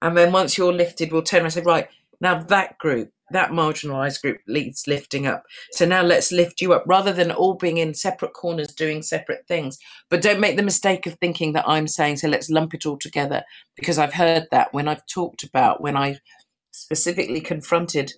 And 0.00 0.16
then 0.16 0.30
once 0.30 0.56
you're 0.56 0.72
lifted, 0.72 1.10
we'll 1.10 1.22
turn 1.22 1.42
and 1.42 1.52
say, 1.52 1.62
right, 1.62 1.88
now 2.20 2.40
that 2.40 2.78
group, 2.78 3.10
that 3.32 3.50
marginalized 3.50 4.22
group 4.22 4.38
leads 4.46 4.86
lifting 4.86 5.26
up. 5.26 5.44
So 5.72 5.84
now 5.84 6.02
let's 6.02 6.32
lift 6.32 6.60
you 6.60 6.72
up 6.72 6.84
rather 6.86 7.12
than 7.12 7.30
all 7.30 7.54
being 7.54 7.78
in 7.78 7.94
separate 7.94 8.32
corners 8.32 8.68
doing 8.68 9.02
separate 9.02 9.46
things. 9.46 9.78
But 10.08 10.22
don't 10.22 10.40
make 10.40 10.56
the 10.56 10.62
mistake 10.62 11.06
of 11.06 11.14
thinking 11.14 11.52
that 11.52 11.68
I'm 11.68 11.88
saying, 11.88 12.16
so 12.16 12.28
let's 12.28 12.50
lump 12.50 12.74
it 12.74 12.86
all 12.86 12.98
together, 12.98 13.42
because 13.76 13.98
I've 13.98 14.14
heard 14.14 14.46
that 14.50 14.72
when 14.72 14.88
I've 14.88 15.06
talked 15.06 15.42
about, 15.42 15.80
when 15.80 15.96
I 15.96 16.18
specifically 16.70 17.40
confronted 17.40 18.14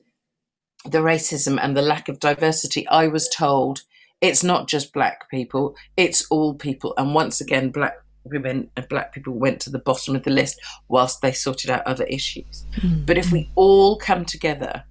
the 0.85 0.99
racism 0.99 1.59
and 1.61 1.77
the 1.77 1.83
lack 1.83 2.09
of 2.09 2.21
diversity, 2.21 2.87
I 2.89 3.09
was 3.09 3.29
told 3.29 3.83
it's 4.21 4.45
not 4.45 4.69
just 4.69 4.93
black 4.93 5.29
people, 5.31 5.77
it's 5.97 6.27
all 6.31 6.55
people. 6.55 6.95
And 6.97 7.15
once 7.15 7.41
again, 7.41 7.71
black 7.71 7.95
women 8.25 8.71
and 8.77 8.89
black 8.89 9.13
people 9.13 9.35
went 9.35 9.61
to 9.61 9.71
the 9.71 9.79
bottom 9.79 10.17
of 10.17 10.23
the 10.23 10.31
list 10.31 10.59
whilst 10.89 11.21
they 11.21 11.33
sorted 11.33 11.69
out 11.69 11.87
other 11.87 12.05
issues. 12.05 12.65
Mm-hmm. 12.77 13.05
But 13.05 13.19
if 13.19 13.31
we 13.31 13.51
all 13.55 13.99
come 13.99 14.25
together 14.25 14.85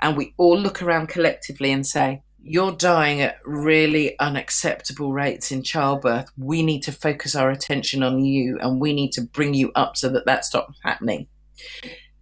and 0.00 0.16
we 0.16 0.34
all 0.36 0.58
look 0.58 0.82
around 0.82 1.08
collectively 1.08 1.72
and 1.72 1.86
say, 1.86 2.22
you're 2.42 2.72
dying 2.72 3.20
at 3.20 3.38
really 3.44 4.18
unacceptable 4.18 5.12
rates 5.12 5.52
in 5.52 5.62
childbirth. 5.62 6.30
We 6.38 6.62
need 6.62 6.82
to 6.84 6.92
focus 6.92 7.36
our 7.36 7.50
attention 7.50 8.02
on 8.02 8.24
you 8.24 8.58
and 8.60 8.80
we 8.80 8.94
need 8.94 9.12
to 9.12 9.22
bring 9.22 9.52
you 9.52 9.72
up 9.74 9.96
so 9.96 10.08
that 10.08 10.26
that 10.26 10.44
stops 10.44 10.78
happening. 10.82 11.28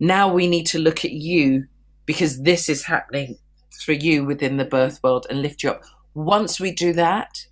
Now 0.01 0.33
we 0.33 0.49
need 0.49 0.67
to 0.67 0.79
look 0.79 1.05
at 1.05 1.13
you 1.13 1.67
because 2.05 2.43
this 2.43 2.69
is 2.69 2.85
happening 2.85 3.39
for 3.85 3.93
you 3.93 4.25
within 4.25 4.57
the 4.57 4.65
birth 4.65 5.01
world 5.03 5.27
and 5.31 5.41
lift 5.41 5.63
you 5.63 5.71
up. 5.71 5.83
Once 6.15 6.59
we 6.59 6.73
do 6.73 6.93
that, 6.95 7.47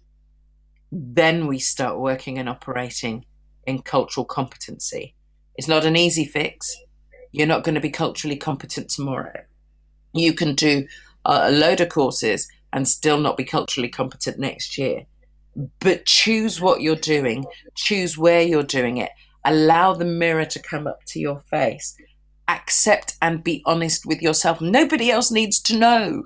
then 0.90 1.46
we 1.46 1.58
start 1.58 2.00
working 2.00 2.38
and 2.38 2.48
operating 2.48 3.26
in 3.64 3.82
cultural 3.82 4.24
competency. 4.24 5.14
It's 5.56 5.68
not 5.68 5.84
an 5.84 5.96
easy 5.96 6.24
fix. 6.24 6.76
You're 7.32 7.46
not 7.46 7.64
going 7.64 7.74
to 7.74 7.80
be 7.80 7.90
culturally 7.90 8.36
competent 8.36 8.88
tomorrow. 8.88 9.44
You 10.18 10.32
can 10.32 10.54
do 10.54 10.86
a 11.24 11.50
load 11.50 11.80
of 11.80 11.88
courses 11.88 12.48
and 12.72 12.86
still 12.86 13.18
not 13.18 13.36
be 13.36 13.44
culturally 13.44 13.88
competent 13.88 14.38
next 14.38 14.76
year. 14.78 15.06
But 15.80 16.04
choose 16.04 16.60
what 16.60 16.82
you're 16.82 16.96
doing, 16.96 17.46
choose 17.74 18.18
where 18.18 18.42
you're 18.42 18.62
doing 18.62 18.98
it, 18.98 19.10
allow 19.44 19.94
the 19.94 20.04
mirror 20.04 20.44
to 20.44 20.62
come 20.62 20.86
up 20.86 21.00
to 21.08 21.18
your 21.18 21.40
face, 21.50 21.96
accept 22.48 23.16
and 23.22 23.42
be 23.42 23.62
honest 23.64 24.04
with 24.04 24.20
yourself. 24.20 24.60
Nobody 24.60 25.10
else 25.10 25.30
needs 25.30 25.60
to 25.62 25.76
know 25.76 26.24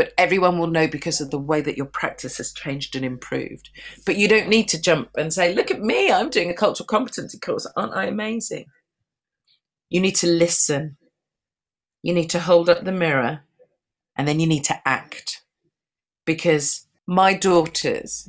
but 0.00 0.14
everyone 0.16 0.58
will 0.58 0.66
know 0.66 0.88
because 0.88 1.20
of 1.20 1.30
the 1.30 1.38
way 1.38 1.60
that 1.60 1.76
your 1.76 1.84
practice 1.84 2.38
has 2.38 2.54
changed 2.54 2.96
and 2.96 3.04
improved. 3.04 3.68
But 4.06 4.16
you 4.16 4.28
don't 4.28 4.48
need 4.48 4.66
to 4.68 4.80
jump 4.80 5.10
and 5.14 5.30
say, 5.30 5.54
Look 5.54 5.70
at 5.70 5.82
me, 5.82 6.10
I'm 6.10 6.30
doing 6.30 6.48
a 6.48 6.54
cultural 6.54 6.86
competency 6.86 7.38
course. 7.38 7.66
Aren't 7.76 7.92
I 7.92 8.06
amazing? 8.06 8.64
You 9.90 10.00
need 10.00 10.16
to 10.16 10.26
listen. 10.26 10.96
You 12.02 12.14
need 12.14 12.30
to 12.30 12.40
hold 12.40 12.68
up 12.68 12.84
the 12.84 12.92
mirror 12.92 13.42
and 14.16 14.26
then 14.26 14.40
you 14.40 14.46
need 14.46 14.64
to 14.64 14.80
act. 14.86 15.42
Because 16.24 16.86
my 17.06 17.34
daughters 17.34 18.28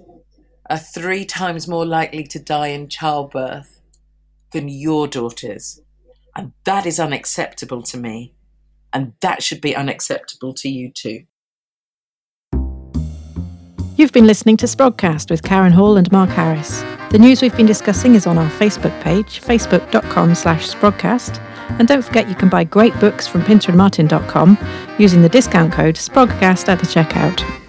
are 0.69 0.78
three 0.78 1.26
times 1.26 1.67
more 1.67 1.86
likely 1.86 2.24
to 2.24 2.39
die 2.39 2.67
in 2.67 2.88
childbirth 2.88 3.82
than 4.51 4.69
your 4.69 5.07
daughters. 5.07 5.82
And 6.36 6.53
that 6.65 6.86
is 6.86 6.99
unacceptable 6.99 7.84
to 7.84 7.97
me. 7.97 8.34
And 8.93 9.13
that 9.22 9.43
should 9.43 9.61
be 9.61 9.76
unacceptable 9.76 10.53
to 10.55 10.69
you 10.69 10.91
too. 10.91 11.26
You've 13.97 14.13
been 14.13 14.26
listening 14.26 14.57
to 14.57 14.65
Sprogcast 14.65 15.30
with 15.30 15.43
Karen 15.43 15.72
Hall 15.72 15.97
and 15.97 16.11
Mark 16.11 16.30
Harris. 16.30 16.82
The 17.11 17.19
news 17.19 17.41
we've 17.41 17.55
been 17.55 17.65
discussing 17.65 18.15
is 18.15 18.26
on 18.26 18.38
our 18.38 18.49
Facebook 18.51 18.99
page, 19.01 19.41
facebook.com 19.41 20.34
slash 20.34 20.69
sprogcast. 20.74 21.39
And 21.80 21.88
don't 21.88 22.03
forget 22.03 22.30
you 22.30 22.36
can 22.36 22.49
buy 22.49 22.63
great 22.63 22.97
books 22.99 23.28
from 23.28 23.41
pinterandmartin.com 23.41 24.57
using 24.97 25.22
the 25.22 25.30
discount 25.30 25.74
code 25.74 25.95
SPROGCAST 25.95 26.69
at 26.69 26.80
the 26.80 26.86
checkout. 26.86 27.61